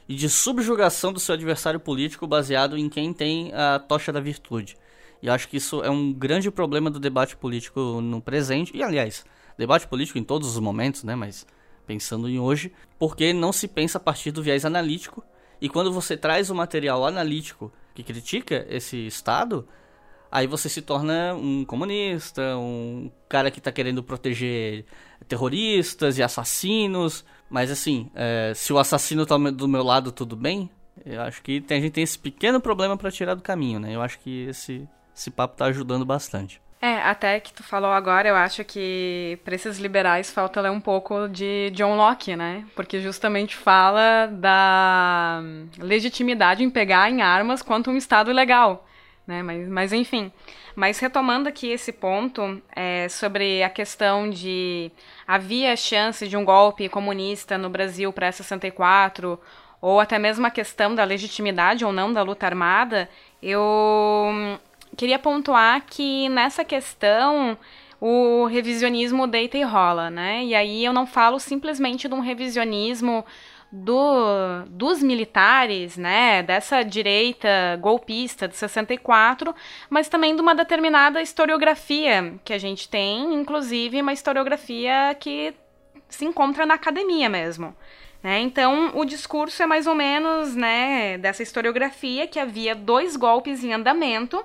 [0.07, 4.77] e de subjugação do seu adversário político baseado em quem tem a tocha da virtude.
[5.21, 9.25] E acho que isso é um grande problema do debate político no presente e, aliás,
[9.57, 11.45] debate político em todos os momentos, né, mas
[11.85, 15.21] pensando em hoje, porque não se pensa a partir do viés analítico.
[15.59, 19.67] E quando você traz o material analítico que critica esse Estado,
[20.31, 24.85] aí você se torna um comunista, um cara que está querendo proteger
[25.27, 27.25] terroristas e assassinos.
[27.49, 30.69] Mas assim, é, se o assassino está do meu lado, tudo bem?
[31.05, 33.95] Eu acho que tem, a gente tem esse pequeno problema para tirar do caminho, né?
[33.95, 36.61] Eu acho que esse, esse papo está ajudando bastante.
[36.85, 40.79] É, até que tu falou agora, eu acho que para esses liberais falta ler um
[40.79, 42.63] pouco de John Locke, né?
[42.75, 45.41] Porque justamente fala da
[45.79, 48.87] legitimidade em pegar em armas quanto um Estado legal,
[49.25, 49.41] né?
[49.41, 50.31] Mas, mas enfim.
[50.75, 54.91] Mas retomando aqui esse ponto é, sobre a questão de
[55.27, 59.39] havia chance de um golpe comunista no Brasil pré-64,
[59.81, 63.09] ou até mesmo a questão da legitimidade ou não da luta armada,
[63.41, 64.59] eu
[64.95, 67.57] queria pontuar que nessa questão
[67.99, 70.43] o revisionismo deita e rola, né?
[70.43, 73.25] E aí eu não falo simplesmente de um revisionismo
[73.71, 79.53] do, dos militares, né, dessa direita golpista de 64,
[79.89, 85.53] mas também de uma determinada historiografia que a gente tem, inclusive uma historiografia que
[86.07, 87.75] se encontra na academia mesmo.
[88.23, 88.39] Né?
[88.39, 93.73] Então, o discurso é mais ou menos né, dessa historiografia que havia dois golpes em
[93.73, 94.43] andamento,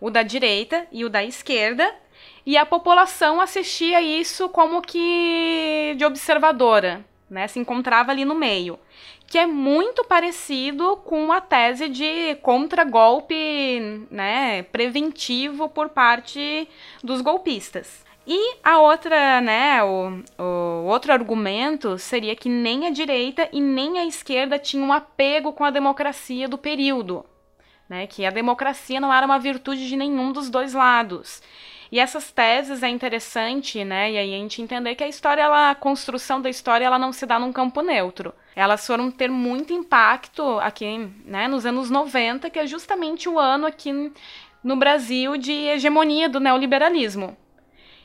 [0.00, 1.94] o da direita e o da esquerda,
[2.44, 7.46] e a população assistia isso como que de observadora, né?
[7.46, 8.78] Se encontrava ali no meio,
[9.26, 16.68] que é muito parecido com a tese de contragolpe, né, preventivo por parte
[17.02, 18.04] dos golpistas.
[18.26, 23.98] E a outra, né, o, o outro argumento seria que nem a direita e nem
[23.98, 27.24] a esquerda tinham apego com a democracia do período,
[27.90, 31.42] né, que a democracia não era uma virtude de nenhum dos dois lados.
[31.90, 34.12] E essas teses é interessante, né?
[34.12, 37.12] E aí a gente entender que a história, ela, a construção da história, ela não
[37.12, 38.32] se dá num campo neutro.
[38.54, 43.66] Elas foram ter muito impacto aqui, né, nos anos 90, que é justamente o ano
[43.66, 44.12] aqui
[44.62, 47.36] no Brasil de hegemonia do neoliberalismo.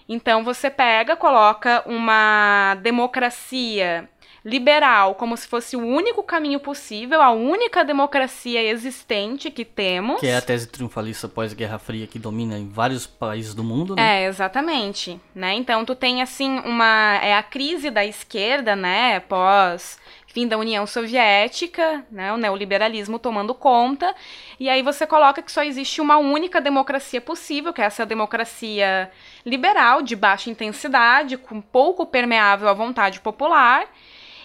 [0.09, 4.09] Então você pega, coloca uma democracia
[4.45, 10.19] liberal como se fosse o único caminho possível, a única democracia existente que temos.
[10.19, 14.23] Que é a tese triunfalista pós-Guerra Fria que domina em vários países do mundo, né?
[14.23, 15.55] É, exatamente, né?
[15.55, 19.99] Então tu tem assim uma é a crise da esquerda, né, pós
[20.35, 24.13] fim da União Soviética, né, o neoliberalismo tomando conta,
[24.59, 29.09] e aí você coloca que só existe uma única democracia possível, que é essa democracia
[29.45, 33.85] liberal, de baixa intensidade, com pouco permeável à vontade popular,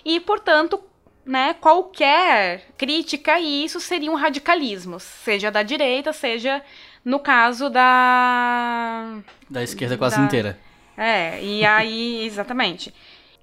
[0.05, 0.82] e, portanto,
[1.24, 6.62] né, qualquer crítica a isso seriam radicalismos, seja da direita, seja
[7.05, 9.18] no caso da.
[9.48, 10.22] Da esquerda quase da...
[10.24, 10.59] inteira.
[10.97, 12.93] É, e aí, exatamente.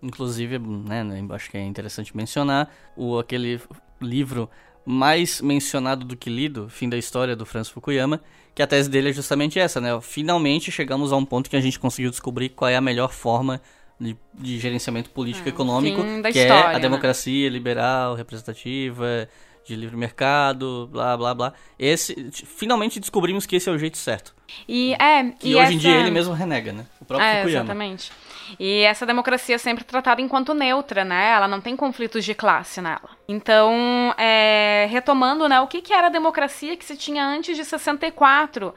[0.01, 3.59] Inclusive, né, né, acho que é interessante mencionar o aquele
[3.99, 4.49] livro
[4.85, 8.21] mais mencionado do que lido, Fim da História, do Francis Fukuyama,
[8.53, 9.99] que a tese dele é justamente essa, né?
[10.01, 13.61] Finalmente chegamos a um ponto que a gente conseguiu descobrir qual é a melhor forma
[13.99, 16.01] de, de gerenciamento político e é, econômico,
[16.31, 16.79] que história, é a né?
[16.79, 17.53] democracia né?
[17.53, 19.27] liberal, representativa,
[19.67, 21.53] de livre mercado, blá blá blá.
[21.77, 24.33] Esse, finalmente descobrimos que esse é o jeito certo.
[24.67, 25.73] E é, e, hoje essa...
[25.73, 26.85] em dia ele mesmo renega, né?
[27.01, 27.65] O próprio é, Fukuyama.
[27.65, 28.11] Exatamente.
[28.57, 31.31] E essa democracia é sempre tratada enquanto neutra, né?
[31.31, 33.09] Ela não tem conflitos de classe nela.
[33.27, 37.65] Então, é, retomando, né, o que, que era a democracia que se tinha antes de
[37.65, 38.73] 64?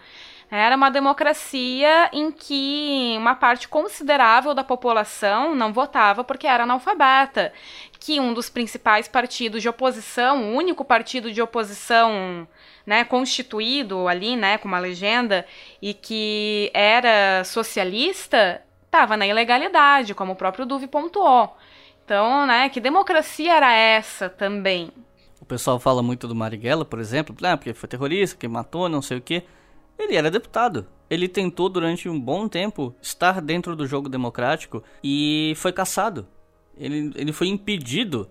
[0.50, 7.52] Era uma democracia em que uma parte considerável da população não votava porque era analfabeta,
[8.00, 12.48] que um dos principais partidos de oposição, o único partido de oposição
[12.84, 15.46] né, constituído ali, né, com uma legenda,
[15.80, 21.56] e que era socialista, estava na ilegalidade, como o próprio Duve pontuou.
[22.04, 24.90] Então, né, que democracia era essa também?
[25.40, 29.00] O pessoal fala muito do Marighella, por exemplo, ah, porque foi terrorista, que matou, não
[29.00, 29.44] sei o quê.
[30.00, 30.86] Ele era deputado.
[31.08, 36.26] Ele tentou durante um bom tempo estar dentro do jogo democrático e foi caçado.
[36.76, 38.28] Ele, ele foi impedido.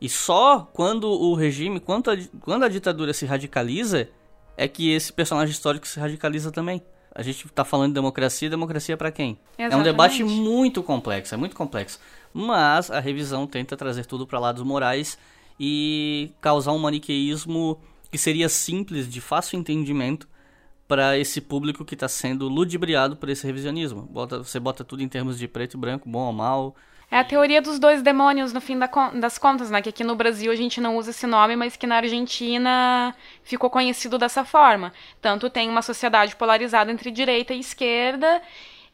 [0.00, 4.08] E só quando o regime, quando a, quando a ditadura se radicaliza,
[4.56, 6.82] é que esse personagem histórico se radicaliza também.
[7.14, 9.38] A gente está falando de democracia, democracia para quem?
[9.58, 9.74] Exatamente.
[9.74, 12.00] É um debate muito complexo, é muito complexo.
[12.32, 15.18] Mas a revisão tenta trazer tudo para lados morais
[15.60, 17.78] e causar um maniqueísmo
[18.10, 20.26] que seria simples, de fácil entendimento,
[20.92, 24.02] para esse público que está sendo ludibriado por esse revisionismo.
[24.02, 26.76] Bota, você bota tudo em termos de preto e branco, bom ou mal.
[27.10, 29.80] É a teoria dos dois demônios, no fim das contas, né?
[29.80, 33.70] Que aqui no Brasil a gente não usa esse nome, mas que na Argentina ficou
[33.70, 34.92] conhecido dessa forma.
[35.18, 38.42] Tanto tem uma sociedade polarizada entre direita e esquerda,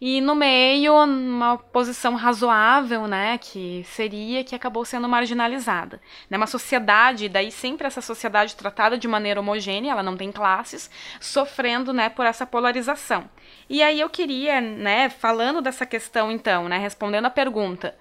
[0.01, 6.01] e no meio, uma posição razoável, né, que seria que acabou sendo marginalizada.
[6.31, 10.89] Né, uma sociedade, daí sempre essa sociedade tratada de maneira homogênea, ela não tem classes,
[11.21, 13.29] sofrendo, né, por essa polarização.
[13.69, 17.97] E aí eu queria, né, falando dessa questão então, né, respondendo a pergunta,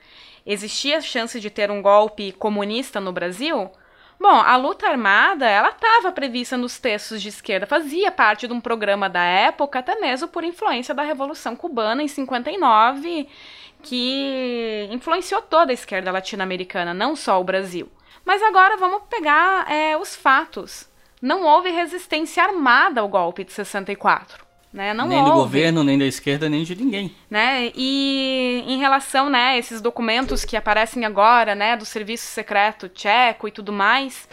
[0.45, 3.71] existia chance de ter um golpe comunista no Brasil?
[4.19, 8.59] Bom, a luta armada, ela estava prevista nos textos de esquerda, fazia parte de um
[8.59, 13.29] programa da época, até mesmo por influência da Revolução Cubana em 59,
[13.83, 17.87] que influenciou toda a esquerda latino-americana, não só o Brasil.
[18.25, 20.89] Mas agora vamos pegar é, os fatos.
[21.21, 24.46] Não houve resistência armada ao golpe de 64.
[24.71, 24.93] Né?
[24.93, 25.31] Não nem houve.
[25.31, 27.15] do governo, nem da esquerda, nem de ninguém.
[27.29, 27.71] Né?
[27.73, 33.47] E em relação né, a esses documentos que aparecem agora, né, do serviço secreto tcheco
[33.47, 34.27] e tudo mais,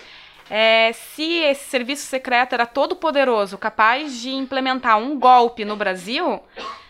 [0.51, 6.41] é, se esse serviço secreto era todo poderoso, capaz de implementar um golpe no Brasil,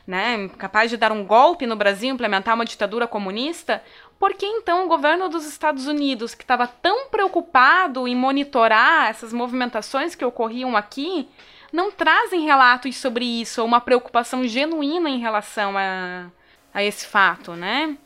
[0.06, 3.82] né, capaz de dar um golpe no Brasil, implementar uma ditadura comunista,
[4.18, 9.32] por que então o governo dos Estados Unidos, que estava tão preocupado em monitorar essas
[9.32, 11.28] movimentações que ocorriam aqui,
[11.74, 16.30] não trazem relatos sobre isso, ou uma preocupação genuína em relação a,
[16.72, 17.98] a esse fato, né?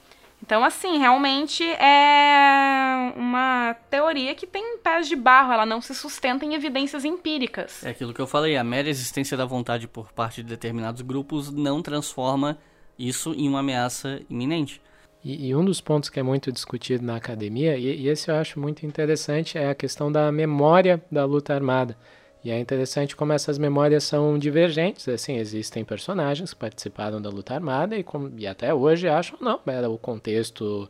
[0.42, 6.46] Então, assim, realmente é uma teoria que tem pés de barro, ela não se sustenta
[6.46, 7.84] em evidências empíricas.
[7.84, 11.50] É aquilo que eu falei, a mera existência da vontade por parte de determinados grupos
[11.50, 12.56] não transforma
[12.98, 14.80] isso em uma ameaça iminente.
[15.22, 18.36] E, e um dos pontos que é muito discutido na academia, e, e esse eu
[18.36, 21.98] acho muito interessante, é a questão da memória da luta armada.
[22.44, 25.08] E é interessante como essas memórias são divergentes.
[25.08, 29.60] Assim, existem personagens que participaram da luta armada e, como, e até hoje acham não,
[29.66, 30.88] era o contexto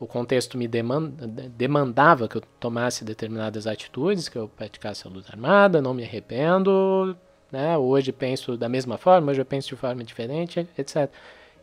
[0.00, 5.82] o contexto me demandava que eu tomasse determinadas atitudes, que eu praticasse a luta armada,
[5.82, 7.16] não me arrependo,
[7.50, 7.76] né?
[7.76, 11.10] Hoje penso da mesma forma, hoje eu penso de forma diferente, etc.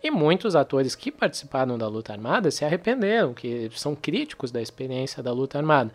[0.04, 5.24] E muitos atores que participaram da luta armada se arrependeram, que são críticos da experiência
[5.24, 5.92] da luta armada.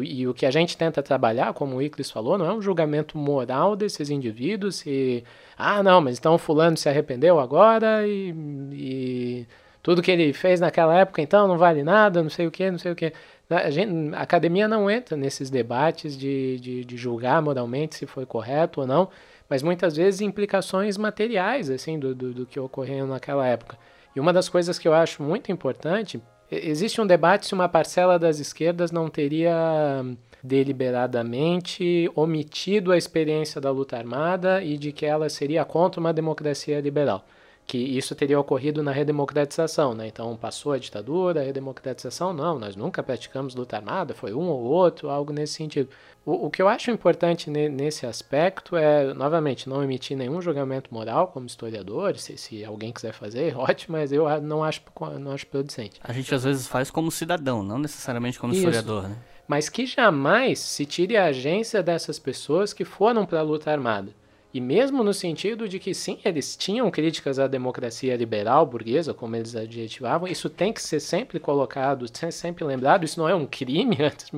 [0.00, 3.18] E o que a gente tenta trabalhar, como o Iclis falou, não é um julgamento
[3.18, 5.22] moral desses indivíduos e,
[5.56, 8.34] ah, não, mas então fulano se arrependeu agora e,
[8.72, 9.46] e
[9.82, 12.78] tudo que ele fez naquela época então não vale nada, não sei o que, não
[12.78, 13.12] sei o que.
[13.50, 18.24] A, gente, a academia não entra nesses debates de, de, de, julgar moralmente se foi
[18.24, 19.10] correto ou não,
[19.46, 23.76] mas muitas vezes implicações materiais assim do, do, do que ocorreu naquela época.
[24.16, 26.22] E uma das coisas que eu acho muito importante
[26.54, 30.04] Existe um debate se uma parcela das esquerdas não teria
[30.42, 36.78] deliberadamente omitido a experiência da luta armada e de que ela seria contra uma democracia
[36.78, 37.24] liberal.
[37.66, 40.06] Que isso teria ocorrido na redemocratização, né?
[40.06, 44.60] Então passou a ditadura, a redemocratização, não, nós nunca praticamos luta armada, foi um ou
[44.60, 45.88] outro, algo nesse sentido.
[46.24, 50.92] O, o que eu acho importante ne, nesse aspecto é, novamente, não emitir nenhum julgamento
[50.92, 54.82] moral como historiador, se, se alguém quiser fazer, ótimo, mas eu não acho,
[55.18, 56.00] não acho producente.
[56.02, 58.68] A gente às vezes faz como cidadão, não necessariamente como Isso.
[58.68, 59.16] historiador, né?
[59.46, 64.14] Mas que jamais se tire a agência dessas pessoas que foram para a luta armada.
[64.54, 69.34] E mesmo no sentido de que, sim, eles tinham críticas à democracia liberal burguesa, como
[69.34, 73.96] eles adjetivavam, isso tem que ser sempre colocado, sempre lembrado, isso não é um crime
[74.04, 74.30] antes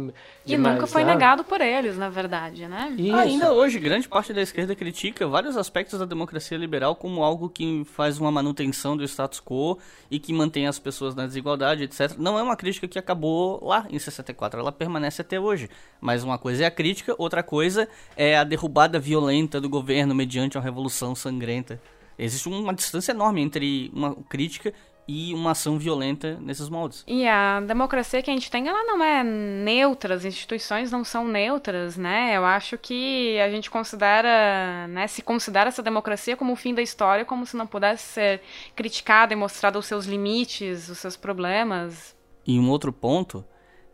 [0.46, 1.14] E nunca foi nada.
[1.14, 2.94] negado por eles, na verdade, né?
[2.96, 3.16] Isso.
[3.16, 7.84] Ainda hoje, grande parte da esquerda critica vários aspectos da democracia liberal como algo que
[7.84, 9.78] faz uma manutenção do status quo
[10.10, 12.16] e que mantém as pessoas na desigualdade, etc.
[12.18, 15.68] Não é uma crítica que acabou lá em 64, ela permanece até hoje.
[16.00, 20.14] Mas uma coisa é a crítica, outra coisa é a derrubada violenta do governo governo
[20.14, 21.80] mediante uma revolução sangrenta.
[22.18, 24.72] Existe uma distância enorme entre uma crítica
[25.06, 27.04] e uma ação violenta nesses moldes.
[27.06, 31.26] E a democracia que a gente tem, ela não é neutra, as instituições não são
[31.26, 32.36] neutras, né?
[32.36, 36.80] Eu acho que a gente considera, né, se considera essa democracia como o fim da
[36.80, 38.40] história, como se não pudesse ser
[38.74, 42.16] criticada e mostrada os seus limites, os seus problemas.
[42.46, 43.44] E um outro ponto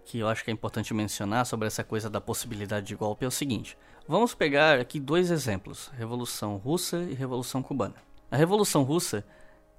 [0.04, 3.28] que eu acho que é importante mencionar sobre essa coisa da possibilidade de golpe é
[3.28, 3.76] o seguinte:
[4.10, 7.94] Vamos pegar aqui dois exemplos: Revolução Russa e Revolução Cubana.
[8.28, 9.24] A Revolução Russa,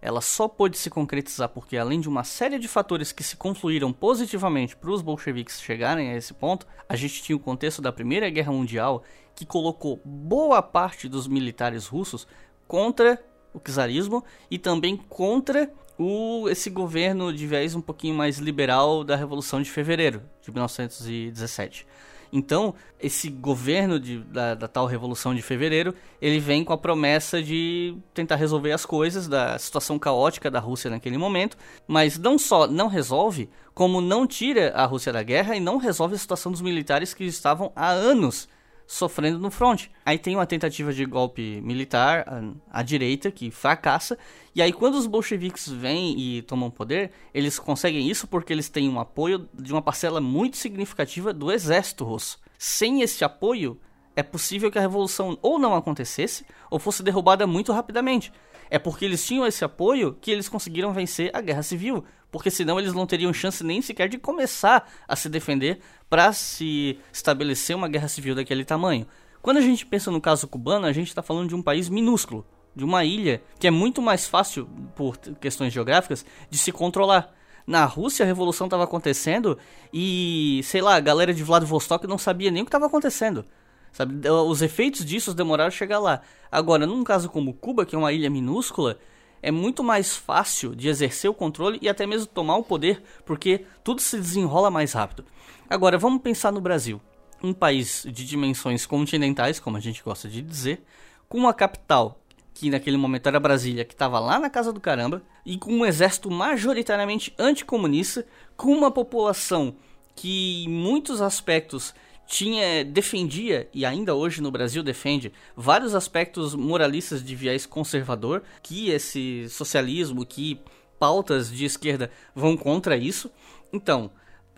[0.02, 3.92] ela só pôde se concretizar porque além de uma série de fatores que se confluíram
[3.92, 8.30] positivamente para os bolcheviques chegarem a esse ponto, a gente tinha o contexto da Primeira
[8.30, 9.04] Guerra Mundial
[9.36, 12.26] que colocou boa parte dos militares russos
[12.70, 13.22] contra
[13.54, 19.18] o czarismo e também contra o, esse governo de viés um pouquinho mais liberal da
[19.18, 21.86] Revolução de Fevereiro de 1917.
[22.32, 27.42] Então, esse governo de, da, da, tal Revolução de Fevereiro, ele vem com a promessa
[27.44, 32.68] de tentar resolver as coisas da situação caótica da Rússia naquele momento, mas não só
[32.68, 36.62] não resolve, como não tira a Rússia da guerra e não resolve a situação dos
[36.62, 38.48] militares que estavam há anos
[38.92, 39.86] sofrendo no front.
[40.06, 42.26] Aí tem uma tentativa de golpe militar
[42.70, 44.18] à, direita que fracassa.
[44.54, 48.90] E aí quando os bolcheviques vêm e tomam poder, eles conseguem isso porque eles têm
[48.90, 52.38] um apoio de uma parcela muito significativa do exército russo.
[52.58, 53.80] Sem esse apoio,
[54.14, 58.34] é possível que a revolução ou não acontecesse ou fosse derrubada muito rapidamente.
[58.70, 62.80] É porque eles tinham esse apoio que eles conseguiram vencer a guerra civil, porque senão
[62.80, 65.80] eles não teriam chance nem sequer de começar a se defender
[66.10, 69.06] para se estabelecer uma guerra civil daquele tamanho.
[69.42, 72.46] Quando a gente pensa no caso cubano, a gente está falando de um país minúsculo,
[72.76, 77.34] de uma ilha que é muito mais fácil, por questões geográficas, de se controlar.
[77.68, 79.58] Na Rússia a revolução estava acontecendo
[79.94, 83.46] e, sei lá, a galera de Vladivostok não sabia nem o que estava acontecendo.
[83.92, 84.28] Sabe?
[84.30, 86.22] Os efeitos disso demoraram a chegar lá.
[86.52, 88.98] Agora, num caso como Cuba, que é uma ilha minúscula,
[89.42, 93.66] é muito mais fácil de exercer o controle e até mesmo tomar o poder, porque
[93.84, 95.26] tudo se desenrola mais rápido.
[95.70, 97.02] Agora, vamos pensar no Brasil.
[97.44, 100.84] um país de dimensões continentais, como a gente gosta de dizer,
[101.28, 102.22] com uma capital
[102.54, 105.86] que naquele momento era Brasília, que estava lá na casa do caramba, e com um
[105.86, 109.76] exército majoritariamente anticomunista, com uma população
[110.16, 111.96] que em muitos aspectos
[112.26, 118.90] tinha defendia e ainda hoje no Brasil defende vários aspectos moralistas de viés conservador, que
[118.90, 120.62] esse socialismo, que
[121.00, 123.32] pautas de esquerda vão contra isso.
[123.74, 124.12] Então,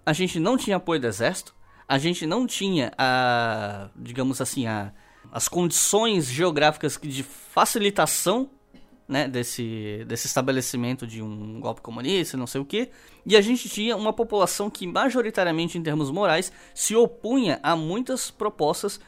[0.05, 1.55] a gente não tinha apoio do exército,
[1.87, 4.91] a gente não tinha a, digamos assim, a,
[5.31, 8.49] as condições geográficas de facilitação
[9.13, 12.89] né, desse, desse estabelecimento de um golpe comunista, não sei o que,
[13.23, 18.31] e a gente tinha uma população que, majoritariamente em termos morais, se opunha a muitas
[18.31, 18.99] propostas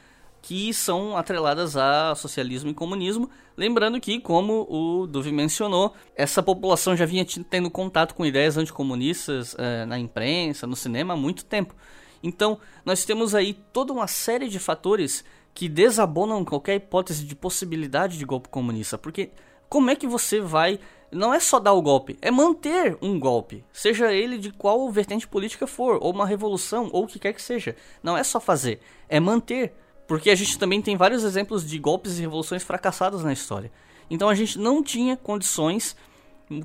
[0.44, 3.32] que são atreladas a socialismo e comunismo.
[3.58, 9.56] Lembrando que, como o Duvi mencionou, essa população já vinha tendo contato com ideias anticomunistas
[9.58, 11.74] eh, na imprensa, no cinema há muito tempo.
[12.22, 18.20] Então, nós temos aí toda uma série de fatores que desabonam qualquer hipótese de possibilidade
[18.20, 19.32] de golpe comunista, porque
[19.76, 20.80] como é que você vai.
[21.12, 25.28] Não é só dar o golpe, é manter um golpe, seja ele de qual vertente
[25.28, 27.76] política for, ou uma revolução, ou o que quer que seja.
[28.02, 28.80] Não é só fazer,
[29.10, 29.74] é manter.
[30.08, 33.70] Porque a gente também tem vários exemplos de golpes e revoluções fracassados na história.
[34.10, 35.94] Então a gente não tinha condições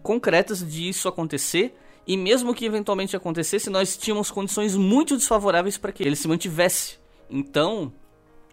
[0.05, 1.77] concretas de isso acontecer.
[2.07, 6.99] E mesmo que eventualmente acontecesse, nós tínhamos condições muito desfavoráveis para que ele se mantivesse.
[7.28, 7.93] Então,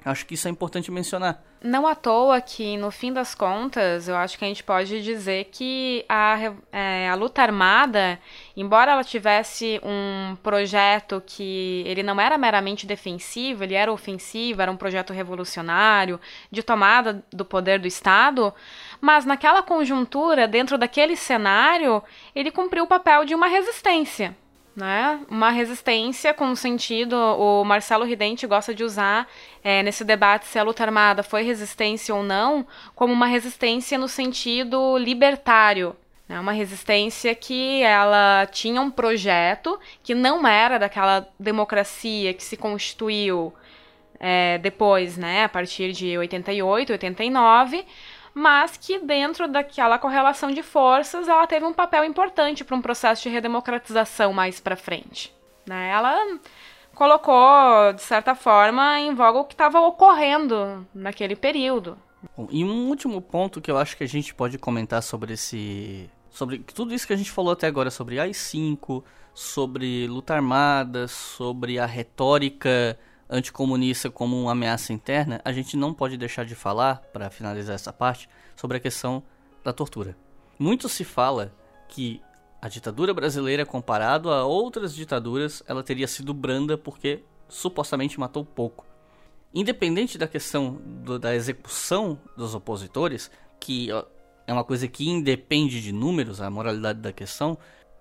[0.08, 1.44] Acho que isso é importante mencionar.
[1.62, 5.50] Não à toa que, no fim das contas, eu acho que a gente pode dizer
[5.52, 8.18] que a, é, a luta armada,
[8.56, 14.72] embora ela tivesse um projeto que ele não era meramente defensivo, ele era ofensivo, era
[14.72, 18.54] um projeto revolucionário, de tomada do poder do Estado,
[19.02, 22.02] mas naquela conjuntura, dentro daquele cenário,
[22.34, 24.38] ele cumpriu o papel de uma resistência
[24.78, 25.20] né?
[25.28, 29.28] Uma resistência com sentido, o Marcelo Ridente gosta de usar
[29.64, 34.08] é, nesse debate se a luta armada foi resistência ou não, como uma resistência no
[34.08, 35.96] sentido libertário,
[36.30, 36.40] né?
[36.40, 43.52] Uma resistência que ela tinha um projeto que não era daquela democracia que se constituiu
[44.20, 45.46] é, depois, né?
[45.46, 47.84] A partir de 88, 89
[48.38, 53.24] mas que dentro daquela correlação de forças ela teve um papel importante para um processo
[53.24, 55.34] de redemocratização mais para frente.
[55.66, 55.90] Né?
[55.90, 56.38] Ela
[56.94, 61.98] colocou, de certa forma, em voga o que estava ocorrendo naquele período.
[62.52, 66.08] E um último ponto que eu acho que a gente pode comentar sobre esse.
[66.30, 69.04] sobre tudo isso que a gente falou até agora sobre AI-5,
[69.34, 76.18] sobre luta armada, sobre a retórica anticomunista como uma ameaça interna, a gente não pode
[76.18, 79.24] deixar de falar, para finalizar essa parte, sobre a questão
[79.64, 80.18] da tortura.
[80.58, 81.54] Muito se fala
[81.88, 82.22] que
[82.62, 88.86] a ditadura brasileira, comparado a outras ditaduras, ela teria sido branda porque supostamente matou pouco.
[89.54, 93.90] Independente da questão do, da execução dos opositores, que
[94.46, 97.58] é uma coisa que independe de números, a moralidade da questão,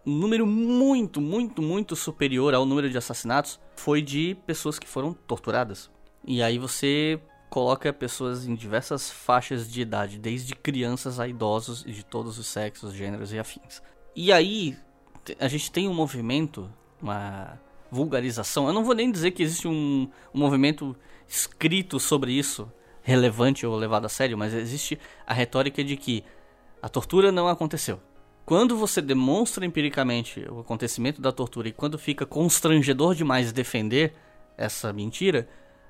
[0.06, 5.12] um número muito, muito, muito superior ao número de assassinatos foi de pessoas que foram
[5.12, 5.90] torturadas.
[6.24, 7.20] E aí você
[7.50, 12.94] coloca pessoas em diversas faixas de idade, desde crianças a idosos de todos os sexos,
[12.94, 13.82] gêneros e afins.
[14.14, 14.78] E aí
[15.40, 16.70] a gente tem um movimento,
[17.02, 17.58] uma
[17.90, 18.68] vulgarização.
[18.68, 20.94] Eu não vou nem dizer que existe um, um movimento
[21.26, 22.70] escrito sobre isso,
[23.02, 26.22] relevante ou levado a sério, mas existe a retórica de que
[26.80, 28.00] a tortura não aconteceu.
[28.46, 34.12] Quando você demonstra empiricamente o acontecimento da tortura e quando fica constrangedor demais defender
[34.56, 35.48] essa mentira,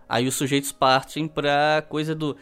[0.09, 2.35] aí os sujeitos partem pra coisa do.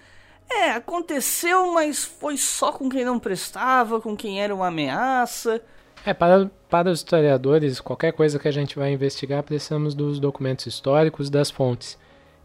[0.48, 5.60] É, aconteceu, mas foi só com quem não prestava, com quem era uma ameaça.
[6.06, 10.66] É, para, para os historiadores, qualquer coisa que a gente vai investigar, precisamos dos documentos
[10.66, 11.98] históricos, das fontes.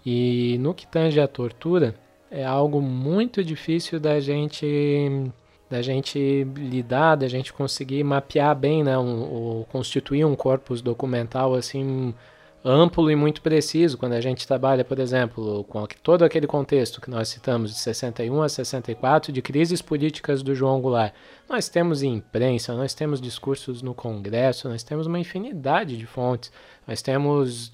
[0.03, 1.93] E no que tange à tortura,
[2.31, 4.65] é algo muito difícil da gente
[5.69, 12.13] da gente lidar, da gente conseguir mapear bem, né, um, constituir um corpus documental assim
[12.63, 17.09] amplo e muito preciso quando a gente trabalha, por exemplo, com todo aquele contexto que
[17.09, 21.13] nós citamos de 61 a 64 de crises políticas do João Goulart.
[21.47, 26.51] Nós temos imprensa, nós temos discursos no Congresso, nós temos uma infinidade de fontes,
[26.85, 27.71] nós temos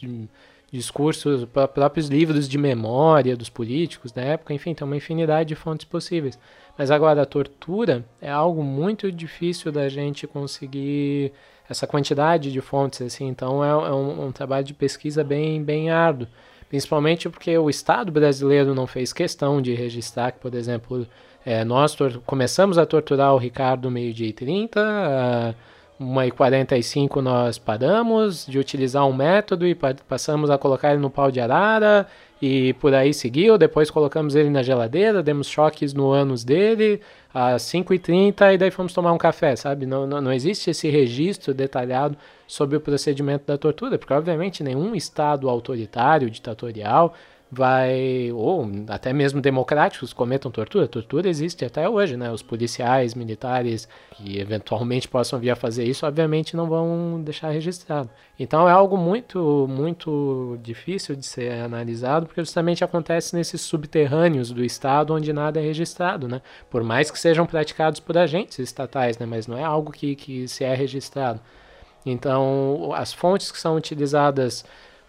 [0.76, 5.85] discursos, próprios livros de memória dos políticos da época, enfim, tem uma infinidade de fontes
[5.85, 6.38] possíveis.
[6.77, 11.31] Mas agora a tortura é algo muito difícil da gente conseguir
[11.69, 15.89] essa quantidade de fontes, assim, então é, é um, um, trabalho de pesquisa bem, bem
[15.89, 16.27] árduo.
[16.69, 21.07] Principalmente porque o Estado brasileiro não fez questão de registrar que, por exemplo,
[21.45, 21.95] é, nós
[22.26, 25.56] começamos a torturar o Ricardo meio-dia e 30,
[25.99, 29.76] 1h45 nós paramos de utilizar um método e
[30.07, 32.05] passamos a colocar ele no pau de arara
[32.41, 33.57] e por aí seguiu.
[33.57, 36.99] Depois colocamos ele na geladeira, demos choques no ânus dele
[37.34, 39.85] às 5h30 e daí fomos tomar um café, sabe?
[39.85, 44.95] Não, não, não existe esse registro detalhado sobre o procedimento da tortura, porque obviamente nenhum
[44.95, 47.13] Estado autoritário, ditatorial,
[47.56, 50.88] vai, ou até mesmo democráticos cometam tortura.
[50.88, 52.32] Tortura existe até hoje, né?
[52.32, 58.10] Os policiais, militares que eventualmente possam vir a fazer isso, obviamente não vão deixar registrado.
[58.38, 64.64] Então é algo muito, muito difícil de ser analisado, porque justamente acontece nesses subterrâneos do
[64.64, 66.41] Estado onde nada é registrado, né?
[66.69, 69.26] Por mais que sejam praticados por agentes estatais, né?
[69.26, 71.40] Mas não é algo que, que se é registrado.
[72.06, 74.64] Então, as fontes que são utilizadas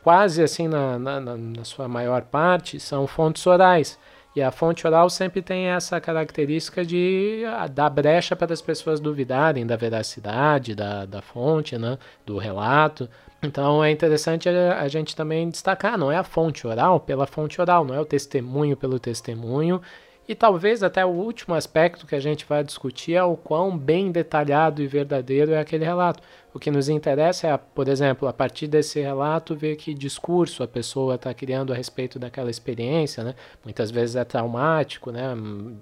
[0.06, 3.98] quase assim na, na, na, sua maior parte, são fontes orais.
[4.36, 7.42] E a fonte oral sempre tem essa característica de
[7.72, 13.08] dar brecha para as pessoas duvidarem da veracidade da, da fonte, né, do relato.
[13.42, 17.84] Então é interessante a, gente também destacar, não é a fonte oral pela fonte oral,
[17.84, 19.82] não é o testemunho pelo testemunho,
[20.28, 24.10] e talvez até o último aspecto que a gente vai discutir é o quão bem
[24.10, 26.22] detalhado e verdadeiro é aquele relato.
[26.52, 30.66] O que nos interessa é, por exemplo, a partir desse relato, ver que discurso a
[30.66, 33.22] pessoa está criando a respeito daquela experiência.
[33.22, 33.34] Né?
[33.62, 35.34] Muitas vezes é traumático, né?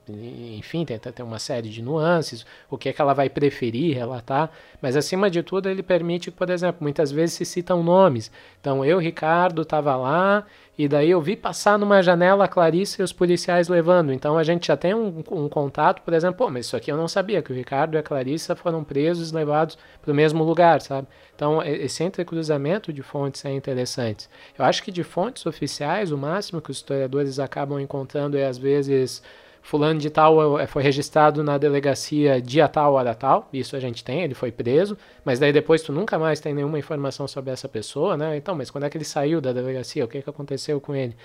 [0.09, 4.51] enfim, tenta ter uma série de nuances, o que, é que ela vai preferir relatar.
[4.83, 8.29] Mas, acima de tudo, ele permite, por exemplo, muitas vezes se citam nomes.
[8.61, 10.45] Então, eu, Ricardo, estava lá
[10.76, 14.12] e daí eu vi passar numa janela a Clarice e os policiais levando.
[14.12, 16.96] Então a gente já tem um, um contato, por exemplo, pô, mas isso aqui eu
[16.96, 20.42] não sabia, que o Ricardo e a Clarissa foram presos e levados para o mesmo
[20.42, 21.06] lugar, sabe?
[21.34, 24.28] Então esse entrecruzamento de fontes é interessante.
[24.59, 28.59] Eu acho que de fontes oficiais, o máximo que os historiadores acabam encontrando é às
[28.59, 29.22] vezes
[29.65, 34.05] fulano de tal é, foi registrado na delegacia dia tal, hora tal, isso a gente
[34.05, 37.66] tem, ele foi preso, mas daí depois tu nunca mais tem nenhuma informação sobre essa
[37.66, 38.36] pessoa, né?
[38.36, 40.05] Então, mas quando é que ele saiu da delegacia?
[40.05, 41.16] O que, é que aconteceu com ele?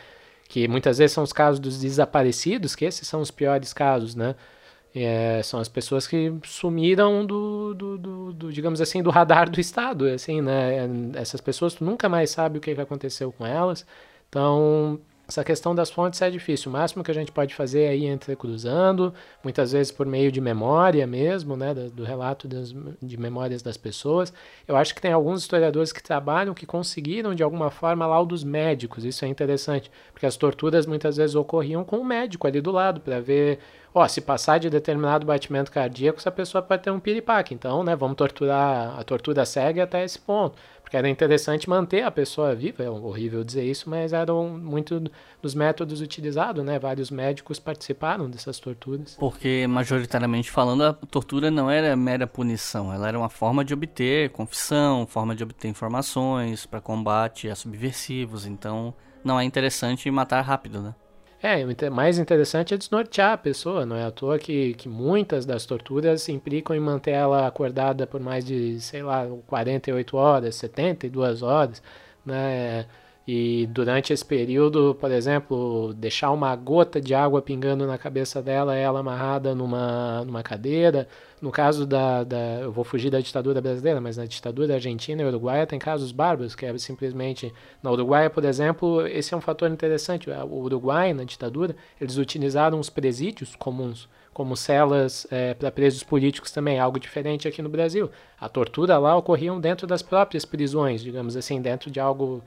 [0.48, 4.36] Que muitas vezes são os casos dos desaparecidos, que esses são os piores casos, né?
[4.96, 9.60] É, são as pessoas que sumiram do, do, do, do, digamos assim, do radar do
[9.60, 10.88] Estado, assim, né?
[11.16, 13.86] Essas pessoas tu nunca mais sabe o que, que aconteceu com elas.
[14.30, 15.00] Então,
[15.30, 16.72] essa questão das fontes é difícil.
[16.72, 20.42] O máximo que a gente pode fazer é ir entrecruzando, muitas vezes por meio de
[20.42, 24.34] memória mesmo, né, do, do relato das, de memórias das pessoas.
[24.68, 29.06] Eu acho que tem alguns historiadores que trabalham que conseguiram, de alguma forma, laudos médicos.
[29.06, 33.00] Isso é interessante, porque as torturas muitas vezes ocorriam com o médico ali do lado,
[33.00, 33.60] para ver
[33.94, 37.54] ó, se passar de determinado batimento cardíaco, essa pessoa pode ter um piripaque.
[37.54, 40.58] Então, né, vamos torturar, a tortura segue até esse ponto.
[40.90, 45.00] Porque era interessante manter a pessoa viva, é horrível dizer isso, mas eram muito
[45.40, 46.80] dos métodos utilizados, né?
[46.80, 49.16] Vários médicos participaram dessas torturas.
[49.20, 54.32] Porque, majoritariamente falando, a tortura não era mera punição, ela era uma forma de obter
[54.32, 58.92] confissão, forma de obter informações para combate a subversivos, então
[59.24, 60.96] não é interessante matar rápido, né?
[61.42, 65.66] É, mais interessante é desnortear a pessoa, não é à toa que, que muitas das
[65.66, 71.82] torturas implicam em manter ela acordada por mais de, sei lá, 48 horas, 72 horas,
[72.26, 72.86] né?
[73.32, 78.76] E durante esse período, por exemplo, deixar uma gota de água pingando na cabeça dela,
[78.76, 81.08] ela amarrada numa, numa cadeira.
[81.40, 82.62] No caso da, da.
[82.62, 86.56] Eu vou fugir da ditadura brasileira, mas na ditadura argentina e uruguaia tem casos bárbaros,
[86.56, 87.54] que é simplesmente.
[87.84, 90.28] Na Uruguaia, por exemplo, esse é um fator interessante.
[90.50, 96.50] O Uruguai, na ditadura, eles utilizaram os presídios comuns como celas é, para presos políticos
[96.50, 98.10] também, algo diferente aqui no Brasil.
[98.40, 102.42] A tortura lá ocorria dentro das próprias prisões, digamos assim, dentro de algo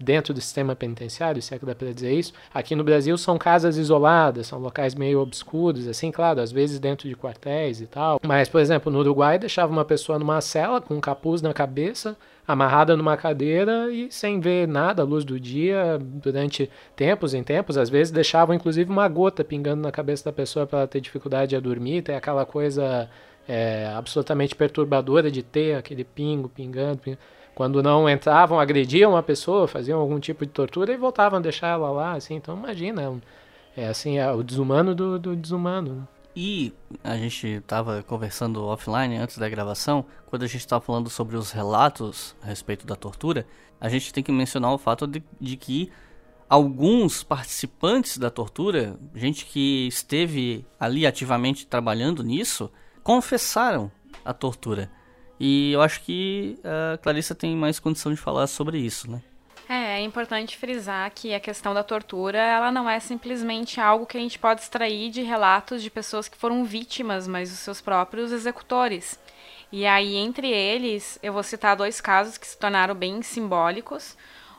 [0.00, 2.32] dentro do sistema penitenciário, se é que dá para dizer isso.
[2.52, 7.08] Aqui no Brasil são casas isoladas, são locais meio obscuros, assim, claro, às vezes dentro
[7.08, 8.20] de quartéis e tal.
[8.24, 12.16] Mas, por exemplo, no Uruguai deixava uma pessoa numa cela com um capuz na cabeça,
[12.46, 17.76] amarrada numa cadeira e sem ver nada à luz do dia durante tempos em tempos.
[17.76, 21.56] Às vezes deixavam inclusive uma gota pingando na cabeça da pessoa para ela ter dificuldade
[21.56, 23.10] a dormir, ter aquela coisa
[23.46, 26.98] é, absolutamente perturbadora de ter aquele pingo pingando.
[26.98, 27.20] pingando
[27.58, 31.66] quando não entravam, agrediam a pessoa, faziam algum tipo de tortura e voltavam a deixar
[31.66, 32.36] ela lá, assim.
[32.36, 33.20] Então imagina,
[33.76, 35.94] é assim, é o desumano do, do desumano.
[35.96, 36.02] Né?
[36.36, 36.72] E
[37.02, 41.50] a gente estava conversando offline antes da gravação, quando a gente estava falando sobre os
[41.50, 43.44] relatos a respeito da tortura,
[43.80, 45.90] a gente tem que mencionar o fato de, de que
[46.48, 52.70] alguns participantes da tortura, gente que esteve ali ativamente trabalhando nisso,
[53.02, 53.90] confessaram
[54.24, 54.88] a tortura.
[55.40, 59.22] E eu acho que a Clarissa tem mais condição de falar sobre isso, né?
[59.68, 64.16] É, é importante frisar que a questão da tortura, ela não é simplesmente algo que
[64.16, 68.32] a gente pode extrair de relatos de pessoas que foram vítimas, mas os seus próprios
[68.32, 69.18] executores.
[69.70, 74.16] E aí, entre eles, eu vou citar dois casos que se tornaram bem simbólicos.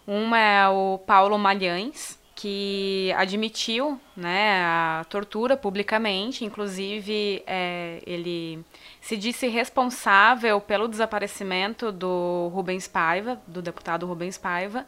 [0.07, 8.63] Um é o Paulo Malhães, que admitiu né, a tortura publicamente, inclusive é, ele
[9.09, 14.85] se disse responsável pelo desaparecimento do Rubens Paiva, do deputado Rubens Paiva,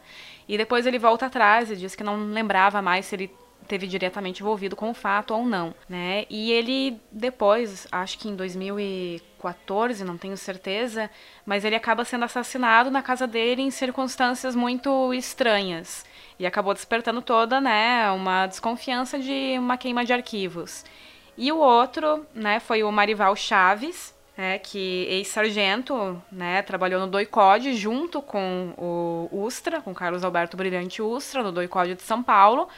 [0.48, 3.34] e depois ele volta atrás e diz que não lembrava mais se ele
[3.66, 6.24] teve diretamente envolvido com o fato ou não, né?
[6.30, 11.10] E ele depois, acho que em 2014, não tenho certeza,
[11.44, 16.04] mas ele acaba sendo assassinado na casa dele em circunstâncias muito estranhas
[16.38, 20.84] e acabou despertando toda, né, uma desconfiança de uma queima de arquivos.
[21.36, 27.74] E o outro, né, foi o Marival Chaves, né, que ex-sargento, né, trabalhou no DOICOD
[27.74, 32.68] junto com o Ustra, com Carlos Alberto Brilhante Ustra, no DOICOD de São Paulo,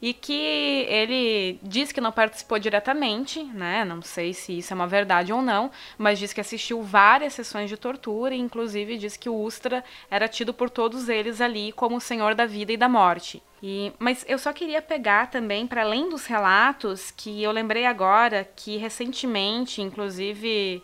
[0.00, 4.86] e que ele diz que não participou diretamente, né, não sei se isso é uma
[4.86, 9.28] verdade ou não, mas diz que assistiu várias sessões de tortura e inclusive diz que
[9.28, 12.88] o Ustra era tido por todos eles ali como o senhor da vida e da
[12.88, 13.42] morte.
[13.62, 18.48] E, mas eu só queria pegar também, para além dos relatos, que eu lembrei agora
[18.56, 20.82] que recentemente, inclusive,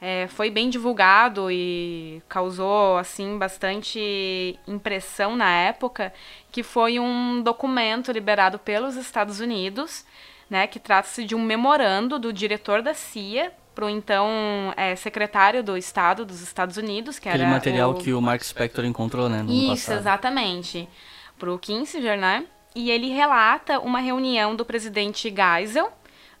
[0.00, 6.12] é, foi bem divulgado e causou assim bastante impressão na época,
[6.52, 10.04] que foi um documento liberado pelos Estados Unidos,
[10.48, 14.28] né, que trata-se de um memorando do diretor da CIA para o então
[14.76, 17.94] é, secretário do Estado dos Estados Unidos, que Aquele era material o...
[17.94, 19.98] que o Mark Spector encontrou, né, no Isso, passado.
[19.98, 20.88] exatamente.
[21.40, 22.44] Pro Kissinger, né?
[22.74, 25.90] E ele relata uma reunião do presidente Geisel,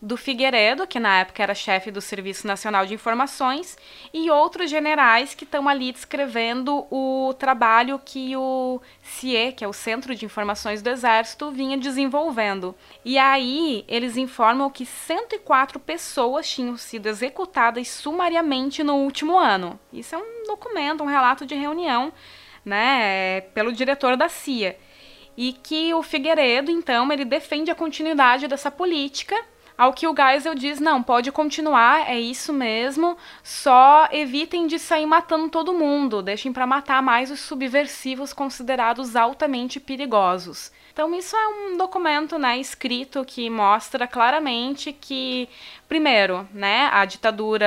[0.00, 3.76] do Figueiredo, que na época era chefe do Serviço Nacional de Informações,
[4.14, 9.72] e outros generais que estão ali descrevendo o trabalho que o CIE, que é o
[9.72, 12.74] Centro de Informações do Exército, vinha desenvolvendo.
[13.04, 19.80] E aí eles informam que 104 pessoas tinham sido executadas sumariamente no último ano.
[19.92, 22.12] Isso é um documento, um relato de reunião,
[22.64, 24.78] né, pelo diretor da CIA
[25.36, 29.36] e que o Figueiredo, então, ele defende a continuidade dessa política,
[29.80, 35.06] ao que o Geisel diz, não, pode continuar, é isso mesmo, só evitem de sair
[35.06, 40.70] matando todo mundo, deixem para matar mais os subversivos considerados altamente perigosos.
[40.92, 45.48] Então isso é um documento, né, escrito que mostra claramente que,
[45.88, 47.66] primeiro, né, a ditadura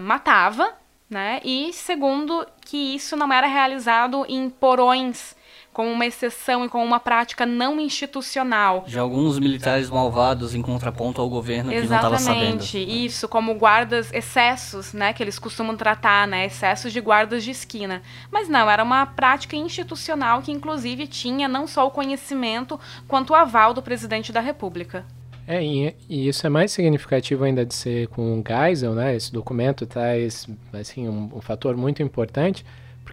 [0.00, 0.76] matava,
[1.08, 5.36] né, e segundo, que isso não era realizado em porões
[5.74, 8.84] com uma exceção e com uma prática não institucional.
[8.86, 12.62] De alguns militares malvados em contraponto ao governo que não estava sabendo.
[12.62, 17.50] Exatamente, isso, como guardas, excessos, né, que eles costumam tratar, né, excessos de guardas de
[17.50, 18.00] esquina.
[18.30, 22.78] Mas não, era uma prática institucional que inclusive tinha não só o conhecimento,
[23.08, 25.04] quanto o aval do presidente da República.
[25.46, 29.32] É, e, e isso é mais significativo ainda de ser com o Geisel, né, esse
[29.32, 32.64] documento traz, assim, um, um fator muito importante,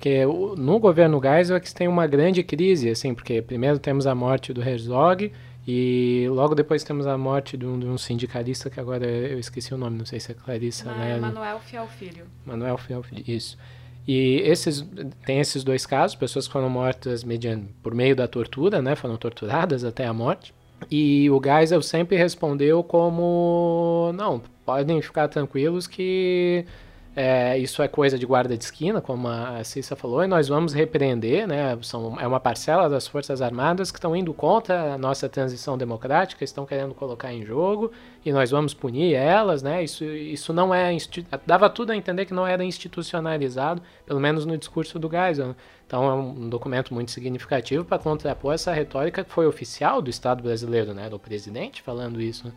[0.02, 0.26] porque
[0.57, 4.52] no governo Geisel é que tem uma grande crise, assim, porque primeiro temos a morte
[4.52, 5.32] do Herzog
[5.68, 9.72] e logo depois temos a morte de um, de um sindicalista que agora eu esqueci
[9.76, 11.19] o nome, não sei se é Clarissa, né?
[11.19, 12.26] Manuel Fiel Filho.
[12.44, 13.60] Manuel Fiel Filho, isso.
[14.07, 14.84] E esses,
[15.23, 18.95] tem esses dois casos, pessoas que foram mortas mediante, por meio da tortura, né?
[18.95, 20.52] Foram torturadas até a morte.
[20.90, 26.65] E o Geisel sempre respondeu como, não, podem ficar tranquilos que
[27.14, 30.74] é, isso é coisa de guarda de esquina, como a Cissa falou, e nós vamos
[30.74, 31.78] repreender, né?
[31.82, 36.42] São, é uma parcela das Forças Armadas que estão indo contra a nossa transição democrática,
[36.44, 37.92] estão querendo colocar em jogo,
[38.26, 39.84] e nós vamos punir elas, né?
[39.84, 40.96] Isso, isso não é.
[41.46, 45.48] dava tudo a entender que não era institucionalizado, pelo menos no discurso do Geisel.
[45.50, 45.56] Né?
[45.86, 50.42] Então é um documento muito significativo para contrapor essa retórica que foi oficial do Estado
[50.42, 51.10] brasileiro, né?
[51.10, 52.48] Do presidente falando isso.
[52.48, 52.54] Né?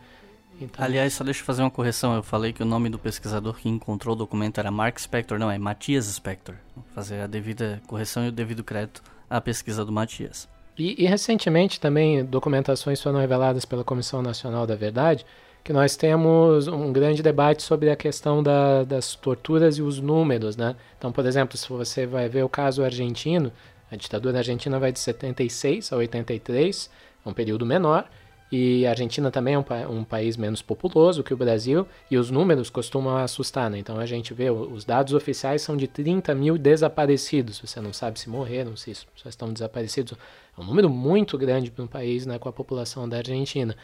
[0.59, 0.83] Então...
[0.83, 2.15] Aliás, só deixa eu fazer uma correção.
[2.15, 5.51] Eu falei que o nome do pesquisador que encontrou o documento era Mark Spector, não,
[5.51, 6.55] é Matias Spector.
[6.75, 10.47] Vou fazer a devida correção e o devido crédito à pesquisa do Matias.
[10.77, 15.25] E, e, recentemente também documentações foram reveladas pela Comissão Nacional da Verdade
[15.65, 20.55] que nós temos um grande debate sobre a questão da, das torturas e os números,
[20.55, 20.75] né?
[20.95, 23.51] Então, por exemplo, se você vai ver o caso argentino,
[23.91, 26.87] a ditadura argentina vai de 76 a 83,
[27.25, 28.07] é um período menor,
[28.51, 32.29] e a Argentina também é um, um, país menos populoso que o Brasil e os
[32.29, 33.79] números costumam assustar, né?
[33.79, 37.59] Então a gente vê, os dados oficiais são de 30 mil desaparecidos.
[37.59, 40.13] Você não sabe se morreram, se só estão desaparecidos.
[40.57, 43.75] É um número muito grande para um país né, com a população da Argentina.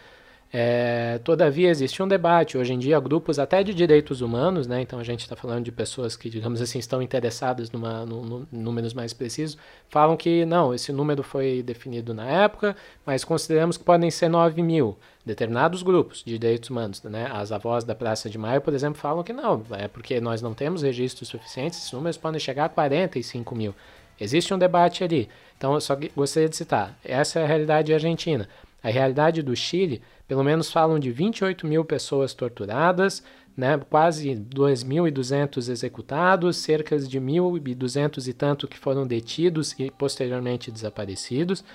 [0.54, 2.58] É, todavia, existe um debate.
[2.58, 5.72] Hoje em dia, grupos até de direitos humanos, né, então a gente está falando de
[5.72, 9.58] pessoas que, digamos assim, estão interessadas numa, no, no, números mais precisos,
[9.90, 12.76] falam que não, esse número foi definido na época,
[13.06, 14.98] mas consideramos que podem ser 9 mil.
[15.26, 19.24] Determinados grupos de direitos humanos, né, as avós da Praça de Maio, por exemplo, falam
[19.24, 23.56] que não, é porque nós não temos registros suficientes, esses números podem chegar a 45
[23.56, 23.74] mil.
[24.20, 25.30] Existe um debate ali.
[25.58, 28.48] Então, eu só gostaria de citar: essa é a realidade argentina.
[28.84, 33.22] A realidade do Chile, pelo menos falam de 28 mil pessoas torturadas,
[33.54, 41.66] né, quase 2.200 executados, cerca de 1.200 e tanto que foram detidos e posteriormente desaparecidos,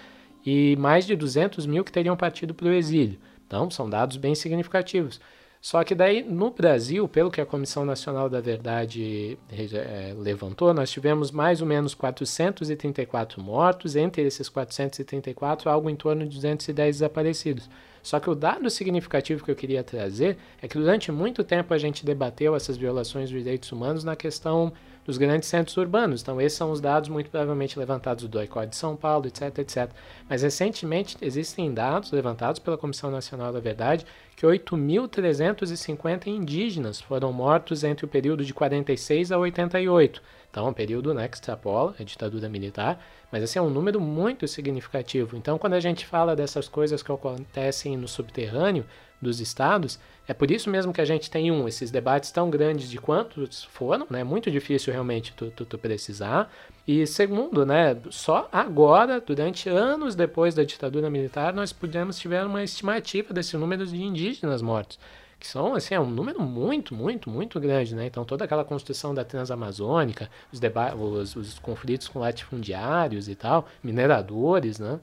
[0.42, 3.18] e mais de 200 mil que teriam partido para o exílio.
[3.46, 5.20] Então, são dados bem significativos.
[5.60, 10.90] Só que daí, no Brasil, pelo que a Comissão Nacional da Verdade é, levantou, nós
[10.90, 17.68] tivemos mais ou menos 434 mortos, entre esses 434, algo em torno de 210 desaparecidos.
[18.06, 21.78] Só que o dado significativo que eu queria trazer é que durante muito tempo a
[21.78, 24.72] gente debateu essas violações dos direitos humanos na questão
[25.04, 26.22] dos grandes centros urbanos.
[26.22, 29.90] Então, esses são os dados muito provavelmente levantados do ICOD de São Paulo, etc, etc.
[30.30, 34.06] Mas, recentemente, existem dados levantados pela Comissão Nacional da Verdade
[34.36, 40.22] que 8.350 indígenas foram mortos entre o período de 46 a 88.
[40.50, 43.02] Então, é um período né, que extrapola a ditadura militar,
[43.32, 45.36] mas esse é um número muito significativo.
[45.36, 48.84] Então, quando a gente fala dessas coisas que acontecem no subterrâneo
[49.20, 49.98] dos estados,
[50.28, 53.64] é por isso mesmo que a gente tem um, esses debates tão grandes de quantos
[53.64, 54.24] foram, né?
[54.24, 56.52] Muito difícil realmente tu, tu, tu, precisar.
[56.86, 57.96] E segundo, né?
[58.10, 63.86] Só agora, durante anos depois da ditadura militar, nós pudemos tiver uma estimativa desse número
[63.86, 64.98] de indígenas mortos.
[65.38, 68.06] Que são, assim, é um número muito, muito, muito grande, né?
[68.06, 70.60] Então, toda aquela construção da Transamazônica, os,
[70.98, 74.98] os, os conflitos com latifundiários e tal, mineradores, né?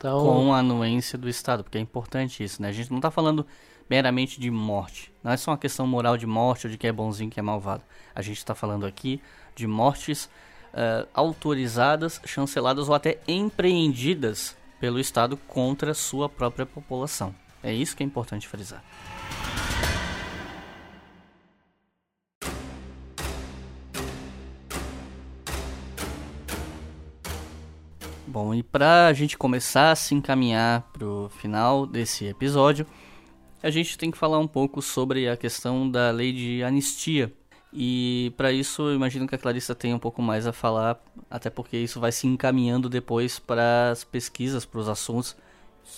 [0.00, 0.18] Então...
[0.24, 2.68] Com a anuência do Estado, porque é importante isso, né?
[2.68, 3.46] A gente não está falando
[3.88, 5.12] meramente de morte.
[5.22, 7.42] Não é só uma questão moral de morte ou de que é bonzinho que é
[7.42, 7.84] malvado.
[8.14, 9.20] A gente está falando aqui
[9.54, 10.24] de mortes
[10.72, 17.34] uh, autorizadas, chanceladas ou até empreendidas pelo Estado contra sua própria população.
[17.62, 18.82] É isso que é importante frisar.
[28.30, 32.86] Bom, e para a gente começar a se encaminhar para o final desse episódio,
[33.60, 37.34] a gente tem que falar um pouco sobre a questão da lei de anistia.
[37.72, 41.50] E para isso, eu imagino que a Clarissa tem um pouco mais a falar, até
[41.50, 45.36] porque isso vai se encaminhando depois para as pesquisas, para os assuntos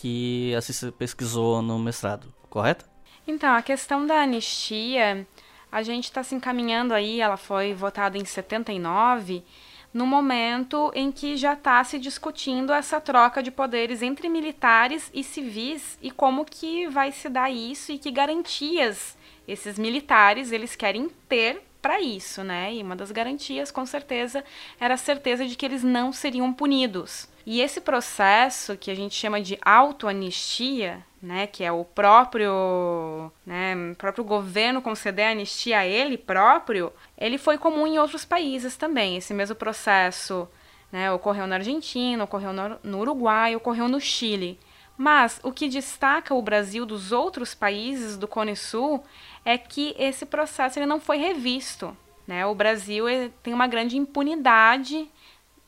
[0.01, 2.87] que a Cissa pesquisou no mestrado, correto?
[3.29, 5.27] Então, a questão da anistia,
[5.71, 9.45] a gente está se encaminhando aí, ela foi votada em 79
[9.93, 15.23] no momento em que já está se discutindo essa troca de poderes entre militares e
[15.23, 19.17] civis e como que vai se dar isso e que garantias
[19.47, 22.73] esses militares eles querem ter para isso, né?
[22.73, 24.45] E uma das garantias, com certeza,
[24.81, 27.29] era a certeza de que eles não seriam punidos.
[27.45, 33.95] E esse processo que a gente chama de autoanistia, né, que é o próprio, né,
[33.99, 39.17] próprio governo conceder anistia a ele próprio, ele foi comum em outros países também.
[39.17, 40.49] Esse mesmo processo
[40.93, 44.59] né, ocorreu na Argentina, ocorreu no Uruguai, ocorreu no Chile.
[44.97, 49.03] Mas o que destaca o Brasil dos outros países do Cone Sul
[49.45, 51.97] é que esse processo ele não foi revisto.
[52.27, 52.47] Né?
[52.47, 53.05] O Brasil
[53.43, 55.09] tem uma grande impunidade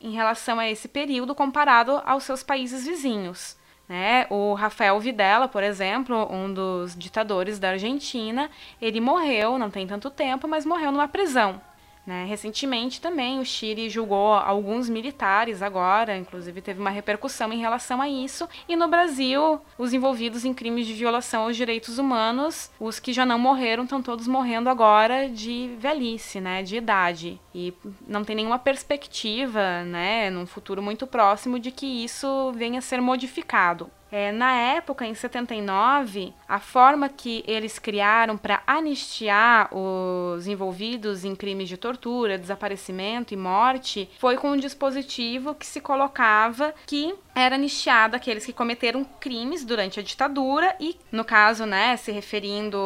[0.00, 3.56] em relação a esse período comparado aos seus países vizinhos.
[3.88, 4.26] Né?
[4.30, 10.10] O Rafael Videla, por exemplo, um dos ditadores da Argentina, ele morreu, não tem tanto
[10.10, 11.60] tempo, mas morreu numa prisão.
[12.06, 12.26] Né?
[12.26, 18.08] Recentemente também o Chile julgou alguns militares agora, inclusive teve uma repercussão em relação a
[18.08, 18.46] isso.
[18.68, 23.24] E no Brasil, os envolvidos em crimes de violação aos direitos humanos, os que já
[23.24, 26.62] não morreram, estão todos morrendo agora de velhice, né?
[26.62, 27.40] de idade.
[27.54, 27.72] E
[28.06, 33.00] não tem nenhuma perspectiva, né, num futuro muito próximo, de que isso venha a ser
[33.00, 33.90] modificado.
[34.12, 41.34] É, na época, em 79, a forma que eles criaram para anistiar os envolvidos em
[41.34, 47.56] crimes de tortura, desaparecimento e morte foi com um dispositivo que se colocava que era
[47.56, 52.78] anistiado aqueles que cometeram crimes durante a ditadura e, no caso, né, se referindo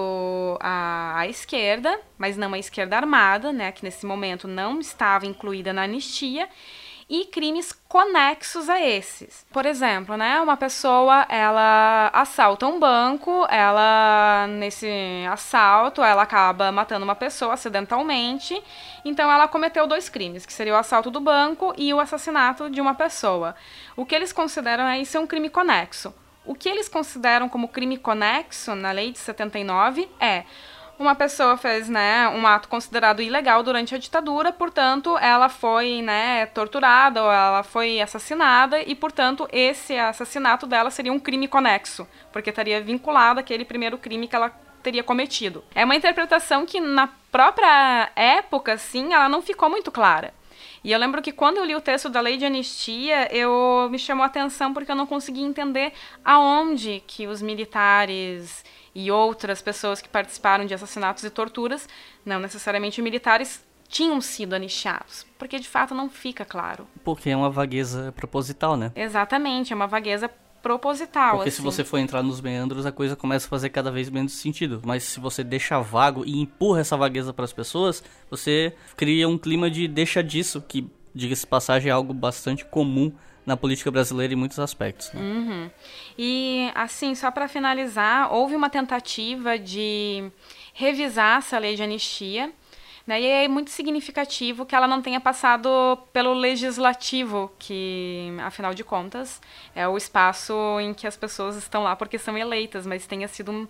[0.61, 5.73] à, à esquerda, mas não à esquerda armada, né, que nesse momento não estava incluída
[5.75, 6.49] na anistia
[7.09, 9.47] e crimes conexos a esses.
[9.51, 14.89] Por exemplo, né, uma pessoa ela assalta um banco, ela nesse
[15.31, 18.63] assalto ela acaba matando uma pessoa acidentalmente,
[19.05, 22.81] então ela cometeu dois crimes, que seria o assalto do banco e o assassinato de
[22.81, 23.55] uma pessoa.
[23.97, 26.13] O que eles consideram é isso é um crime conexo.
[26.45, 30.45] O que eles consideram como crime conexo na lei de 79 é
[30.99, 36.47] uma pessoa fez, né, um ato considerado ilegal durante a ditadura, portanto, ela foi, né,
[36.47, 42.51] torturada ou ela foi assassinada e, portanto, esse assassinato dela seria um crime conexo, porque
[42.51, 44.51] estaria vinculado àquele primeiro crime que ela
[44.83, 45.65] teria cometido.
[45.75, 50.33] É uma interpretação que na própria época, sim, ela não ficou muito clara.
[50.89, 53.99] E eu lembro que quando eu li o texto da lei de anistia, eu me
[53.99, 55.93] chamou a atenção porque eu não conseguia entender
[56.25, 61.87] aonde que os militares e outras pessoas que participaram de assassinatos e torturas,
[62.25, 66.89] não necessariamente militares, tinham sido anistiados, porque de fato não fica claro.
[67.05, 68.91] Porque é uma vagueza proposital, né?
[68.97, 70.31] Exatamente, é uma vagueza
[70.63, 71.37] proposital.
[71.37, 71.57] Porque assim.
[71.57, 74.81] se você for entrar nos meandros, a coisa começa a fazer cada vez menos sentido.
[74.85, 79.39] Mas se você deixa vago e empurra essa vagueza para as pessoas, você cria um
[79.39, 83.13] clima de deixa disso, que, diga-se passagem, é algo bastante comum
[83.49, 85.11] na política brasileira em muitos aspectos.
[85.13, 85.21] Né?
[85.23, 85.71] Uhum.
[86.19, 90.31] E, assim, só para finalizar, houve uma tentativa de
[90.75, 92.53] revisar essa lei de anistia.
[93.09, 98.85] Né, e é muito significativo que ela não tenha passado pelo legislativo, que, afinal de
[98.85, 99.41] contas,
[99.75, 103.67] é o espaço em que as pessoas estão lá porque são eleitas, mas tenha sido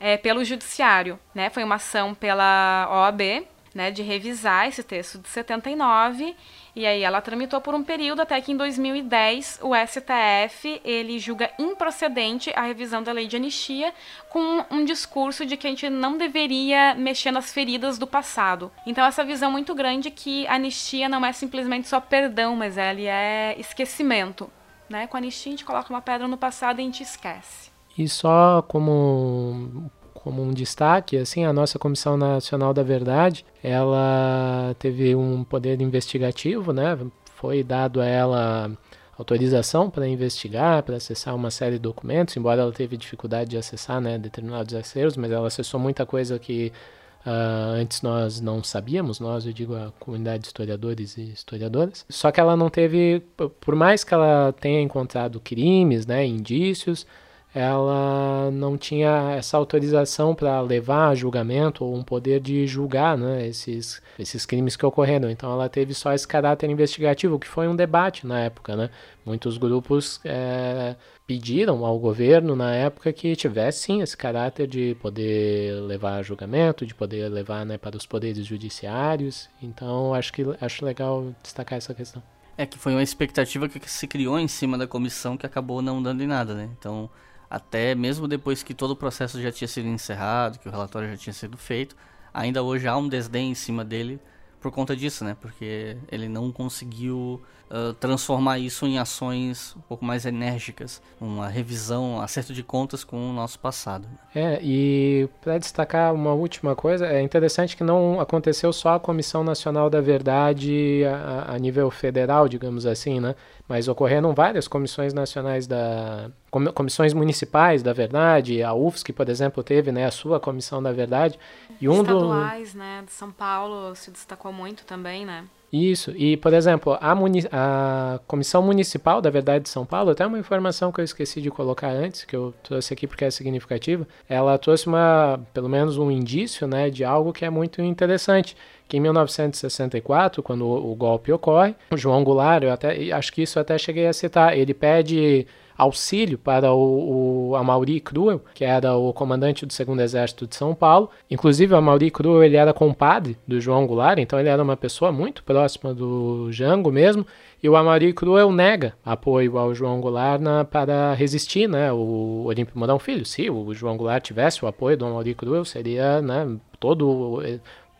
[0.00, 1.20] é, pelo judiciário.
[1.32, 1.48] Né?
[1.50, 6.34] Foi uma ação pela OAB, né, de revisar esse texto de 79
[6.74, 11.50] e aí ela tramitou por um período até que em 2010 o STF ele julga
[11.58, 13.92] improcedente a revisão da lei de anistia
[14.28, 18.70] com um discurso de que a gente não deveria mexer nas feridas do passado.
[18.86, 23.00] Então essa visão muito grande que a anistia não é simplesmente só perdão, mas ela
[23.00, 24.50] é esquecimento.
[24.88, 25.06] Né?
[25.06, 27.70] Com a anistia a gente coloca uma pedra no passado e a gente esquece.
[27.98, 29.90] E só como
[30.22, 36.72] como um destaque, assim, a nossa Comissão Nacional da Verdade, ela teve um poder investigativo,
[36.72, 36.98] né?
[37.36, 38.70] Foi dado a ela
[39.16, 44.00] autorização para investigar, para acessar uma série de documentos, embora ela teve dificuldade de acessar,
[44.00, 46.72] né, determinados acervos, mas ela acessou muita coisa que
[47.20, 52.06] Uh, antes nós não sabíamos, nós, eu digo a comunidade de historiadores e historiadoras.
[52.08, 53.22] Só que ela não teve,
[53.60, 57.06] por mais que ela tenha encontrado crimes, né, indícios,
[57.54, 63.46] ela não tinha essa autorização para levar a julgamento ou um poder de julgar né,
[63.46, 65.28] esses, esses crimes que ocorreram.
[65.28, 68.76] Então ela teve só esse caráter investigativo, que foi um debate na época.
[68.76, 68.90] Né?
[69.26, 70.94] Muitos grupos é,
[71.26, 76.86] pediram ao governo na época que tivesse sim esse caráter de poder levar a julgamento,
[76.86, 79.48] de poder levar né, para os poderes judiciários.
[79.60, 82.22] Então acho que acho legal destacar essa questão.
[82.56, 86.02] É que foi uma expectativa que se criou em cima da comissão que acabou não
[86.02, 86.68] dando em nada, né?
[86.78, 87.08] Então,
[87.50, 91.16] até mesmo depois que todo o processo já tinha sido encerrado, que o relatório já
[91.16, 91.96] tinha sido feito,
[92.32, 94.20] ainda hoje há um desdém em cima dele
[94.60, 95.36] por conta disso, né?
[95.40, 102.14] Porque ele não conseguiu uh, transformar isso em ações um pouco mais enérgicas, uma revisão,
[102.14, 104.08] um acerto de contas com o nosso passado.
[104.34, 109.44] É, e para destacar uma última coisa, é interessante que não aconteceu só a Comissão
[109.44, 113.34] Nacional da Verdade a, a nível federal, digamos assim, né?
[113.68, 116.30] Mas ocorreram várias comissões nacionais da
[116.74, 121.38] comissões municipais da verdade, a UFSC, por exemplo, teve né, a sua comissão da verdade.
[121.80, 122.78] E um Estaduais, do...
[122.78, 125.44] né, de São Paulo se destacou muito também, né?
[125.72, 127.14] Isso, e por exemplo, a,
[127.52, 131.50] a Comissão Municipal da Verdade de São Paulo, até uma informação que eu esqueci de
[131.50, 136.10] colocar antes, que eu trouxe aqui porque é significativa, ela trouxe uma, pelo menos um
[136.10, 138.56] indício, né, de algo que é muito interessante,
[138.88, 143.42] que em 1964, quando o, o golpe ocorre, o João Goulart, eu até, acho que
[143.42, 145.46] isso até cheguei a citar, ele pede
[145.80, 150.74] auxílio para o, o Amauri Cruel, que era o comandante do segundo exército de São
[150.74, 151.10] Paulo.
[151.30, 155.10] Inclusive, o Amauri Cruel ele era compadre do João Goulart, então ele era uma pessoa
[155.10, 157.26] muito próxima do Jango mesmo.
[157.62, 162.78] E o Amauri Cruel nega apoio ao João Goulart na, para resistir, né, o Olímpio
[162.78, 163.24] Mourão Filho.
[163.24, 167.42] Se o João Goulart tivesse o apoio do Amauri Cruel, seria, né, todo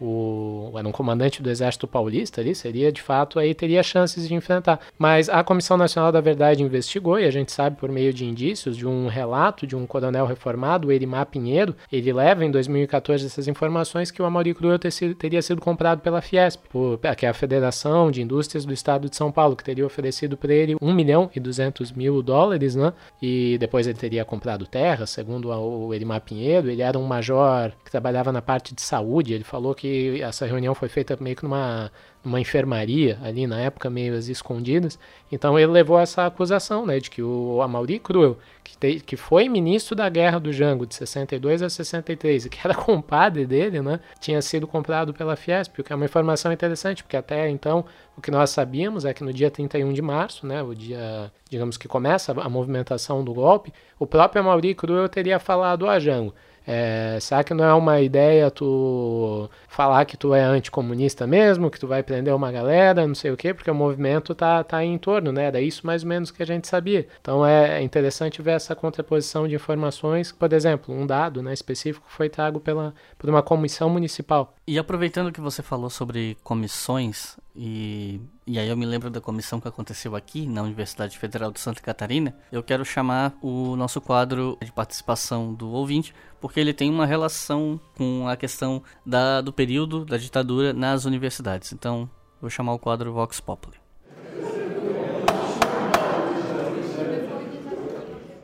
[0.01, 4.35] o, era um comandante do exército paulista ali, seria de fato aí teria chances de
[4.35, 4.81] enfrentar.
[4.99, 8.77] Mas a Comissão Nacional da Verdade investigou e a gente sabe por meio de indícios
[8.77, 14.11] de um relato de um coronel reformado, Erimar Pinheiro, ele leva em 2014 essas informações
[14.11, 17.35] que o Amaury Cruel ter sido, teria sido comprado pela Fiesp, por, que é a
[17.35, 21.31] Federação de Indústrias do Estado de São Paulo, que teria oferecido para ele 1 milhão
[21.35, 22.93] e 200 mil dólares, né?
[23.21, 27.91] E depois ele teria comprado terra, segundo o Erimar Pinheiro, ele era um major que
[27.91, 31.43] trabalhava na parte de saúde, ele falou que que essa reunião foi feita meio que
[31.43, 31.91] numa,
[32.25, 34.99] numa enfermaria ali na época, meio às escondidas.
[35.33, 39.49] Então ele levou essa acusação, né, de que o Amaury Cruel, que, te, que foi
[39.49, 43.99] ministro da Guerra do Jango de 62 a 63 e que era compadre dele, né,
[44.21, 47.85] tinha sido comprado pela Fiesp, o que é uma informação interessante, porque até então
[48.17, 51.77] o que nós sabíamos é que no dia 31 de março, né, o dia, digamos
[51.77, 56.33] que começa a movimentação do golpe, o próprio Amaury Cruel teria falado a Jango
[56.67, 61.81] é, será que não é uma ideia tu falar que tu é anticomunista mesmo, que
[61.81, 64.99] tu vai prender uma galera, não sei o quê, porque o movimento tá, tá em
[64.99, 65.45] torno, né?
[65.45, 67.07] Era isso mais ou menos que a gente sabia.
[67.21, 70.33] Então é interessante ver essa contraposição de informações.
[70.33, 74.55] Por exemplo, um dado né, específico foi trago pela, por uma comissão municipal.
[74.67, 78.21] E aproveitando que você falou sobre comissões, e,
[78.51, 81.81] e aí eu me lembro da comissão que aconteceu aqui na Universidade Federal de Santa
[81.81, 87.07] Catarina, eu quero chamar o nosso quadro de participação do ouvinte, porque ele tem uma
[87.07, 91.73] relação com a questão da, do período da ditadura nas universidades.
[91.73, 92.11] Então,
[92.41, 93.77] vou chamar o quadro Vox Populi.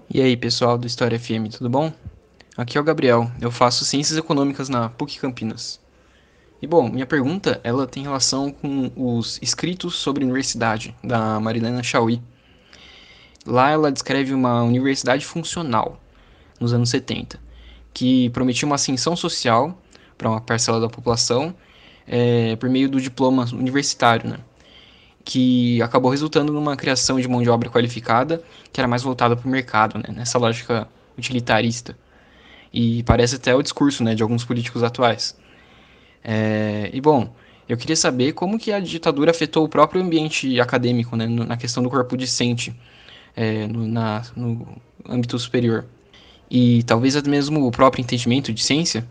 [0.08, 1.92] E aí, pessoal do História FM, tudo bom?
[2.56, 5.84] Aqui é o Gabriel, eu faço Ciências Econômicas na PUC Campinas.
[6.60, 12.22] E bom, minha pergunta, ela tem relação com os escritos sobre universidade da Marilena Chauí.
[13.46, 16.00] Lá ela descreve uma universidade funcional
[16.58, 17.38] nos anos 70,
[17.92, 19.78] que prometia uma ascensão social
[20.16, 21.54] para uma parcela da população
[22.06, 24.38] é, por meio do diploma universitário, né?
[25.24, 28.42] que acabou resultando numa criação de mão de obra qualificada
[28.72, 30.04] que era mais voltada para o mercado, né?
[30.08, 30.88] nessa lógica
[31.18, 31.98] utilitarista.
[32.72, 35.36] E parece até o discurso né, de alguns políticos atuais.
[36.28, 37.32] É, e bom,
[37.68, 41.84] eu queria saber como que a ditadura afetou o próprio ambiente acadêmico, né, na questão
[41.84, 42.74] do corpo discente,
[43.36, 44.66] é, no, na, no
[45.08, 45.86] âmbito superior.
[46.50, 49.06] E talvez até mesmo o próprio entendimento de ciência.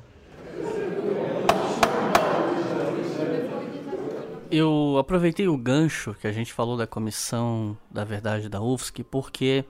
[4.51, 9.63] Eu aproveitei o gancho que a gente falou da Comissão da Verdade da UFSC, porque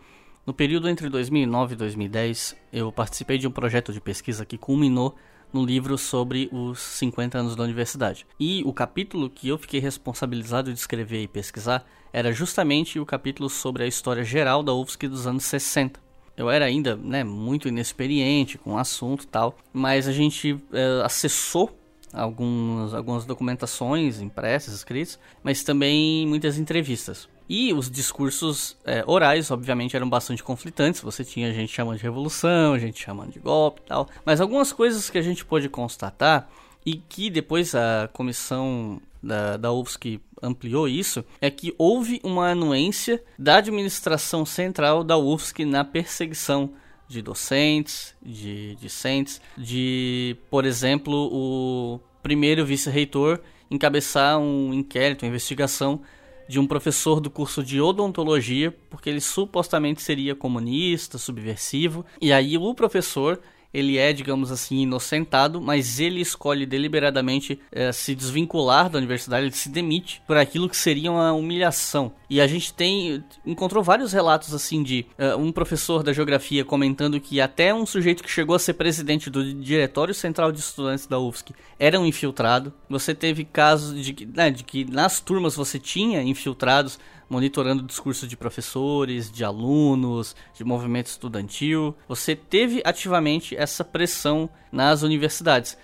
[0.47, 5.15] no período entre 2009 e 2010 eu participei de um projeto de pesquisa que culminou
[5.51, 8.25] no livro sobre os 50 anos da universidade.
[8.39, 13.49] E o capítulo que eu fiquei responsabilizado de escrever e pesquisar era justamente o capítulo
[13.49, 15.99] sobre a história geral da UFSC dos anos 60.
[16.37, 21.01] Eu era ainda né, muito inexperiente com o assunto e tal, mas a gente é,
[21.03, 21.77] acessou
[22.11, 27.27] algumas, algumas documentações impressas, escritas, mas também muitas entrevistas.
[27.47, 31.01] E os discursos é, orais, obviamente, eram bastante conflitantes.
[31.01, 34.09] Você tinha gente chamando de revolução, gente chamando de golpe e tal.
[34.25, 36.49] Mas algumas coisas que a gente pôde constatar
[36.85, 43.23] e que depois a comissão da, da UFSC ampliou isso, é que houve uma anuência
[43.37, 46.71] da administração central da UFSC na perseguição
[47.07, 53.39] de docentes, de discentes, de, por exemplo, o primeiro vice-reitor
[53.69, 56.01] encabeçar um inquérito, uma investigação
[56.47, 62.05] de um professor do curso de odontologia, porque ele supostamente seria comunista, subversivo.
[62.21, 63.39] E aí o professor
[63.75, 69.55] ele é, digamos assim, inocentado, mas ele escolhe deliberadamente é, se desvincular da universidade, ele
[69.55, 72.13] se demite por aquilo que seria uma humilhação.
[72.29, 77.19] E a gente tem encontrou vários relatos assim de uh, um professor da geografia comentando
[77.19, 81.19] que até um sujeito que chegou a ser presidente do Diretório Central de Estudantes da
[81.19, 82.73] UFSC era um infiltrado.
[82.89, 86.97] Você teve casos de, né, de que nas turmas você tinha infiltrados
[87.29, 91.95] monitorando o discurso de professores, de alunos, de movimento estudantil.
[92.07, 95.77] Você teve ativamente essa pressão nas universidades.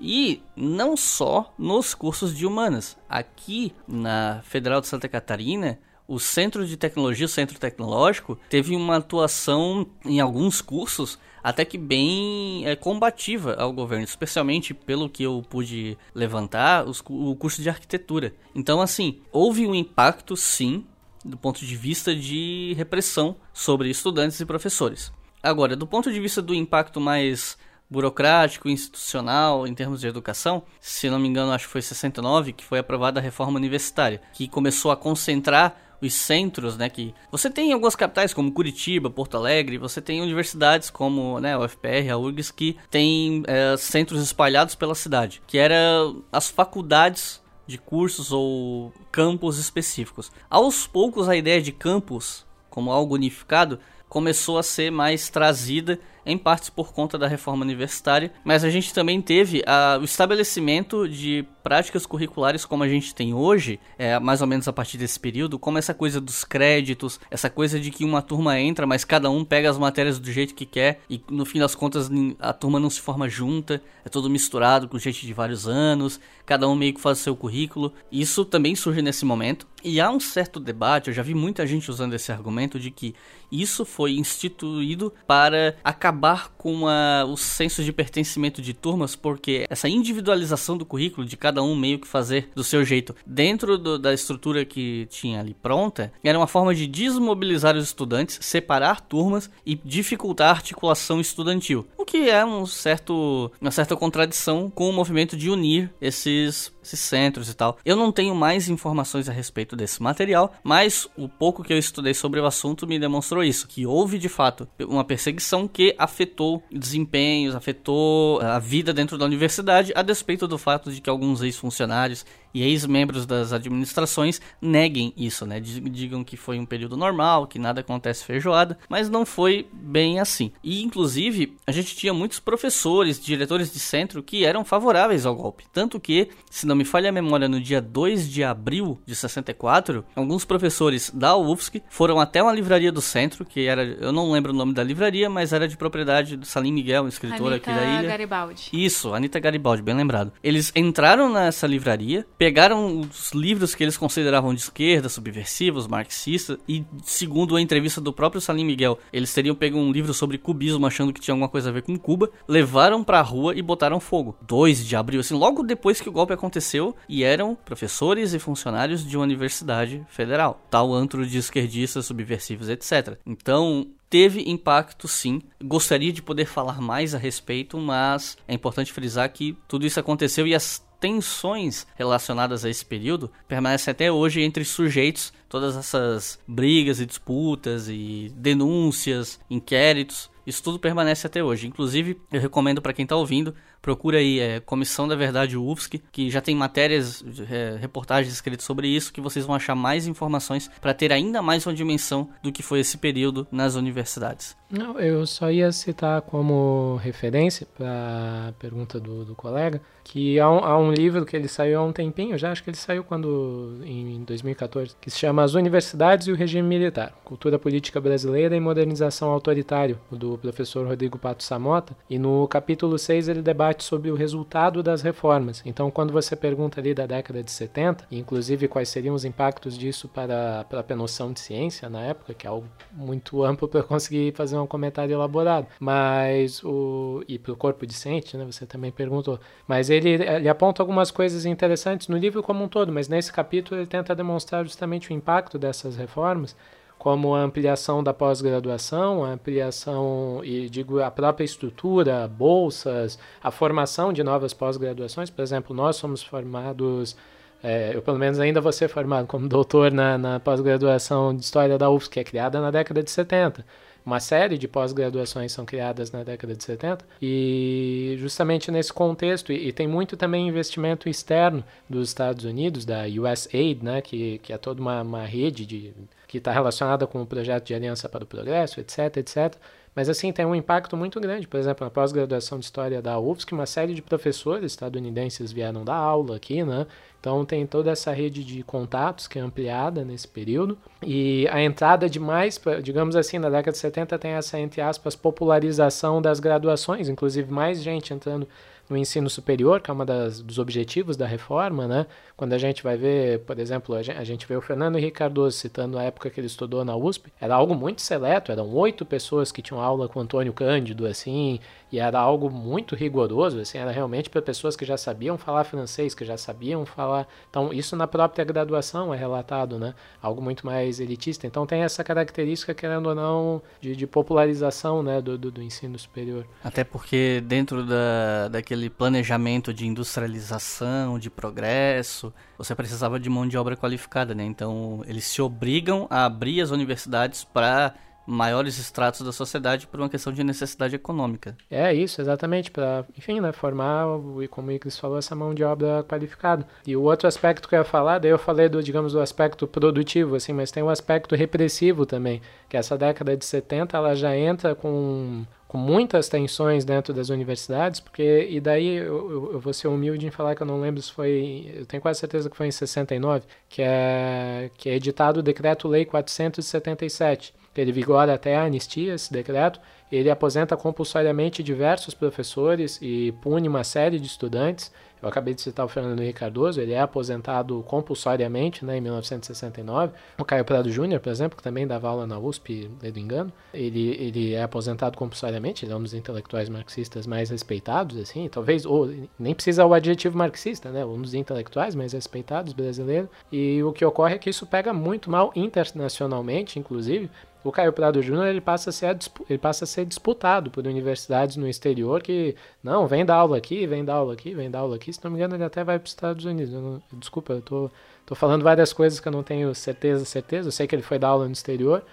[0.00, 2.96] E não só nos cursos de humanas.
[3.08, 8.96] Aqui na Federal de Santa Catarina, o Centro de Tecnologia, o Centro Tecnológico, teve uma
[8.96, 11.18] atuação em alguns cursos
[11.48, 17.34] até que bem é, combativa ao governo, especialmente pelo que eu pude levantar, os, o
[17.36, 18.34] curso de arquitetura.
[18.54, 20.84] Então, assim, houve um impacto, sim,
[21.24, 25.10] do ponto de vista de repressão sobre estudantes e professores.
[25.42, 27.56] Agora, do ponto de vista do impacto mais
[27.88, 32.64] burocrático, institucional, em termos de educação, se não me engano, acho que foi 69 que
[32.64, 37.72] foi aprovada a reforma universitária, que começou a concentrar os centros, né, que você tem
[37.72, 42.50] algumas capitais como Curitiba, Porto Alegre, você tem universidades como, né, a UFPR, a URGS,
[42.50, 49.58] que tem é, centros espalhados pela cidade, que eram as faculdades de cursos ou campos
[49.58, 50.32] específicos.
[50.48, 56.38] Aos poucos a ideia de campus como algo unificado começou a ser mais trazida em
[56.38, 61.44] partes por conta da reforma universitária, mas a gente também teve a, o estabelecimento de
[61.62, 65.58] práticas curriculares como a gente tem hoje, é, mais ou menos a partir desse período,
[65.58, 69.44] como essa coisa dos créditos, essa coisa de que uma turma entra, mas cada um
[69.44, 72.90] pega as matérias do jeito que quer e no fim das contas a turma não
[72.90, 77.00] se forma junta, é todo misturado com gente de vários anos, cada um meio que
[77.00, 77.92] faz o seu currículo.
[78.10, 79.66] Isso também surge nesse momento.
[79.84, 83.14] E há um certo debate, eu já vi muita gente usando esse argumento de que
[83.50, 86.17] isso foi instituído para acabar
[86.56, 91.62] com a, os sensos de pertencimento de turmas, porque essa individualização do currículo, de cada
[91.62, 96.12] um meio que fazer do seu jeito, dentro do, da estrutura que tinha ali pronta,
[96.22, 101.86] era uma forma de desmobilizar os estudantes, separar turmas e dificultar a articulação estudantil.
[101.96, 107.00] O que é um certo, uma certa contradição com o movimento de unir esses esses
[107.00, 107.78] centros e tal.
[107.84, 112.14] Eu não tenho mais informações a respeito desse material, mas o pouco que eu estudei
[112.14, 117.54] sobre o assunto me demonstrou isso, que houve de fato uma perseguição que afetou desempenhos,
[117.54, 122.62] afetou a vida dentro da universidade, a despeito do fato de que alguns ex-funcionários e
[122.62, 125.60] ex-membros das administrações neguem isso, né?
[125.60, 130.52] Digam que foi um período normal, que nada acontece feijoada, mas não foi bem assim.
[130.62, 135.64] E inclusive, a gente tinha muitos professores, diretores de centro que eram favoráveis ao golpe,
[135.72, 140.04] tanto que, se não me falha a memória, no dia 2 de abril de 64,
[140.14, 144.52] alguns professores da UFSC foram até uma livraria do centro, que era, eu não lembro
[144.52, 147.80] o nome da livraria, mas era de propriedade do Salim Miguel, um escritor Anitta aqui
[147.80, 148.08] da ilha.
[148.08, 148.68] Garibaldi.
[148.72, 150.32] Isso, Anitta Garibaldi, bem lembrado.
[150.42, 156.84] Eles entraram nessa livraria, pegaram os livros que eles consideravam de esquerda, subversivos, marxistas, e
[157.02, 161.12] segundo a entrevista do próprio Salim Miguel, eles teriam pego um livro sobre cubismo achando
[161.12, 164.36] que tinha alguma coisa a ver com Cuba, levaram pra rua e botaram fogo.
[164.46, 169.04] 2 de abril, assim, logo depois que o golpe aconteceu, e eram professores e funcionários
[169.04, 173.18] de uma universidade federal, tal antro de esquerdistas, subversivos, etc.
[173.26, 175.40] Então, teve impacto sim.
[175.62, 180.46] Gostaria de poder falar mais a respeito, mas é importante frisar que tudo isso aconteceu
[180.46, 187.00] e as tensões relacionadas a esse período permanecem até hoje entre sujeitos, todas essas brigas
[187.00, 191.66] e disputas e denúncias, inquéritos, isso tudo permanece até hoje.
[191.66, 193.54] Inclusive, eu recomendo para quem está ouvindo,
[193.88, 198.86] procura aí é, Comissão da Verdade UFSC, que já tem matérias, é, reportagens escritas sobre
[198.86, 202.62] isso, que vocês vão achar mais informações para ter ainda mais uma dimensão do que
[202.62, 204.54] foi esse período nas universidades.
[204.70, 210.50] Não, eu só ia citar como referência para a pergunta do, do colega, que há
[210.50, 213.02] um, há um, livro que ele saiu há um tempinho, já acho que ele saiu
[213.02, 218.54] quando em 2014, que se chama As Universidades e o Regime Militar: Cultura Política Brasileira
[218.54, 224.10] e Modernização Autoritário, do professor Rodrigo Pato Samota, e no capítulo 6 ele debate sobre
[224.10, 225.62] o resultado das reformas.
[225.64, 230.08] Então, quando você pergunta ali da década de 70, inclusive quais seriam os impactos disso
[230.08, 234.56] para, a noção de ciência na época, que é algo muito amplo para conseguir fazer
[234.56, 239.90] um comentário elaborado, mas o e para o corpo discente, né, você também perguntou, mas
[239.90, 243.86] ele, ele aponta algumas coisas interessantes no livro como um todo, mas nesse capítulo ele
[243.86, 246.56] tenta demonstrar justamente o impacto dessas reformas
[246.98, 254.12] como a ampliação da pós-graduação, a ampliação e digo a própria estrutura, bolsas, a formação
[254.12, 255.30] de novas pós-graduações.
[255.30, 257.16] Por exemplo, nós somos formados,
[257.62, 261.78] é, eu pelo menos ainda vou ser formado como doutor na, na pós-graduação de História
[261.78, 263.64] da UFSC, que é criada na década de 70
[264.08, 269.68] uma série de pós-graduações são criadas na década de 70 e justamente nesse contexto e,
[269.68, 274.56] e, tem muito também investimento externo dos Estados Unidos da USAID, né, que, que é
[274.56, 275.92] toda uma, uma rede de
[276.26, 279.54] que está relacionada com o projeto de Aliança para o Progresso, etc, etc.
[279.98, 281.48] Mas assim, tem um impacto muito grande.
[281.48, 285.96] Por exemplo, na pós-graduação de História da UFSC, uma série de professores estadunidenses vieram dar
[285.96, 286.86] aula aqui, né?
[287.18, 290.78] Então tem toda essa rede de contatos que é ampliada nesse período.
[291.02, 295.16] E a entrada de mais, digamos assim, na década de 70 tem essa, entre aspas,
[295.16, 298.46] popularização das graduações, inclusive mais gente entrando
[298.88, 299.98] no ensino superior, que é um
[300.44, 302.06] dos objetivos da reforma, né?
[302.36, 305.18] Quando a gente vai ver, por exemplo, a gente, a gente vê o Fernando Henrique
[305.18, 309.04] Cardoso citando a época que ele estudou na USP, era algo muito seleto, eram oito
[309.04, 311.58] pessoas que tinham aula com Antônio Cândido, assim,
[311.90, 316.14] e era algo muito rigoroso, assim, era realmente para pessoas que já sabiam falar francês,
[316.14, 317.26] que já sabiam falar.
[317.48, 319.94] Então, isso na própria graduação é relatado, né?
[320.20, 321.46] Algo muito mais elitista.
[321.46, 325.98] Então, tem essa característica, querendo ou não, de, de popularização, né, do, do, do, ensino
[325.98, 326.46] superior.
[326.62, 333.56] Até porque dentro da, daquele planejamento de industrialização, de progresso, você precisava de mão de
[333.56, 334.44] obra qualificada, né?
[334.44, 337.94] Então eles se obrigam a abrir as universidades para
[338.28, 341.56] maiores estratos da sociedade por uma questão de necessidade econômica.
[341.70, 344.04] É isso, exatamente, para, enfim, né, formar,
[344.42, 346.66] e como o falou, essa mão de obra qualificada.
[346.86, 349.66] E o outro aspecto que eu ia falar, daí eu falei do, digamos, do aspecto
[349.66, 354.36] produtivo, assim, mas tem um aspecto repressivo também, que essa década de 70, ela já
[354.36, 359.86] entra com com muitas tensões dentro das universidades, porque, e daí eu, eu, vou ser
[359.86, 362.68] humilde em falar que eu não lembro se foi, eu tenho quase certeza que foi
[362.68, 368.64] em 69, que é, que é editado o Decreto-Lei 477, que ele vigora até a
[368.64, 369.78] anistia, esse decreto,
[370.10, 374.90] ele aposenta compulsoriamente diversos professores e pune uma série de estudantes,
[375.22, 380.12] eu acabei de citar o Fernando Henrique Cardoso, ele é aposentado compulsoriamente né, em 1969.
[380.38, 384.10] O Caio Prado Júnior, por exemplo, que também dava aula na USP, do engano, ele,
[384.20, 389.12] ele é aposentado compulsoriamente, ele é um dos intelectuais marxistas mais respeitados, assim, talvez, ou
[389.38, 393.28] nem precisa o adjetivo marxista, né, um dos intelectuais mais respeitados brasileiros.
[393.50, 397.30] E o que ocorre é que isso pega muito mal internacionalmente, inclusive,
[397.64, 399.18] o Caio Prado Júnior ele passa a ser
[399.48, 403.86] ele passa a ser disputado por universidades no exterior que não vem dar aula aqui,
[403.86, 405.12] vem dar aula aqui, vem dar aula aqui.
[405.12, 406.72] Se não me engano ele até vai para os Estados Unidos.
[406.72, 407.90] Eu não, desculpa, eu tô,
[408.24, 410.68] tô falando várias coisas que eu não tenho certeza, certeza.
[410.68, 412.04] Eu sei que ele foi dar aula no exterior,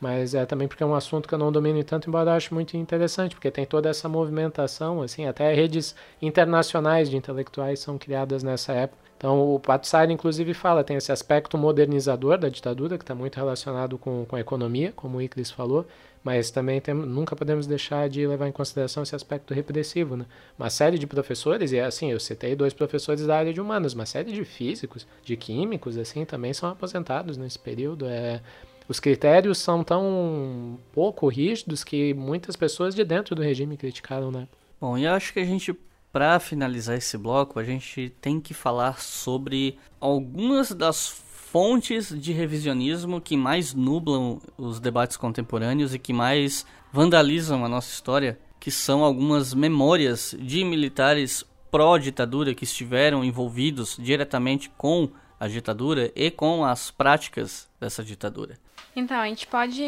[0.00, 2.52] mas é também porque é um assunto que eu não domino tanto, embora eu ache
[2.54, 8.42] muito interessante, porque tem toda essa movimentação, assim, até redes internacionais de intelectuais são criadas
[8.42, 13.16] nessa época então, o Patsai, inclusive, fala, tem esse aspecto modernizador da ditadura, que está
[13.16, 15.84] muito relacionado com, com a economia, como o Iclis falou,
[16.22, 20.16] mas também tem, nunca podemos deixar de levar em consideração esse aspecto repressivo.
[20.16, 20.24] Né?
[20.56, 24.06] Uma série de professores, e assim, eu citei dois professores da área de humanas, uma
[24.06, 28.06] série de físicos, de químicos, assim, também são aposentados nesse período.
[28.06, 28.40] É,
[28.86, 34.46] os critérios são tão pouco rígidos que muitas pessoas de dentro do regime criticaram, né?
[34.80, 35.76] Bom, e acho que a gente
[36.12, 43.20] para finalizar esse bloco, a gente tem que falar sobre algumas das fontes de revisionismo
[43.20, 49.02] que mais nublam os debates contemporâneos e que mais vandalizam a nossa história, que são
[49.02, 56.90] algumas memórias de militares pró-ditadura que estiveram envolvidos diretamente com a ditadura e com as
[56.90, 58.58] práticas dessa ditadura.
[58.96, 59.82] Então, a gente pode.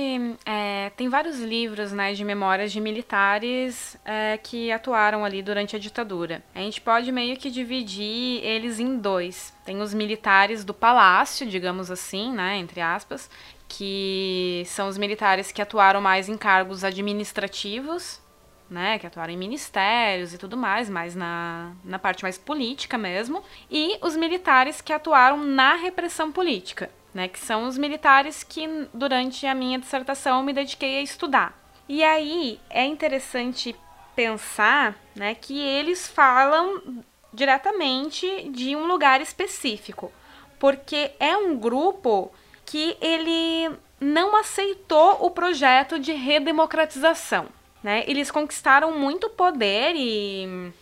[0.44, 5.78] É, tem vários livros né, de memórias de militares é, que atuaram ali durante a
[5.78, 6.42] ditadura.
[6.54, 9.52] A gente pode meio que dividir eles em dois.
[9.64, 13.28] Tem os militares do palácio, digamos assim, né, entre aspas,
[13.68, 18.20] que são os militares que atuaram mais em cargos administrativos,
[18.68, 23.42] né, que atuaram em ministérios e tudo mais, mais na, na parte mais política mesmo,
[23.68, 29.46] e os militares que atuaram na repressão política né, que são os militares que durante
[29.46, 31.58] a minha dissertação me dediquei a estudar.
[31.88, 33.74] E aí é interessante
[34.14, 40.12] pensar, né, que eles falam diretamente de um lugar específico,
[40.58, 42.32] porque é um grupo
[42.66, 43.70] que ele
[44.00, 47.46] não aceitou o projeto de redemocratização,
[47.82, 48.04] né?
[48.06, 50.72] Eles conquistaram muito poder e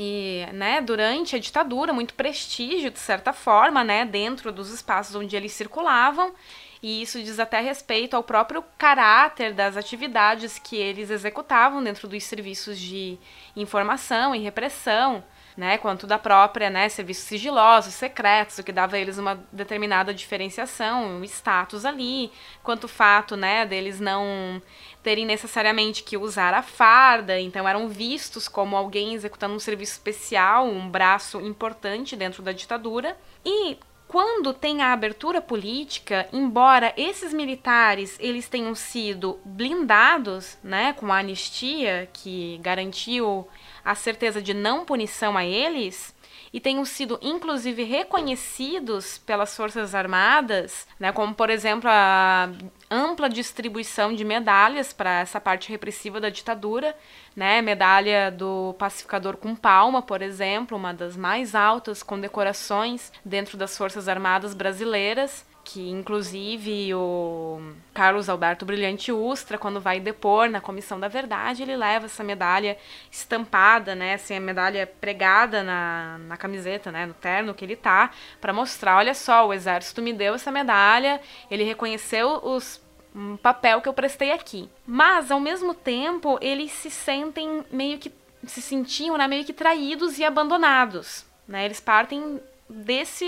[0.00, 5.34] e, né, durante a ditadura, muito prestígio, de certa forma, né, dentro dos espaços onde
[5.34, 6.32] eles circulavam.
[6.80, 12.22] E isso diz até respeito ao próprio caráter das atividades que eles executavam dentro dos
[12.22, 13.18] serviços de
[13.56, 15.24] informação e repressão
[15.58, 20.14] né, quanto da própria, né, serviços sigilosos, secretos, o que dava a eles uma determinada
[20.14, 22.30] diferenciação, um status ali,
[22.62, 24.62] quanto o fato, né, deles não
[25.02, 30.64] terem necessariamente que usar a farda, então eram vistos como alguém executando um serviço especial,
[30.64, 33.18] um braço importante dentro da ditadura.
[33.44, 41.12] E quando tem a abertura política, embora esses militares eles tenham sido blindados, né, com
[41.12, 43.48] a anistia que garantiu
[43.84, 46.14] a certeza de não punição a eles
[46.52, 52.50] e tenham sido inclusive reconhecidos pelas Forças Armadas, né, como por exemplo a
[52.90, 56.96] ampla distribuição de medalhas para essa parte repressiva da ditadura,
[57.36, 63.76] né, medalha do pacificador com palma, por exemplo, uma das mais altas condecorações dentro das
[63.76, 67.60] Forças Armadas brasileiras, que inclusive o
[67.92, 72.78] Carlos Alberto Brilhante Ustra, quando vai depor na Comissão da Verdade, ele leva essa medalha
[73.12, 78.10] estampada, né, assim, a medalha pregada na, na camiseta, né, no terno que ele tá,
[78.40, 81.20] para mostrar, olha só, o exército me deu essa medalha,
[81.50, 82.80] ele reconheceu os
[83.14, 84.70] um papel que eu prestei aqui.
[84.86, 88.12] Mas ao mesmo tempo, eles se sentem meio que
[88.46, 91.64] se sentiam né, meio que traídos e abandonados, né?
[91.64, 93.26] Eles partem desse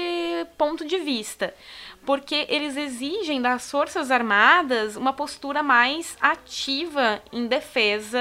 [0.57, 1.55] ponto de vista
[2.05, 8.19] porque eles exigem das Forças Armadas uma postura mais ativa em defesa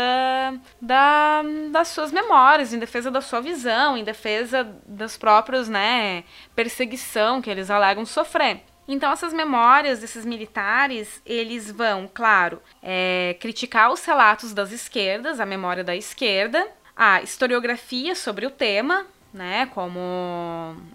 [0.82, 1.42] da,
[1.72, 6.24] das suas memórias, em defesa da sua visão, em defesa dos próprios, né,
[6.56, 8.64] perseguição que eles alegam sofrer.
[8.88, 15.46] Então, essas memórias desses militares, eles vão, claro, é, criticar os relatos das esquerdas, a
[15.46, 16.68] memória da esquerda,
[16.98, 20.00] a historiografia sobre o tema, né, como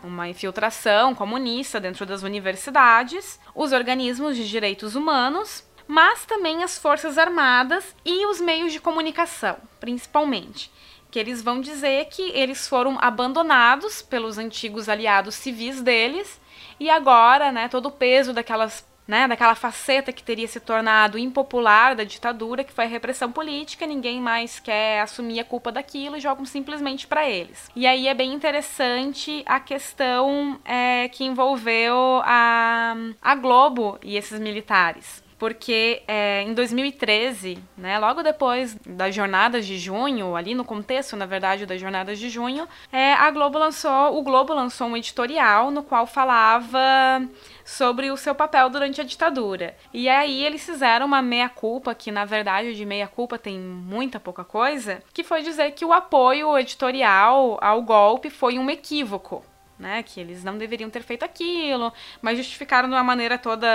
[0.03, 7.19] uma infiltração comunista dentro das universidades, os organismos de direitos humanos, mas também as Forças
[7.19, 10.71] Armadas e os meios de comunicação, principalmente.
[11.11, 16.41] Que eles vão dizer que eles foram abandonados pelos antigos aliados civis deles
[16.81, 21.95] e agora, né, todo o peso daquelas né, daquela faceta que teria se tornado impopular
[21.95, 26.21] da ditadura, que foi a repressão política, ninguém mais quer assumir a culpa daquilo e
[26.21, 27.71] jogam simplesmente para eles.
[27.77, 34.41] E aí é bem interessante a questão é, que envolveu a, a Globo e esses
[34.41, 41.17] militares porque é, em 2013, né, logo depois das jornadas de junho, ali no contexto,
[41.17, 45.71] na verdade, das jornadas de junho, é, a Globo lançou, o Globo lançou um editorial
[45.71, 47.29] no qual falava
[47.65, 49.77] sobre o seu papel durante a ditadura.
[49.93, 55.03] E aí eles fizeram uma meia-culpa, que na verdade de meia-culpa tem muita pouca coisa,
[55.13, 59.43] que foi dizer que o apoio editorial ao golpe foi um equívoco
[59.79, 61.93] né, que eles não deveriam ter feito aquilo,
[62.23, 63.67] mas justificaram de uma maneira toda,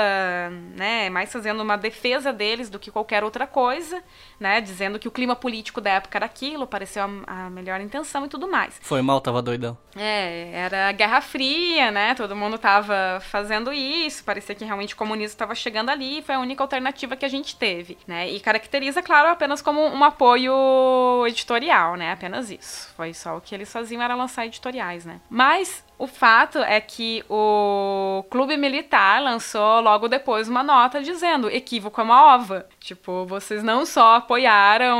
[0.75, 4.01] né, mais fazendo uma defesa deles do que qualquer outra coisa,
[4.39, 8.25] né, dizendo que o clima político da época era aquilo, pareceu a, a melhor intenção
[8.25, 8.79] e tudo mais.
[8.81, 9.77] Foi mal, tava doidão.
[9.95, 15.33] É, era Guerra Fria, né, todo mundo tava fazendo isso, parecia que realmente o comunismo
[15.33, 19.29] estava chegando ali, foi a única alternativa que a gente teve, né, e caracteriza, claro,
[19.29, 22.93] apenas como um apoio editorial, né, apenas isso.
[22.95, 25.19] Foi só o que eles faziam era lançar editoriais, né.
[25.29, 31.99] Mas o fato é que o Clube Militar lançou logo depois uma nota dizendo equívoco
[31.99, 32.65] é uma ova.
[32.79, 34.97] Tipo, vocês não só apoiaram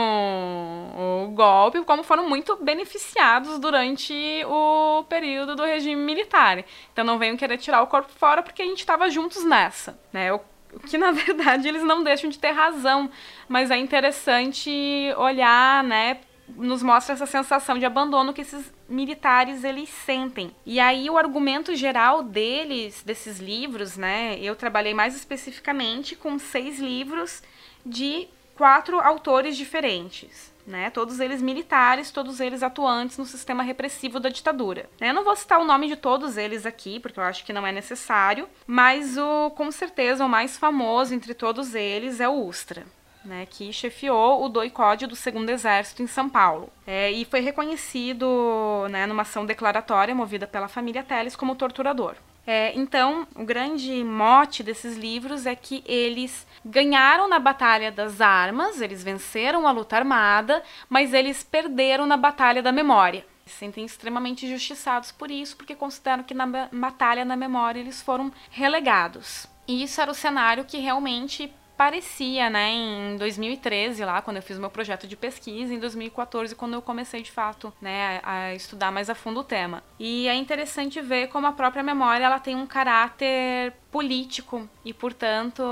[1.26, 4.14] o golpe, como foram muito beneficiados durante
[4.46, 6.66] o período do regime militar.
[6.92, 10.34] Então não venham querer tirar o corpo fora porque a gente estava juntos nessa, né?
[10.34, 10.42] O
[10.86, 13.10] que na verdade eles não deixam de ter razão,
[13.48, 14.70] mas é interessante
[15.18, 16.18] olhar, né,
[16.56, 20.52] nos mostra essa sensação de abandono que esses militares eles sentem.
[20.66, 24.38] E aí o argumento geral deles, desses livros, né?
[24.40, 27.42] Eu trabalhei mais especificamente com seis livros
[27.86, 30.50] de quatro autores diferentes.
[30.68, 34.88] Né, todos eles militares, todos eles atuantes no sistema repressivo da ditadura.
[35.02, 37.66] Eu não vou citar o nome de todos eles aqui, porque eu acho que não
[37.66, 42.86] é necessário, mas o com certeza o mais famoso entre todos eles é o Ustra
[43.30, 46.68] né, que chefiou o doicode do Segundo Exército em São Paulo.
[46.86, 52.16] É, e foi reconhecido né, numa ação declaratória movida pela família Teles como torturador.
[52.48, 58.82] É, então, o grande mote desses livros é que eles ganharam na Batalha das Armas,
[58.82, 63.24] eles venceram a luta armada, mas eles perderam na Batalha da Memória.
[63.46, 68.32] Se sentem extremamente injustiçados por isso, porque consideram que na Batalha da Memória eles foram
[68.50, 69.48] relegados.
[69.68, 74.60] E isso era o cenário que realmente parecia, né, em 2013 lá, quando eu fiz
[74.60, 79.10] meu projeto de pesquisa, em 2014 quando eu comecei de fato, né, a estudar mais
[79.10, 79.82] a fundo o tema.
[79.98, 85.64] E é interessante ver como a própria memória ela tem um caráter político e, portanto,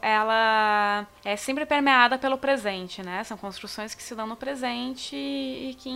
[0.00, 3.22] ela é sempre permeada pelo presente, né?
[3.24, 5.92] São construções que se dão no presente e que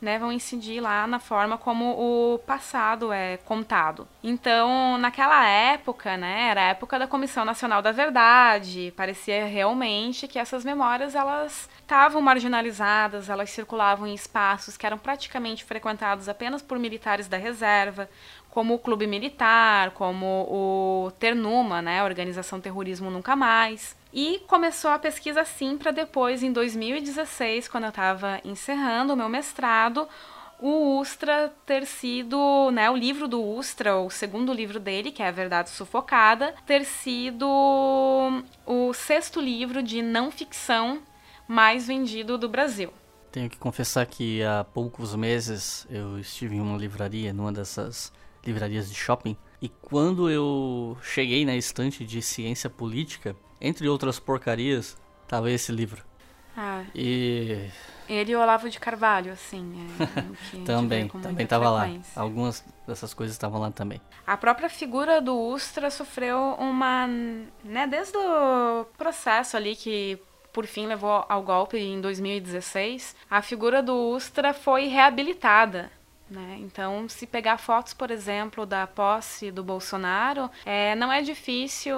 [0.00, 4.06] né, vão incidir lá na forma como o passado é contado.
[4.22, 10.38] Então, naquela época, né, era a época da Comissão Nacional da Verdade, parecia realmente que
[10.38, 16.78] essas memórias elas estavam marginalizadas, elas circulavam em espaços que eram praticamente frequentados apenas por
[16.78, 18.08] militares da reserva,
[18.58, 23.94] como o Clube Militar, como o Ternuma, né, Organização Terrorismo Nunca Mais.
[24.12, 29.28] E começou a pesquisa assim para depois, em 2016, quando eu estava encerrando o meu
[29.28, 30.08] mestrado,
[30.58, 35.28] o Ustra ter sido, né, o livro do Ustra, o segundo livro dele, que é
[35.28, 37.46] A Verdade Sufocada, ter sido
[38.66, 40.98] o sexto livro de não ficção
[41.46, 42.92] mais vendido do Brasil.
[43.30, 48.12] Tenho que confessar que há poucos meses eu estive em uma livraria, numa dessas
[48.44, 49.36] livrarias de shopping.
[49.60, 54.96] E quando eu cheguei na estante de ciência política, entre outras porcarias,
[55.26, 56.02] tava esse livro.
[56.56, 56.84] Ah.
[56.94, 57.68] E.
[58.08, 59.74] Ele e o Olavo de Carvalho, assim.
[60.00, 62.12] É, também, também tava frequência.
[62.16, 62.22] lá.
[62.22, 64.00] Algumas dessas coisas estavam lá também.
[64.26, 67.06] A própria figura do Ustra sofreu uma.
[67.62, 70.18] né, desde o processo ali que
[70.52, 75.92] por fim levou ao golpe em 2016, a figura do Ustra foi reabilitada.
[76.30, 76.58] Né?
[76.60, 81.96] Então, se pegar fotos, por exemplo, da posse do Bolsonaro, é, não é difícil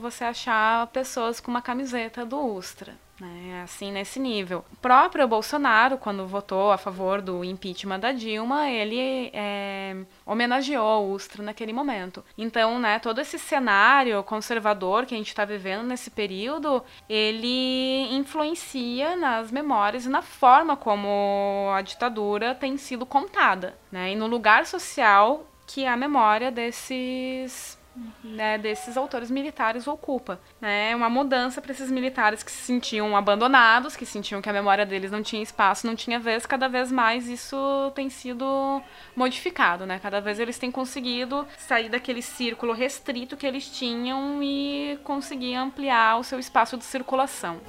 [0.00, 4.64] você achar pessoas com uma camiseta do Ustra né, assim nesse nível.
[4.72, 11.12] O próprio Bolsonaro, quando votou a favor do impeachment da Dilma, ele é, homenageou o
[11.12, 12.24] Ustra naquele momento.
[12.36, 19.16] Então, né, todo esse cenário conservador que a gente está vivendo nesse período, ele influencia
[19.16, 24.66] nas memórias e na forma como a ditadura tem sido contada, né, e no lugar
[24.66, 27.76] social que é a memória desses
[28.22, 30.38] né, desses autores militares ocupa.
[30.60, 30.96] É né?
[30.96, 35.10] uma mudança para esses militares que se sentiam abandonados, que sentiam que a memória deles
[35.10, 36.46] não tinha espaço, não tinha vez.
[36.46, 38.82] Cada vez mais isso tem sido
[39.14, 39.98] modificado, né?
[39.98, 46.18] Cada vez eles têm conseguido sair daquele círculo restrito que eles tinham e conseguir ampliar
[46.18, 47.60] o seu espaço de circulação.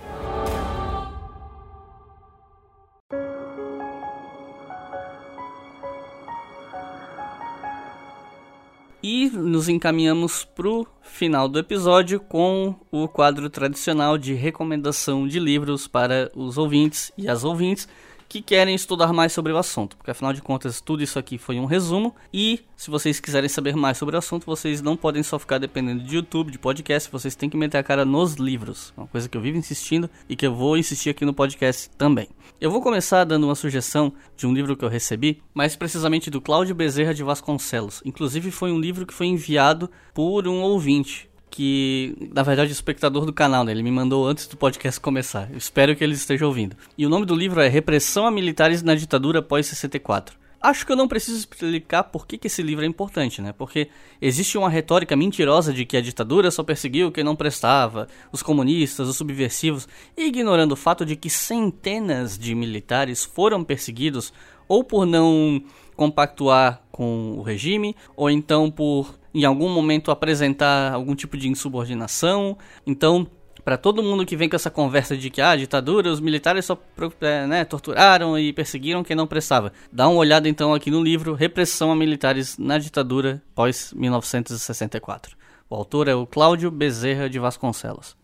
[9.09, 15.87] E nos encaminhamos pro final do episódio com o quadro tradicional de recomendação de livros
[15.87, 17.87] para os ouvintes e as ouvintes
[18.27, 21.59] que querem estudar mais sobre o assunto, porque afinal de contas tudo isso aqui foi
[21.59, 25.39] um resumo e se vocês quiserem saber mais sobre o assunto, vocês não podem só
[25.39, 29.07] ficar dependendo de YouTube, de podcast, vocês têm que meter a cara nos livros, uma
[29.07, 32.27] coisa que eu vivo insistindo e que eu vou insistir aqui no podcast também.
[32.59, 36.41] Eu vou começar dando uma sugestão de um livro que eu recebi, mais precisamente do
[36.41, 38.01] Cláudio Bezerra de Vasconcelos.
[38.05, 41.26] Inclusive foi um livro que foi enviado por um ouvinte
[41.57, 43.71] que, na verdade, o espectador do canal, né?
[43.71, 45.49] Ele me mandou antes do podcast começar.
[45.49, 46.77] Eu espero que ele esteja ouvindo.
[46.95, 50.33] E o nome do livro é Repressão a Militares na Ditadura pós-64.
[50.61, 53.53] Acho que eu não preciso explicar por que, que esse livro é importante, né?
[53.53, 53.89] Porque
[54.21, 59.07] existe uma retórica mentirosa de que a ditadura só perseguiu quem não prestava, os comunistas,
[59.07, 64.31] os subversivos, ignorando o fato de que centenas de militares foram perseguidos
[64.67, 65.63] ou por não
[65.97, 72.57] compactuar com o regime, ou então por em algum momento apresentar algum tipo de insubordinação.
[72.85, 73.27] Então,
[73.63, 76.79] para todo mundo que vem com essa conversa de que ah, ditadura, os militares só
[77.19, 79.73] é, né, torturaram e perseguiram quem não prestava.
[79.91, 85.35] Dá uma olhada então aqui no livro Repressão a Militares na Ditadura pós 1964.
[85.69, 88.15] O autor é o Cláudio Bezerra de Vasconcelos.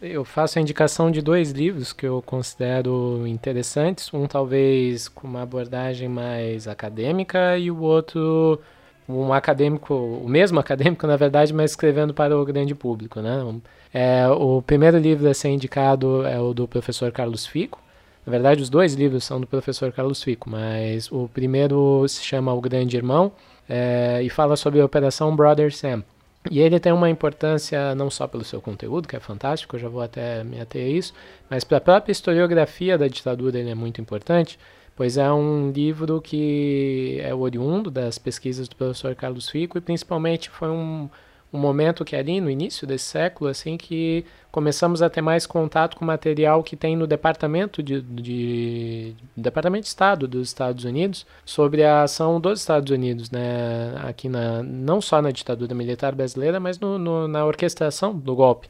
[0.00, 5.42] Eu faço a indicação de dois livros que eu considero interessantes, um talvez com uma
[5.42, 8.60] abordagem mais acadêmica e o outro
[9.08, 13.20] um acadêmico, o mesmo acadêmico, na verdade, mas escrevendo para o grande público.
[13.20, 13.60] Né?
[13.92, 17.80] É, o primeiro livro a ser indicado é o do professor Carlos Fico.
[18.24, 22.52] Na verdade, os dois livros são do professor Carlos Fico, mas o primeiro se chama
[22.52, 23.30] O Grande Irmão
[23.68, 26.02] é, e fala sobre a Operação Brother Sam.
[26.50, 29.88] E ele tem uma importância não só pelo seu conteúdo, que é fantástico, eu já
[29.88, 31.12] vou até me ater a isso,
[31.50, 34.58] mas para a própria historiografia da ditadura ele é muito importante,
[34.94, 40.48] pois é um livro que é oriundo das pesquisas do professor Carlos Fico e principalmente
[40.50, 41.08] foi um,
[41.52, 45.96] um momento que ali no início desse século assim que começamos a ter mais contato
[45.96, 51.84] com material que tem no departamento de, de departamento de Estado dos Estados Unidos sobre
[51.84, 56.78] a ação dos Estados Unidos né aqui na não só na ditadura militar brasileira mas
[56.78, 58.68] no, no, na orquestração do golpe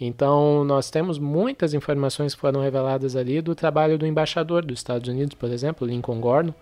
[0.00, 5.08] então, nós temos muitas informações que foram reveladas ali do trabalho do embaixador dos Estados
[5.08, 6.52] Unidos, por exemplo, Lincoln Gordon,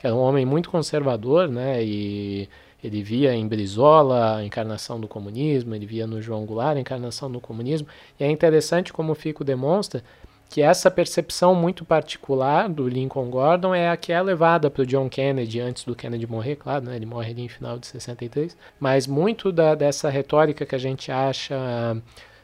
[0.00, 1.82] que era um homem muito conservador, né?
[1.82, 2.48] E
[2.86, 7.30] ele via em Brizola a encarnação do comunismo, ele via no João Goulart a encarnação
[7.30, 7.88] do comunismo.
[8.18, 10.02] E é interessante como o Fico demonstra
[10.50, 14.86] que essa percepção muito particular do Lincoln Gordon é a que é levada para o
[14.86, 16.94] John Kennedy antes do Kennedy morrer, claro, né?
[16.94, 21.10] ele morre ali em final de 63, mas muito da, dessa retórica que a gente
[21.10, 21.56] acha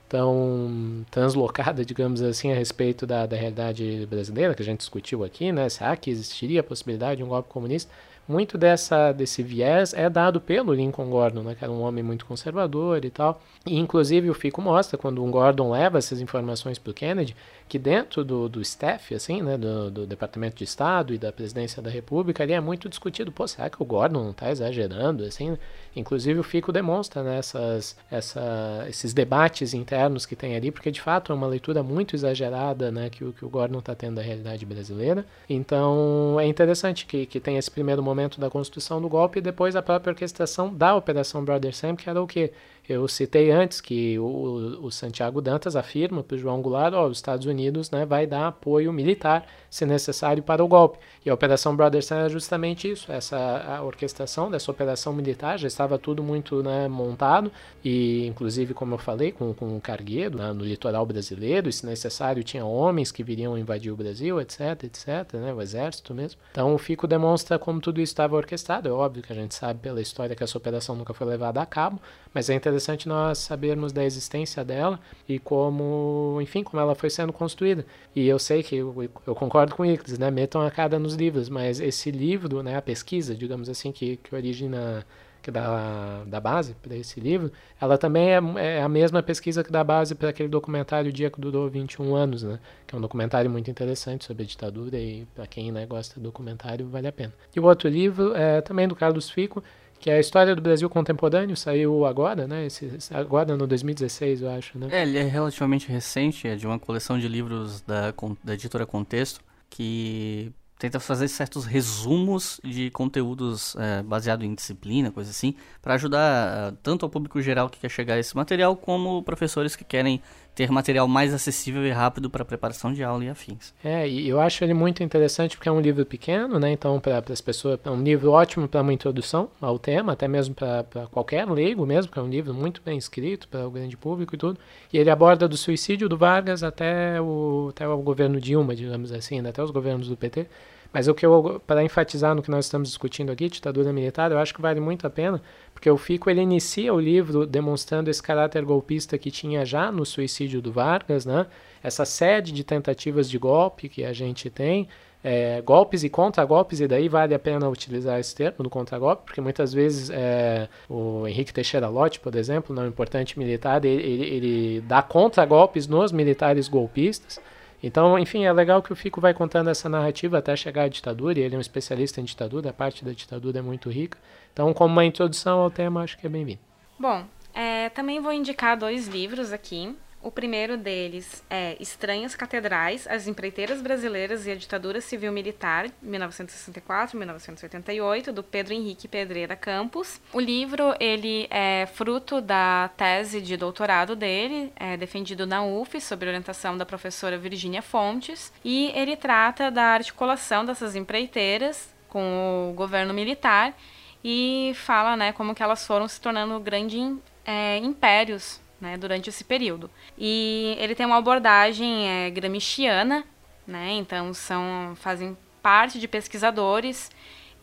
[0.08, 5.52] tão translocada, digamos assim, a respeito da, da realidade brasileira, que a gente discutiu aqui,
[5.52, 5.68] né?
[5.68, 7.92] Será que existiria a possibilidade de um golpe comunista?
[8.30, 12.24] Muito dessa, desse viés é dado pelo Lincoln Gordon, né, que era um homem muito
[12.24, 13.42] conservador e tal.
[13.66, 17.34] E, inclusive, o Fico mostra, quando o Gordon leva essas informações para o Kennedy,
[17.70, 21.80] que dentro do, do staff, assim, né, do, do, Departamento de Estado e da Presidência
[21.80, 25.56] da República, ali é muito discutido, pô, será que o Gordon não está exagerando, assim?
[25.94, 31.00] Inclusive o Fico demonstra né, essas, essa, esses debates internos que tem ali, porque de
[31.00, 34.22] fato é uma leitura muito exagerada né, que, o, que o Gordon está tendo da
[34.22, 35.24] realidade brasileira.
[35.48, 39.76] Então é interessante que, que tem esse primeiro momento da construção do golpe e depois
[39.76, 42.52] a própria orquestração da Operação Brother Sam, que era o quê?
[42.90, 47.46] Eu citei antes que o, o Santiago Dantas afirma para o João Goulart, os Estados
[47.46, 50.98] Unidos né, vai dar apoio militar, se necessário, para o golpe.
[51.24, 55.68] E a Operação Brother Sun é justamente isso, essa a orquestração dessa operação militar, já
[55.68, 57.52] estava tudo muito né, montado,
[57.84, 61.86] e inclusive, como eu falei, com, com o cargueiro né, no litoral brasileiro, e se
[61.86, 66.40] necessário tinha homens que viriam invadir o Brasil, etc, etc, né, o exército mesmo.
[66.50, 69.78] Então o Fico demonstra como tudo isso estava orquestrado, é óbvio que a gente sabe
[69.78, 72.00] pela história que essa operação nunca foi levada a cabo,
[72.32, 74.98] mas é interessante nós sabermos da existência dela
[75.28, 77.84] e como, enfim, como ela foi sendo construída.
[78.14, 80.30] E eu sei que eu, eu concordo com Icles, né?
[80.30, 84.34] Metam a cara nos livros, mas esse livro, né, a pesquisa, digamos assim, que, que
[84.34, 85.04] origina
[85.42, 87.50] que dá da base para esse livro,
[87.80, 91.30] ela também é, é, a mesma pesquisa que dá base para aquele documentário O Dia
[91.30, 92.58] que Durou 21 Anos, né?
[92.86, 96.24] que é um documentário muito interessante sobre a ditadura e para quem né, gosta do
[96.24, 97.32] documentário vale a pena.
[97.54, 99.62] E o outro livro é também do Carlos Fico,
[100.00, 102.64] que é a história do Brasil contemporâneo, saiu agora, né?
[102.64, 104.88] Esse, agora no 2016, eu acho, né?
[104.90, 109.40] É, ele é relativamente recente, é de uma coleção de livros da, da editora Contexto,
[109.68, 116.72] que tenta fazer certos resumos de conteúdos é, baseado em disciplina, coisa assim, para ajudar
[116.72, 120.22] uh, tanto ao público geral que quer chegar a esse material, como professores que querem
[120.60, 123.72] ter material mais acessível e rápido para preparação de aula e afins.
[123.82, 126.70] É, e eu acho ele muito interessante porque é um livro pequeno, né?
[126.70, 130.54] Então, para as pessoas, é um livro ótimo para uma introdução ao tema, até mesmo
[130.54, 134.34] para qualquer leigo mesmo, porque é um livro muito bem escrito para o grande público
[134.34, 134.60] e tudo.
[134.92, 139.40] E ele aborda do suicídio do Vargas até o, até o governo Dilma, digamos assim,
[139.40, 139.48] né?
[139.48, 140.46] até os governos do PT.
[140.92, 144.38] Mas o que eu, para enfatizar no que nós estamos discutindo aqui, ditadura militar, eu
[144.38, 145.40] acho que vale muito a pena,
[145.80, 150.04] porque o Fico ele inicia o livro demonstrando esse caráter golpista que tinha já no
[150.04, 151.46] suicídio do Vargas, né?
[151.82, 154.86] Essa sede de tentativas de golpe que a gente tem,
[155.24, 159.40] é, golpes e contra-golpes, e daí vale a pena utilizar esse termo do contra-golpe, porque
[159.40, 164.80] muitas vezes é, o Henrique Teixeira Lott, por exemplo, não importante militar, ele, ele, ele
[164.82, 167.40] dá contra-golpes nos militares golpistas,
[167.82, 171.38] então, enfim, é legal que o Fico vai contando essa narrativa até chegar à ditadura,
[171.38, 174.18] e ele é um especialista em ditadura, a parte da ditadura é muito rica.
[174.52, 176.60] Então, como uma introdução ao tema, acho que é bem-vindo.
[176.98, 179.96] Bom, é, também vou indicar dois livros aqui.
[180.22, 188.42] O primeiro deles é Estranhas Catedrais, As Empreiteiras Brasileiras e a Ditadura Civil-Militar, 1964-1988, do
[188.42, 190.20] Pedro Henrique Pedreira Campos.
[190.30, 196.26] O livro ele é fruto da tese de doutorado dele, é defendido na UF, sob
[196.26, 203.14] orientação da professora Virginia Fontes, e ele trata da articulação dessas empreiteiras com o governo
[203.14, 203.74] militar
[204.22, 209.44] e fala né, como que elas foram se tornando grandes é, impérios né, durante esse
[209.44, 209.90] período.
[210.18, 213.24] E ele tem uma abordagem é, gramsciana,
[213.66, 217.10] né, então são, fazem parte de pesquisadores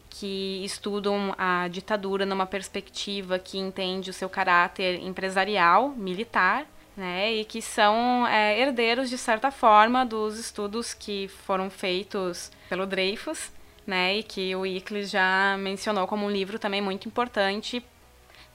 [0.10, 7.46] que estudam a ditadura numa perspectiva que entende o seu caráter empresarial, militar, né, e
[7.46, 13.52] que são é, herdeiros, de certa forma, dos estudos que foram feitos pelo Dreyfus,
[13.88, 17.82] né, e que o Icles já mencionou como um livro também muito importante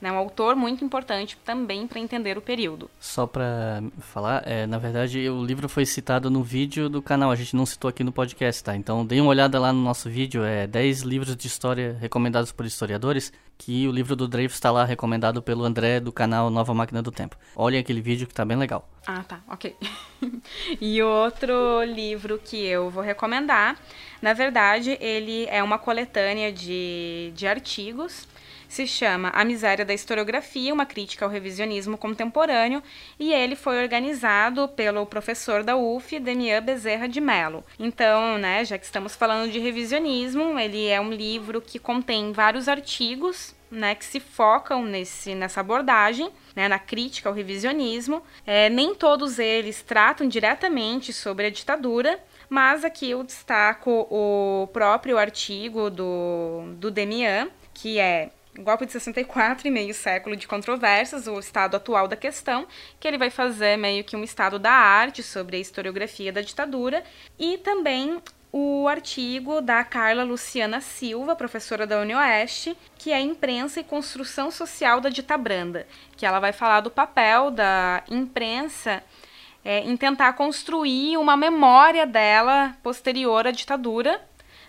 [0.03, 2.91] né, um autor muito importante também para entender o período.
[2.99, 7.37] Só para falar, é, na verdade o livro foi citado no vídeo do canal, a
[7.37, 8.75] gente não citou aqui no podcast, tá?
[8.75, 12.67] Então dê uma olhada lá no nosso vídeo, é 10 livros de história recomendados por
[12.67, 17.01] historiadores, que o livro do Dreyfus está lá recomendado pelo André do canal Nova Máquina
[17.01, 17.37] do Tempo.
[17.55, 18.89] Olhem aquele vídeo que tá bem legal.
[19.07, 19.77] Ah, tá, ok.
[20.81, 23.79] e outro livro que eu vou recomendar,
[24.21, 28.27] na verdade, ele é uma coletânea de, de artigos
[28.73, 32.83] se chama A Miséria da Historiografia, uma crítica ao revisionismo contemporâneo,
[33.19, 37.63] e ele foi organizado pelo professor da UF, Demian Bezerra de Mello.
[37.79, 42.67] Então, né, já que estamos falando de revisionismo, ele é um livro que contém vários
[42.67, 48.23] artigos né, que se focam nesse, nessa abordagem, né, na crítica ao revisionismo.
[48.47, 52.19] É, nem todos eles tratam diretamente sobre a ditadura,
[52.49, 59.67] mas aqui eu destaco o próprio artigo do, do Demian, que é Golpe de 64
[59.67, 62.67] e meio século de controvérsias, o estado atual da questão,
[63.01, 67.03] que ele vai fazer meio que um estado da arte sobre a historiografia da ditadura,
[67.39, 68.21] e também
[68.53, 75.01] o artigo da Carla Luciana Silva, professora da UniOeste, que é Imprensa e Construção Social
[75.01, 79.03] da Ditabranda, que ela vai falar do papel da imprensa
[79.65, 84.21] é, em tentar construir uma memória dela posterior à ditadura,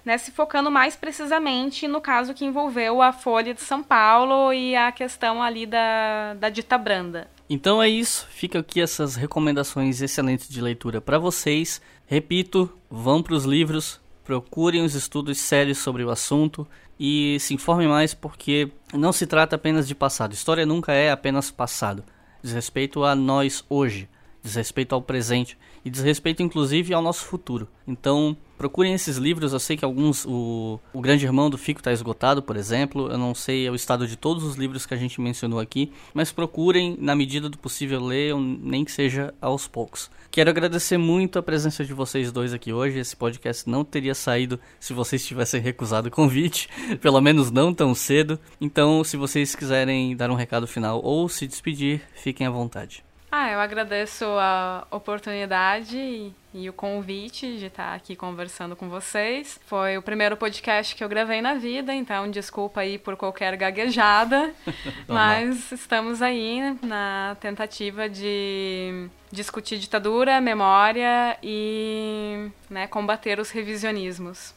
[0.06, 4.76] né, se focando mais precisamente no caso que envolveu a Folha de São Paulo e
[4.76, 7.30] a questão ali da, da dita branda.
[7.50, 11.82] Então é isso, fica aqui essas recomendações excelentes de leitura para vocês.
[12.06, 16.68] Repito, vão para os livros, procurem os estudos sérios sobre o assunto
[17.00, 20.34] e se informem mais porque não se trata apenas de passado.
[20.34, 22.04] História nunca é apenas passado.
[22.42, 24.10] Diz respeito a nós hoje,
[24.42, 27.68] diz respeito ao presente e diz respeito inclusive ao nosso futuro.
[27.88, 29.52] Então, procurem esses livros.
[29.52, 33.12] Eu sei que alguns, o, o Grande Irmão do Fico está esgotado, por exemplo.
[33.12, 36.32] Eu não sei o estado de todos os livros que a gente mencionou aqui, mas
[36.32, 40.10] procurem, na medida do possível, ler, nem que seja aos poucos.
[40.32, 43.00] Quero agradecer muito a presença de vocês dois aqui hoje.
[43.00, 46.70] Esse podcast não teria saído se vocês tivessem recusado o convite,
[47.02, 48.40] pelo menos não tão cedo.
[48.62, 53.04] Então, se vocês quiserem dar um recado final ou se despedir, fiquem à vontade.
[53.36, 59.60] Ah, eu agradeço a oportunidade e, e, o convite de estar aqui conversando com vocês.
[59.66, 64.54] Foi o primeiro podcast que eu gravei na vida, então desculpa aí por qualquer gaguejada,
[65.10, 74.54] mas estamos aí na tentativa de discutir ditadura, memória e né, combater os revisionismos.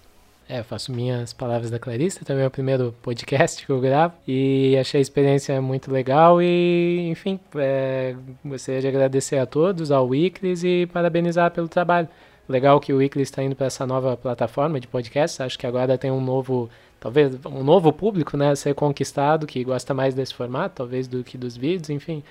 [0.49, 4.15] É, eu faço minhas palavras da Clarissa, também é o primeiro podcast que eu gravo
[4.29, 10.07] e achei a experiência muito legal e, enfim, é, gostaria de agradecer a todos, ao
[10.07, 12.09] Weeklies e parabenizar pelo trabalho.
[12.49, 15.99] Legal que o Weeklies está indo para essa nova plataforma de podcast, acho que agora
[15.99, 20.33] tem um novo, talvez um novo público, né, a ser conquistado que gosta mais desse
[20.33, 22.23] formato, talvez do que dos vídeos, enfim.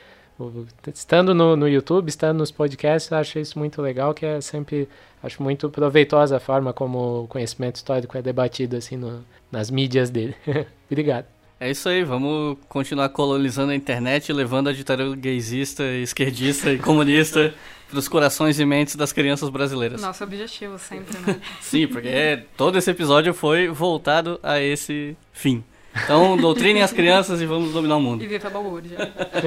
[0.94, 4.88] Estando no, no YouTube, estando nos podcasts, acho isso muito legal, que é sempre,
[5.24, 10.10] acho muito proveitosa a forma como o conhecimento histórico é debatido, assim, no, nas mídias
[10.10, 10.36] dele.
[10.90, 11.26] Obrigado.
[11.58, 17.54] É isso aí, vamos continuar colonizando a internet, levando a ditadura gaysista, esquerdista e comunista
[17.90, 20.02] para os corações e mentes das crianças brasileiras.
[20.02, 21.40] Nosso objetivo sempre, né?
[21.62, 25.64] Sim, porque todo esse episódio foi voltado a esse fim.
[26.04, 28.24] Então, doutrinem as crianças e vamos dominar o mundo.
[28.24, 28.98] E viva a balbúrdia.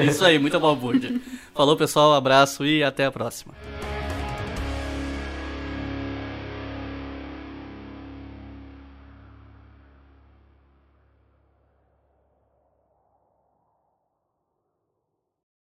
[0.09, 1.21] Isso aí, muita balbúrdia.
[1.55, 3.55] Falou, pessoal, abraço e até a próxima.